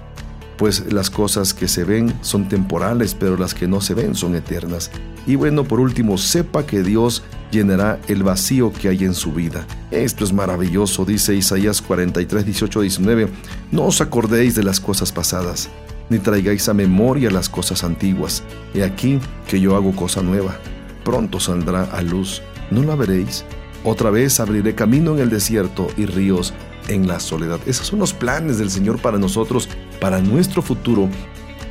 Pues 0.58 0.92
las 0.92 1.10
cosas 1.10 1.54
que 1.54 1.68
se 1.68 1.86
ven 1.86 2.14
son 2.22 2.50
temporales, 2.50 3.16
pero 3.16 3.38
las 3.38 3.54
que 3.54 3.68
no 3.68 3.80
se 3.80 3.94
ven 3.94 4.16
son 4.16 4.36
eternas. 4.36 4.92
Y 5.26 5.36
bueno, 5.36 5.64
por 5.64 5.80
último, 5.80 6.18
sepa 6.18 6.66
que 6.66 6.84
Dios 6.84 7.24
llenará 7.52 8.00
el 8.08 8.24
vacío 8.24 8.72
que 8.72 8.89
hay 8.89 9.04
en 9.04 9.14
su 9.14 9.32
vida. 9.32 9.66
Esto 9.91 10.24
es 10.24 10.34
maravilloso, 10.34 11.06
dice 11.06 11.36
Isaías 11.36 11.82
43, 11.82 12.45
18, 12.45 12.82
19. 12.82 13.28
No 13.72 13.86
os 13.86 14.02
acordéis 14.02 14.56
de 14.56 14.64
las 14.64 14.80
cosas 14.80 15.12
pasadas, 15.12 15.70
ni 16.10 16.20
traigáis 16.20 16.70
a 16.70 16.74
memoria 16.74 17.32
las 17.32 17.50
cosas 17.50 17.84
antiguas. 17.84 18.43
He 18.74 18.84
aquí 18.84 19.20
que 19.47 19.60
yo 19.60 19.76
hago 19.76 19.95
cosa 19.95 20.22
nueva. 20.22 20.58
Pronto 21.04 21.39
saldrá 21.39 21.84
a 21.84 22.02
luz. 22.02 22.41
¿No 22.72 22.84
la 22.84 22.95
veréis? 22.95 23.45
Otra 23.84 24.10
vez 24.10 24.39
abriré 24.39 24.76
camino 24.76 25.14
en 25.16 25.20
el 25.20 25.30
desierto 25.30 25.88
y 25.97 26.06
ríos 26.06 26.54
en 26.88 27.08
la 27.08 27.20
soledad. 27.20 27.60
Esos 27.66 27.88
son 27.88 28.00
los 28.00 28.14
planes 28.14 28.58
del 28.58 28.70
Señor 28.70 29.00
para 29.00 29.18
nosotros, 29.18 29.70
para 30.00 30.22
nuestro 30.22 30.62
futuro. 30.62 31.10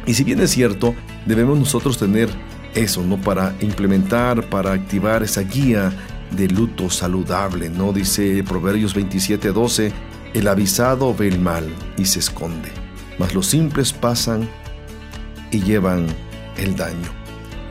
Y 0.06 0.14
si 0.14 0.24
bien 0.24 0.40
es 0.40 0.50
cierto, 0.50 0.94
debemos 1.26 1.58
nosotros 1.58 1.98
tener 1.98 2.30
eso, 2.74 3.02
¿no? 3.02 3.20
Para 3.20 3.54
implementar, 3.60 4.48
para 4.48 4.72
activar 4.72 5.22
esa 5.22 5.42
guía 5.42 5.92
de 6.30 6.48
luto 6.48 6.90
saludable, 6.90 7.70
¿no? 7.70 7.92
Dice 7.92 8.44
Proverbios 8.44 8.94
27, 8.94 9.52
12, 9.52 9.92
el 10.34 10.48
avisado 10.48 11.14
ve 11.14 11.28
el 11.28 11.40
mal 11.40 11.66
y 11.96 12.04
se 12.04 12.18
esconde, 12.18 12.70
mas 13.18 13.34
los 13.34 13.46
simples 13.46 13.92
pasan 13.92 14.48
y 15.50 15.60
llevan 15.60 16.06
el 16.56 16.76
daño. 16.76 17.18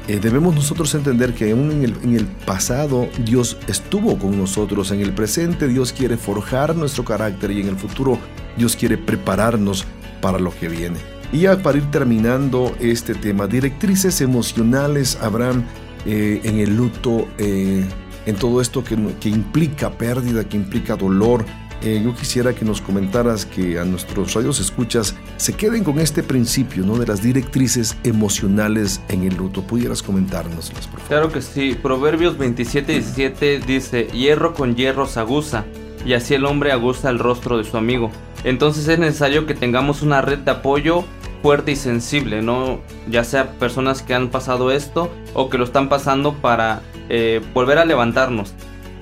Eh, 0.07 0.19
debemos 0.21 0.55
nosotros 0.55 0.95
entender 0.95 1.33
que 1.33 1.51
aún 1.51 1.69
en 1.69 1.83
el, 1.83 1.97
en 2.01 2.15
el 2.15 2.25
pasado 2.25 3.09
Dios 3.25 3.57
estuvo 3.67 4.17
con 4.17 4.37
nosotros, 4.37 4.91
en 4.91 5.01
el 5.01 5.13
presente 5.13 5.67
Dios 5.67 5.91
quiere 5.91 6.15
forjar 6.15 6.75
nuestro 6.75 7.03
carácter 7.03 7.51
y 7.51 7.59
en 7.59 7.67
el 7.67 7.75
futuro 7.75 8.17
Dios 8.57 8.75
quiere 8.77 8.97
prepararnos 8.97 9.85
para 10.21 10.39
lo 10.39 10.57
que 10.57 10.69
viene. 10.69 11.16
Y 11.31 11.39
ya 11.39 11.57
para 11.61 11.77
ir 11.77 11.91
terminando 11.91 12.75
este 12.79 13.13
tema, 13.13 13.47
directrices 13.47 14.21
emocionales 14.21 15.17
habrán 15.21 15.65
eh, 16.05 16.39
en 16.43 16.59
el 16.59 16.75
luto, 16.75 17.27
eh, 17.37 17.85
en 18.25 18.35
todo 18.35 18.61
esto 18.61 18.83
que, 18.83 18.97
que, 19.19 19.29
implica 19.29 19.91
pérdida, 19.91 20.47
que 20.47 20.55
implica 20.55 20.95
dolor. 20.95 21.45
Eh, 21.83 22.01
yo 22.03 22.15
quisiera 22.15 22.53
que 22.53 22.65
nos 22.65 22.81
comentaras 22.81 23.45
que 23.45 23.77
a 23.77 23.85
nuestros 23.85 24.33
radios 24.33 24.59
escuchas 24.59 25.15
se 25.35 25.53
queden 25.53 25.83
con 25.83 25.99
este 25.99 26.23
principio 26.23 26.83
¿no? 26.83 26.97
de 26.97 27.05
las 27.05 27.21
directrices 27.21 27.97
emocionales 28.03 29.01
en 29.09 29.23
el 29.23 29.35
luto. 29.35 29.61
¿Pudieras 29.61 30.01
comentárnoslas, 30.01 30.87
por 30.87 31.01
favor? 31.01 31.07
Claro 31.07 31.31
que 31.31 31.41
sí. 31.41 31.77
Proverbios 31.79 32.37
27, 32.37 32.93
17 32.93 33.59
dice, 33.59 34.07
hierro 34.07 34.53
con 34.53 34.75
hierro 34.75 35.05
se 35.07 35.19
aguza, 35.19 35.65
y 36.05 36.13
así 36.13 36.33
el 36.33 36.45
hombre 36.45 36.71
aguza 36.71 37.09
el 37.09 37.19
rostro 37.19 37.57
de 37.57 37.65
su 37.65 37.77
amigo. 37.77 38.11
Entonces 38.43 38.87
es 38.87 38.97
necesario 38.97 39.45
que 39.45 39.53
tengamos 39.53 40.01
una 40.01 40.21
red 40.21 40.39
de 40.39 40.51
apoyo 40.51 41.03
fuerte 41.47 41.71
y 41.71 41.75
sensible, 41.77 42.41
¿no? 42.41 42.81
Ya 43.09 43.23
sea 43.23 43.53
personas 43.53 44.01
que 44.01 44.13
han 44.13 44.27
pasado 44.27 44.69
esto 44.69 45.09
o 45.33 45.49
que 45.49 45.57
lo 45.57 45.63
están 45.63 45.87
pasando 45.87 46.33
para 46.33 46.81
eh, 47.07 47.39
volver 47.53 47.77
a 47.77 47.85
levantarnos. 47.85 48.53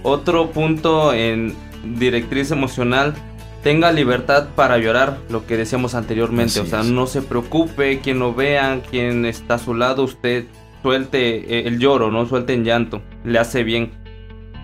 Otro 0.03 0.51
punto 0.51 1.11
en 1.11 1.55
directriz 1.97 2.51
emocional, 2.51 3.15
tenga 3.63 3.91
libertad 3.91 4.49
para 4.55 4.77
llorar, 4.77 5.17
lo 5.27 5.47
que 5.47 5.57
decíamos 5.57 5.95
anteriormente, 5.95 6.59
Así 6.59 6.59
o 6.59 6.65
sea, 6.67 6.81
es. 6.81 6.85
no 6.85 7.07
se 7.07 7.23
preocupe, 7.23 7.99
quien 8.01 8.19
lo 8.19 8.35
vea, 8.35 8.79
quien 8.91 9.25
está 9.25 9.55
a 9.55 9.57
su 9.57 9.73
lado, 9.73 10.03
usted 10.03 10.45
suelte 10.83 11.37
eh, 11.51 11.67
el 11.67 11.79
lloro, 11.79 12.11
no 12.11 12.27
suelte 12.27 12.53
en 12.53 12.63
llanto, 12.63 13.01
le 13.23 13.39
hace 13.39 13.63
bien. 13.63 13.89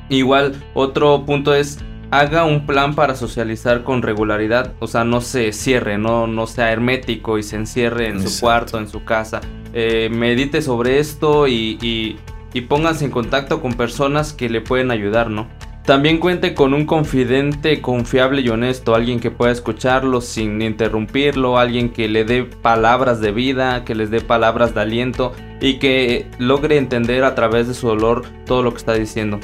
Igual, 0.08 0.54
otro 0.76 1.26
punto 1.26 1.56
es 1.56 1.80
haga 2.12 2.43
un 2.43 2.66
plan 2.66 2.93
para 2.93 3.16
socializar 3.16 3.84
con 3.84 4.01
regularidad, 4.01 4.74
o 4.80 4.88
sea, 4.88 5.05
no 5.05 5.22
se 5.22 5.53
cierre, 5.53 5.97
no, 5.97 6.28
no 6.28 6.45
sea 6.45 6.72
hermético 6.72 7.38
y 7.38 7.43
se 7.43 7.55
encierre 7.55 8.07
en 8.07 8.18
Exacto. 8.18 8.30
su 8.30 8.41
cuarto, 8.41 8.78
en 8.78 8.88
su 8.89 9.03
casa. 9.05 9.39
Eh, 9.74 10.09
medite 10.12 10.62
sobre 10.62 10.99
esto 10.99 11.47
y, 11.47 11.80
y, 11.82 12.18
y 12.53 12.62
pónganse 12.62 13.05
en 13.05 13.12
contacto 13.12 13.62
con 13.62 13.74
personas 13.74 14.34
que 14.34 14.49
le 14.49 14.59
pueden 14.59 14.91
ayudar, 14.91 15.30
¿no? 15.30 15.47
También 15.86 16.20
cuente 16.20 16.53
con 16.53 16.76
un 16.76 16.86
confidente 16.86 17.82
confiable 17.82 18.41
y 18.41 18.49
honesto, 18.49 18.93
alguien 18.93 19.20
que 19.20 19.32
pueda 19.32 19.51
escucharlo 19.51 20.22
sin 20.22 20.62
interrumpirlo, 20.62 21.57
alguien 21.57 21.89
que 21.89 22.07
le 22.07 22.24
dé 22.24 22.43
palabras 22.43 23.20
de 23.20 23.32
vida, 23.32 23.84
que 23.84 23.95
les 23.95 24.12
dé 24.12 24.22
palabras 24.22 24.76
de 24.76 24.82
aliento 24.82 25.32
y 25.59 25.80
que 25.80 26.28
logre 26.38 26.78
entender 26.78 27.24
a 27.24 27.34
través 27.34 27.68
de 27.68 27.74
su 27.74 27.88
dolor 27.88 28.26
todo 28.45 28.62
lo 28.62 28.72
que 28.72 28.78
está 28.78 28.93
diciendo 28.93 29.39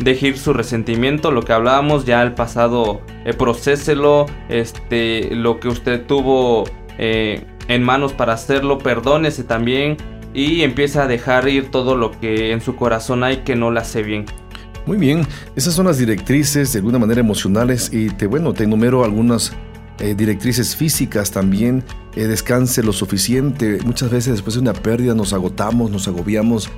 deje 0.00 0.28
ir 0.28 0.38
su 0.38 0.52
resentimiento, 0.52 1.30
lo 1.30 1.42
que 1.42 1.52
hablábamos 1.52 2.04
ya 2.04 2.22
el 2.22 2.32
pasado, 2.32 3.00
eh, 3.24 3.32
procéselo, 3.34 4.26
este, 4.48 5.34
lo 5.34 5.60
que 5.60 5.68
usted 5.68 6.06
tuvo 6.06 6.64
eh, 6.98 7.44
en 7.68 7.82
manos 7.82 8.12
para 8.12 8.32
hacerlo, 8.32 8.78
perdónese 8.78 9.44
también 9.44 9.96
y 10.34 10.62
empieza 10.62 11.04
a 11.04 11.06
dejar 11.06 11.48
ir 11.48 11.70
todo 11.70 11.96
lo 11.96 12.12
que 12.20 12.52
en 12.52 12.60
su 12.60 12.76
corazón 12.76 13.24
hay 13.24 13.38
que 13.38 13.56
no 13.56 13.70
le 13.70 13.80
hace 13.80 14.02
bien. 14.02 14.26
Muy 14.86 14.96
bien, 14.96 15.26
esas 15.56 15.74
son 15.74 15.86
las 15.86 15.98
directrices 15.98 16.72
de 16.72 16.78
alguna 16.78 16.98
manera 16.98 17.20
emocionales 17.20 17.90
y 17.92 18.08
te, 18.10 18.26
bueno, 18.26 18.54
te 18.54 18.64
enumero 18.64 19.04
algunas 19.04 19.52
eh, 19.98 20.14
directrices 20.14 20.74
físicas 20.74 21.30
también. 21.30 21.84
Eh, 22.16 22.26
descanse 22.26 22.82
lo 22.82 22.92
suficiente. 22.92 23.78
Muchas 23.84 24.10
veces 24.10 24.32
después 24.32 24.54
de 24.54 24.60
una 24.60 24.72
pérdida 24.72 25.14
nos 25.14 25.32
agotamos, 25.32 25.90
nos 25.90 26.08
agobiamos, 26.08 26.70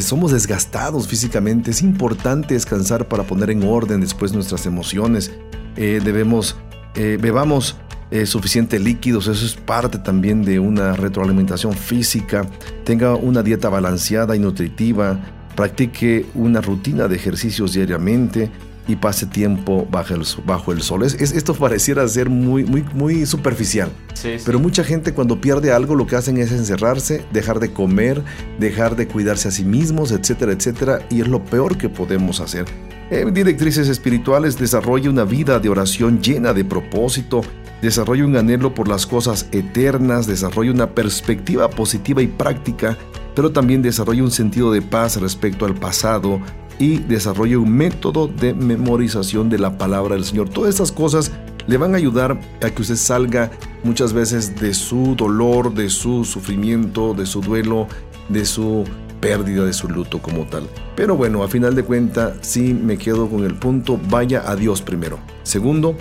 somos 0.00 0.32
desgastados 0.32 1.06
físicamente. 1.08 1.70
Es 1.70 1.82
importante 1.82 2.54
descansar 2.54 3.08
para 3.08 3.24
poner 3.24 3.50
en 3.50 3.62
orden 3.64 4.00
después 4.00 4.32
nuestras 4.32 4.66
emociones. 4.66 5.32
debemos, 5.76 6.56
bebamos 6.94 7.76
suficiente 8.24 8.78
líquidos, 8.78 9.28
eso 9.28 9.44
es 9.44 9.54
parte 9.54 9.98
también 9.98 10.42
de 10.42 10.58
una 10.58 10.94
retroalimentación 10.94 11.74
física. 11.74 12.46
Tenga 12.84 13.14
una 13.14 13.42
dieta 13.42 13.68
balanceada 13.68 14.34
y 14.34 14.38
nutritiva 14.38 15.20
practique 15.54 16.24
una 16.34 16.60
rutina 16.60 17.08
de 17.08 17.16
ejercicios 17.16 17.72
diariamente 17.72 18.50
y 18.88 18.96
pase 18.96 19.26
tiempo 19.26 19.86
bajo 19.90 20.14
el, 20.14 20.24
bajo 20.44 20.72
el 20.72 20.82
sol. 20.82 21.04
Es, 21.04 21.14
es, 21.14 21.32
esto 21.32 21.54
pareciera 21.54 22.08
ser 22.08 22.28
muy, 22.28 22.64
muy, 22.64 22.82
muy 22.94 23.26
superficial. 23.26 23.90
Sí, 24.14 24.38
sí. 24.38 24.42
Pero 24.44 24.58
mucha 24.58 24.82
gente 24.82 25.14
cuando 25.14 25.40
pierde 25.40 25.72
algo 25.72 25.94
lo 25.94 26.06
que 26.06 26.16
hacen 26.16 26.38
es 26.38 26.50
encerrarse, 26.50 27.24
dejar 27.32 27.60
de 27.60 27.72
comer, 27.72 28.22
dejar 28.58 28.96
de 28.96 29.06
cuidarse 29.06 29.48
a 29.48 29.50
sí 29.50 29.64
mismos, 29.64 30.10
etcétera, 30.10 30.52
etcétera. 30.52 31.06
Y 31.10 31.20
es 31.20 31.28
lo 31.28 31.44
peor 31.44 31.76
que 31.76 31.88
podemos 31.88 32.40
hacer. 32.40 32.64
En 33.10 33.32
directrices 33.32 33.88
espirituales 33.88 34.58
desarrolla 34.58 35.08
una 35.08 35.24
vida 35.24 35.60
de 35.60 35.68
oración 35.68 36.20
llena 36.20 36.52
de 36.52 36.64
propósito, 36.64 37.42
desarrolla 37.80 38.24
un 38.24 38.36
anhelo 38.36 38.74
por 38.74 38.88
las 38.88 39.06
cosas 39.06 39.46
eternas, 39.52 40.26
desarrolla 40.26 40.72
una 40.72 40.90
perspectiva 40.90 41.70
positiva 41.70 42.20
y 42.20 42.26
práctica 42.26 42.98
pero 43.38 43.52
también 43.52 43.82
desarrolla 43.82 44.24
un 44.24 44.32
sentido 44.32 44.72
de 44.72 44.82
paz 44.82 45.14
respecto 45.20 45.64
al 45.64 45.76
pasado 45.76 46.40
y 46.78 46.98
desarrolla 46.98 47.58
un 47.58 47.72
método 47.72 48.28
de 48.28 48.54
memorización 48.54 49.48
de 49.48 49.58
la 49.58 49.76
palabra 49.78 50.14
del 50.14 50.24
Señor. 50.24 50.48
Todas 50.48 50.70
estas 50.70 50.92
cosas 50.92 51.32
le 51.66 51.76
van 51.76 51.94
a 51.94 51.98
ayudar 51.98 52.40
a 52.62 52.70
que 52.70 52.82
usted 52.82 52.96
salga 52.96 53.50
muchas 53.84 54.12
veces 54.12 54.58
de 54.58 54.72
su 54.74 55.14
dolor, 55.16 55.74
de 55.74 55.90
su 55.90 56.24
sufrimiento, 56.24 57.14
de 57.14 57.26
su 57.26 57.40
duelo, 57.40 57.88
de 58.28 58.44
su 58.44 58.84
pérdida, 59.20 59.64
de 59.64 59.72
su 59.72 59.88
luto 59.88 60.20
como 60.20 60.46
tal. 60.46 60.68
Pero 60.96 61.16
bueno, 61.16 61.42
a 61.42 61.48
final 61.48 61.74
de 61.74 61.84
cuentas, 61.84 62.34
sí 62.40 62.72
me 62.74 62.96
quedo 62.96 63.28
con 63.28 63.44
el 63.44 63.54
punto, 63.54 63.98
vaya 64.08 64.42
a 64.46 64.56
Dios 64.56 64.80
primero. 64.80 65.18
Segundo, 65.42 65.96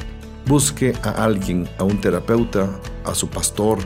busque 0.45 0.93
a 1.03 1.23
alguien, 1.23 1.67
a 1.78 1.84
un 1.84 1.99
terapeuta, 1.99 2.69
a 3.03 3.13
su 3.13 3.28
pastor, 3.28 3.80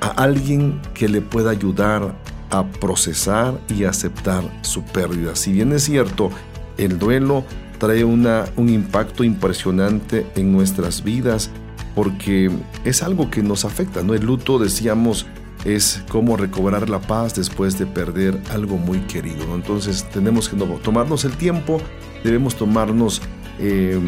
a 0.00 0.08
alguien 0.08 0.80
que 0.94 1.08
le 1.08 1.20
pueda 1.20 1.50
ayudar 1.50 2.14
a 2.50 2.66
procesar 2.66 3.58
y 3.68 3.84
aceptar 3.84 4.44
su 4.62 4.82
pérdida. 4.82 5.36
Si 5.36 5.52
bien 5.52 5.72
es 5.72 5.84
cierto, 5.84 6.30
el 6.76 6.98
duelo 6.98 7.44
trae 7.78 8.04
una, 8.04 8.46
un 8.56 8.68
impacto 8.68 9.24
impresionante 9.24 10.26
en 10.34 10.52
nuestras 10.52 11.02
vidas 11.02 11.50
porque 11.94 12.50
es 12.84 13.02
algo 13.02 13.30
que 13.30 13.42
nos 13.42 13.64
afecta, 13.64 14.02
¿no? 14.02 14.14
El 14.14 14.24
luto, 14.24 14.58
decíamos, 14.58 15.26
es 15.64 16.02
como 16.08 16.36
recobrar 16.36 16.88
la 16.88 17.00
paz 17.00 17.34
después 17.34 17.78
de 17.78 17.86
perder 17.86 18.40
algo 18.50 18.76
muy 18.76 19.00
querido. 19.00 19.54
Entonces 19.54 20.08
tenemos 20.10 20.48
que 20.48 20.56
tomarnos 20.56 21.24
el 21.24 21.32
tiempo, 21.32 21.80
debemos 22.22 22.54
tomarnos 22.56 23.20
eh, 23.58 23.98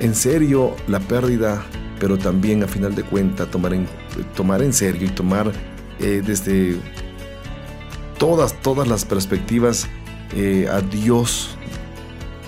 en 0.00 0.14
serio 0.14 0.76
la 0.88 1.00
pérdida, 1.00 1.64
pero 1.98 2.18
también 2.18 2.62
a 2.62 2.66
final 2.66 2.94
de 2.94 3.02
cuentas 3.02 3.50
tomar 3.50 3.72
en, 3.72 3.86
tomar 4.34 4.62
en 4.62 4.72
serio 4.72 5.06
y 5.06 5.10
tomar 5.10 5.50
eh, 6.00 6.22
desde 6.24 6.76
todas, 8.18 8.60
todas 8.60 8.88
las 8.88 9.04
perspectivas 9.04 9.88
eh, 10.34 10.68
a 10.70 10.80
Dios 10.80 11.56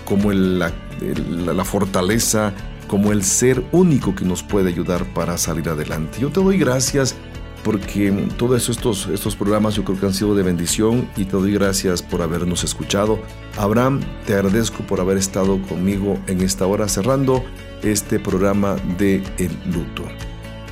como 0.05 0.33
el, 0.33 0.59
la, 0.59 1.65
fortaleza, 1.65 2.53
como 2.87 3.13
el 3.13 3.23
ser 3.23 3.63
único 3.73 4.15
que 4.15 4.25
nos 4.25 4.43
puede 4.43 4.71
ayudar 4.71 5.05
para 5.13 5.37
salir 5.37 5.69
adelante. 5.69 6.19
Yo 6.21 6.31
te 6.31 6.43
doy 6.43 6.59
gracias 6.59 7.15
porque 7.63 8.11
todos 8.39 8.69
estos, 8.69 9.09
estos 9.09 9.37
programas 9.37 9.75
yo 9.75 9.85
creo 9.85 10.01
que 10.01 10.07
han 10.07 10.15
sido 10.15 10.35
de 10.35 10.43
bendición 10.43 11.09
y 11.17 11.27
te 11.27 11.33
doy 11.33 11.53
gracias 11.53 12.03
por 12.03 12.23
habernos 12.23 12.65
escuchado. 12.65 13.21
Abraham, 13.59 14.01
te 14.27 14.35
agradezco 14.35 14.83
por 14.85 15.01
haber 15.01 15.19
estado 15.19 15.61
conmigo 15.63 16.19
en 16.27 16.41
esta 16.41 16.67
hora 16.67 16.89
cerrando 16.89 17.45
este 17.83 18.19
programa 18.19 18.77
de 18.97 19.23
El 19.37 19.51
Luto. 19.73 20.05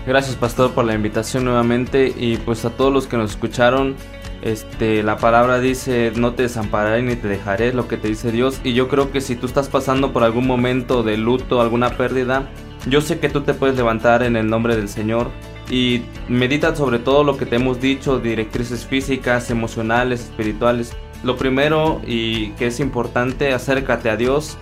Gracias 0.07 0.37
pastor 0.37 0.71
por 0.71 0.85
la 0.85 0.95
invitación 0.95 1.45
nuevamente 1.45 2.15
y 2.17 2.37
pues 2.37 2.65
a 2.65 2.71
todos 2.71 2.93
los 2.93 3.07
que 3.09 3.17
nos 3.17 3.33
escucharon 3.33 3.97
Este, 4.43 5.03
la 5.03 5.17
palabra 5.17 5.61
dice, 5.61 6.13
no 6.15 6.35
te 6.35 6.43
desampararé 6.45 7.03
ni 7.03 7.17
te 7.17 7.29
dejaré, 7.29 7.73
lo 7.73 7.89
que 7.89 7.97
te 7.97 8.09
dice 8.09 8.31
Dios. 8.31 8.61
Y 8.63 8.75
yo 8.75 8.89
creo 8.89 9.11
que 9.11 9.21
si 9.21 9.37
tú 9.37 9.47
estás 9.47 9.69
pasando 9.69 10.13
por 10.13 10.23
algún 10.23 10.47
momento 10.47 11.03
de 11.03 11.17
luto, 11.17 11.61
alguna 11.61 11.97
pérdida, 11.97 12.49
yo 12.89 13.01
sé 13.01 13.19
que 13.19 13.29
tú 13.29 13.41
te 13.41 13.55
puedes 13.55 13.77
levantar 13.77 14.23
en 14.23 14.37
el 14.37 14.49
nombre 14.49 14.77
del 14.77 14.89
Señor 14.89 15.31
y 15.71 16.03
medita 16.29 16.75
sobre 16.77 16.99
todo 16.99 17.25
lo 17.25 17.37
que 17.37 17.47
te 17.47 17.57
hemos 17.57 17.81
dicho, 17.81 18.19
directrices 18.21 18.87
físicas, 18.87 19.51
emocionales, 19.51 20.21
espirituales. 20.21 20.97
Lo 21.25 21.37
primero 21.37 22.01
y 22.07 22.51
que 22.51 22.69
es 22.69 22.79
importante, 22.79 23.53
acércate 23.53 24.11
a 24.11 24.17
Dios. 24.17 24.59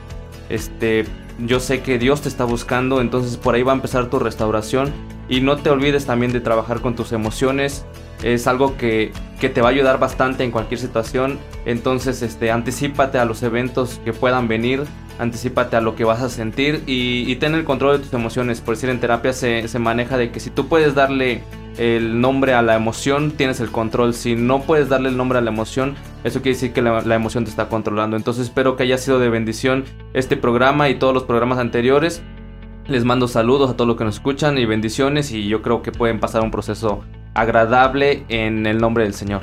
Este, 0.48 1.04
yo 1.38 1.60
sé 1.60 1.82
que 1.82 1.98
Dios 1.98 2.22
te 2.22 2.28
está 2.28 2.44
buscando, 2.44 3.00
entonces 3.00 3.36
por 3.36 3.54
ahí 3.54 3.62
va 3.62 3.72
a 3.72 3.74
empezar 3.74 4.08
tu 4.08 4.18
restauración 4.18 4.92
y 5.28 5.40
no 5.40 5.56
te 5.56 5.70
olvides 5.70 6.06
también 6.06 6.32
de 6.32 6.40
trabajar 6.40 6.80
con 6.80 6.94
tus 6.94 7.12
emociones. 7.12 7.84
Es 8.24 8.48
algo 8.48 8.76
que, 8.76 9.12
que 9.38 9.48
te 9.48 9.60
va 9.60 9.68
a 9.68 9.70
ayudar 9.70 10.00
bastante 10.00 10.42
en 10.42 10.50
cualquier 10.50 10.80
situación. 10.80 11.38
Entonces, 11.64 12.22
este, 12.22 12.50
anticipate 12.50 13.18
a 13.18 13.24
los 13.24 13.44
eventos 13.44 14.00
que 14.04 14.12
puedan 14.12 14.48
venir 14.48 14.84
anticipate 15.18 15.76
a 15.76 15.80
lo 15.80 15.94
que 15.94 16.04
vas 16.04 16.22
a 16.22 16.28
sentir 16.28 16.82
y, 16.86 17.34
ten 17.36 17.54
el 17.54 17.64
control 17.64 17.98
de 17.98 18.04
tus 18.04 18.12
emociones. 18.12 18.60
Por 18.60 18.74
decir, 18.74 18.90
en 18.90 19.00
terapia 19.00 19.32
se, 19.32 19.78
maneja 19.78 20.16
de 20.16 20.30
que 20.30 20.40
si 20.40 20.50
tú 20.50 20.66
puedes 20.68 20.94
darle 20.94 21.42
el 21.78 22.20
nombre 22.20 22.54
a 22.54 22.62
la 22.62 22.74
emoción, 22.74 23.32
tienes 23.32 23.60
el 23.60 23.70
control. 23.70 24.14
Si 24.14 24.34
no 24.34 24.62
puedes 24.62 24.88
darle 24.88 25.08
el 25.08 25.16
nombre 25.16 25.38
a 25.38 25.42
la 25.42 25.50
emoción, 25.50 25.94
eso 26.24 26.40
quiere 26.40 26.54
decir 26.54 26.72
que 26.72 26.82
la, 26.82 27.14
emoción 27.14 27.44
te 27.44 27.50
está 27.50 27.68
controlando. 27.68 28.16
Entonces 28.16 28.44
espero 28.44 28.76
que 28.76 28.84
haya 28.84 28.98
sido 28.98 29.18
de 29.18 29.28
bendición 29.28 29.84
este 30.12 30.36
programa 30.36 30.88
y 30.88 30.96
todos 30.96 31.14
los 31.14 31.24
programas 31.24 31.58
anteriores. 31.58 32.22
Les 32.86 33.04
mando 33.04 33.28
saludos 33.28 33.70
a 33.70 33.74
todos 33.74 33.88
los 33.88 33.96
que 33.96 34.04
nos 34.04 34.16
escuchan 34.16 34.58
y 34.58 34.66
bendiciones 34.66 35.32
y 35.32 35.48
yo 35.48 35.62
creo 35.62 35.80
que 35.80 35.90
pueden 35.90 36.20
pasar 36.20 36.42
un 36.42 36.50
proceso 36.50 37.02
agradable 37.34 38.24
en 38.28 38.66
el 38.66 38.78
nombre 38.78 39.04
del 39.04 39.14
Señor. 39.14 39.42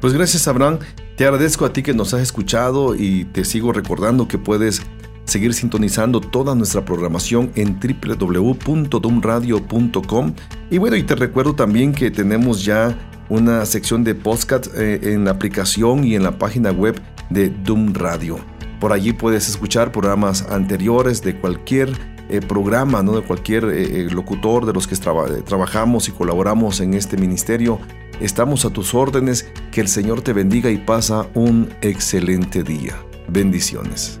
Pues 0.00 0.12
gracias 0.12 0.46
Abraham. 0.48 0.78
Te 1.16 1.24
agradezco 1.24 1.64
a 1.64 1.72
ti 1.72 1.82
que 1.82 1.94
nos 1.94 2.12
has 2.12 2.20
escuchado 2.20 2.96
y 2.96 3.24
te 3.26 3.44
sigo 3.44 3.72
recordando 3.72 4.26
que 4.26 4.36
puedes 4.36 4.82
seguir 5.24 5.54
sintonizando 5.54 6.20
toda 6.20 6.54
nuestra 6.54 6.84
programación 6.84 7.50
en 7.54 7.80
www.dumradio.com 7.80 10.34
y 10.70 10.78
bueno, 10.78 10.96
y 10.96 11.02
te 11.02 11.14
recuerdo 11.14 11.54
también 11.54 11.92
que 11.92 12.10
tenemos 12.10 12.64
ya 12.64 12.96
una 13.28 13.64
sección 13.64 14.04
de 14.04 14.14
podcast 14.14 14.66
eh, 14.76 15.14
en 15.14 15.24
la 15.24 15.30
aplicación 15.30 16.04
y 16.04 16.14
en 16.14 16.22
la 16.22 16.38
página 16.38 16.70
web 16.70 17.00
de 17.30 17.48
Doom 17.48 17.94
Radio. 17.94 18.38
Por 18.80 18.92
allí 18.92 19.14
puedes 19.14 19.48
escuchar 19.48 19.92
programas 19.92 20.42
anteriores 20.50 21.22
de 21.22 21.40
cualquier 21.40 22.13
eh, 22.28 22.40
programa, 22.40 23.02
¿no? 23.02 23.12
de 23.12 23.22
cualquier 23.22 23.64
eh, 23.64 24.08
locutor 24.10 24.66
de 24.66 24.72
los 24.72 24.86
que 24.86 24.96
trabajamos 24.96 26.08
y 26.08 26.12
colaboramos 26.12 26.80
en 26.80 26.94
este 26.94 27.16
ministerio 27.16 27.80
Estamos 28.20 28.64
a 28.64 28.70
tus 28.70 28.94
órdenes, 28.94 29.50
que 29.72 29.80
el 29.80 29.88
Señor 29.88 30.22
te 30.22 30.32
bendiga 30.32 30.70
y 30.70 30.78
pasa 30.78 31.26
un 31.34 31.70
excelente 31.82 32.62
día. 32.62 32.96
Bendiciones. 33.28 34.20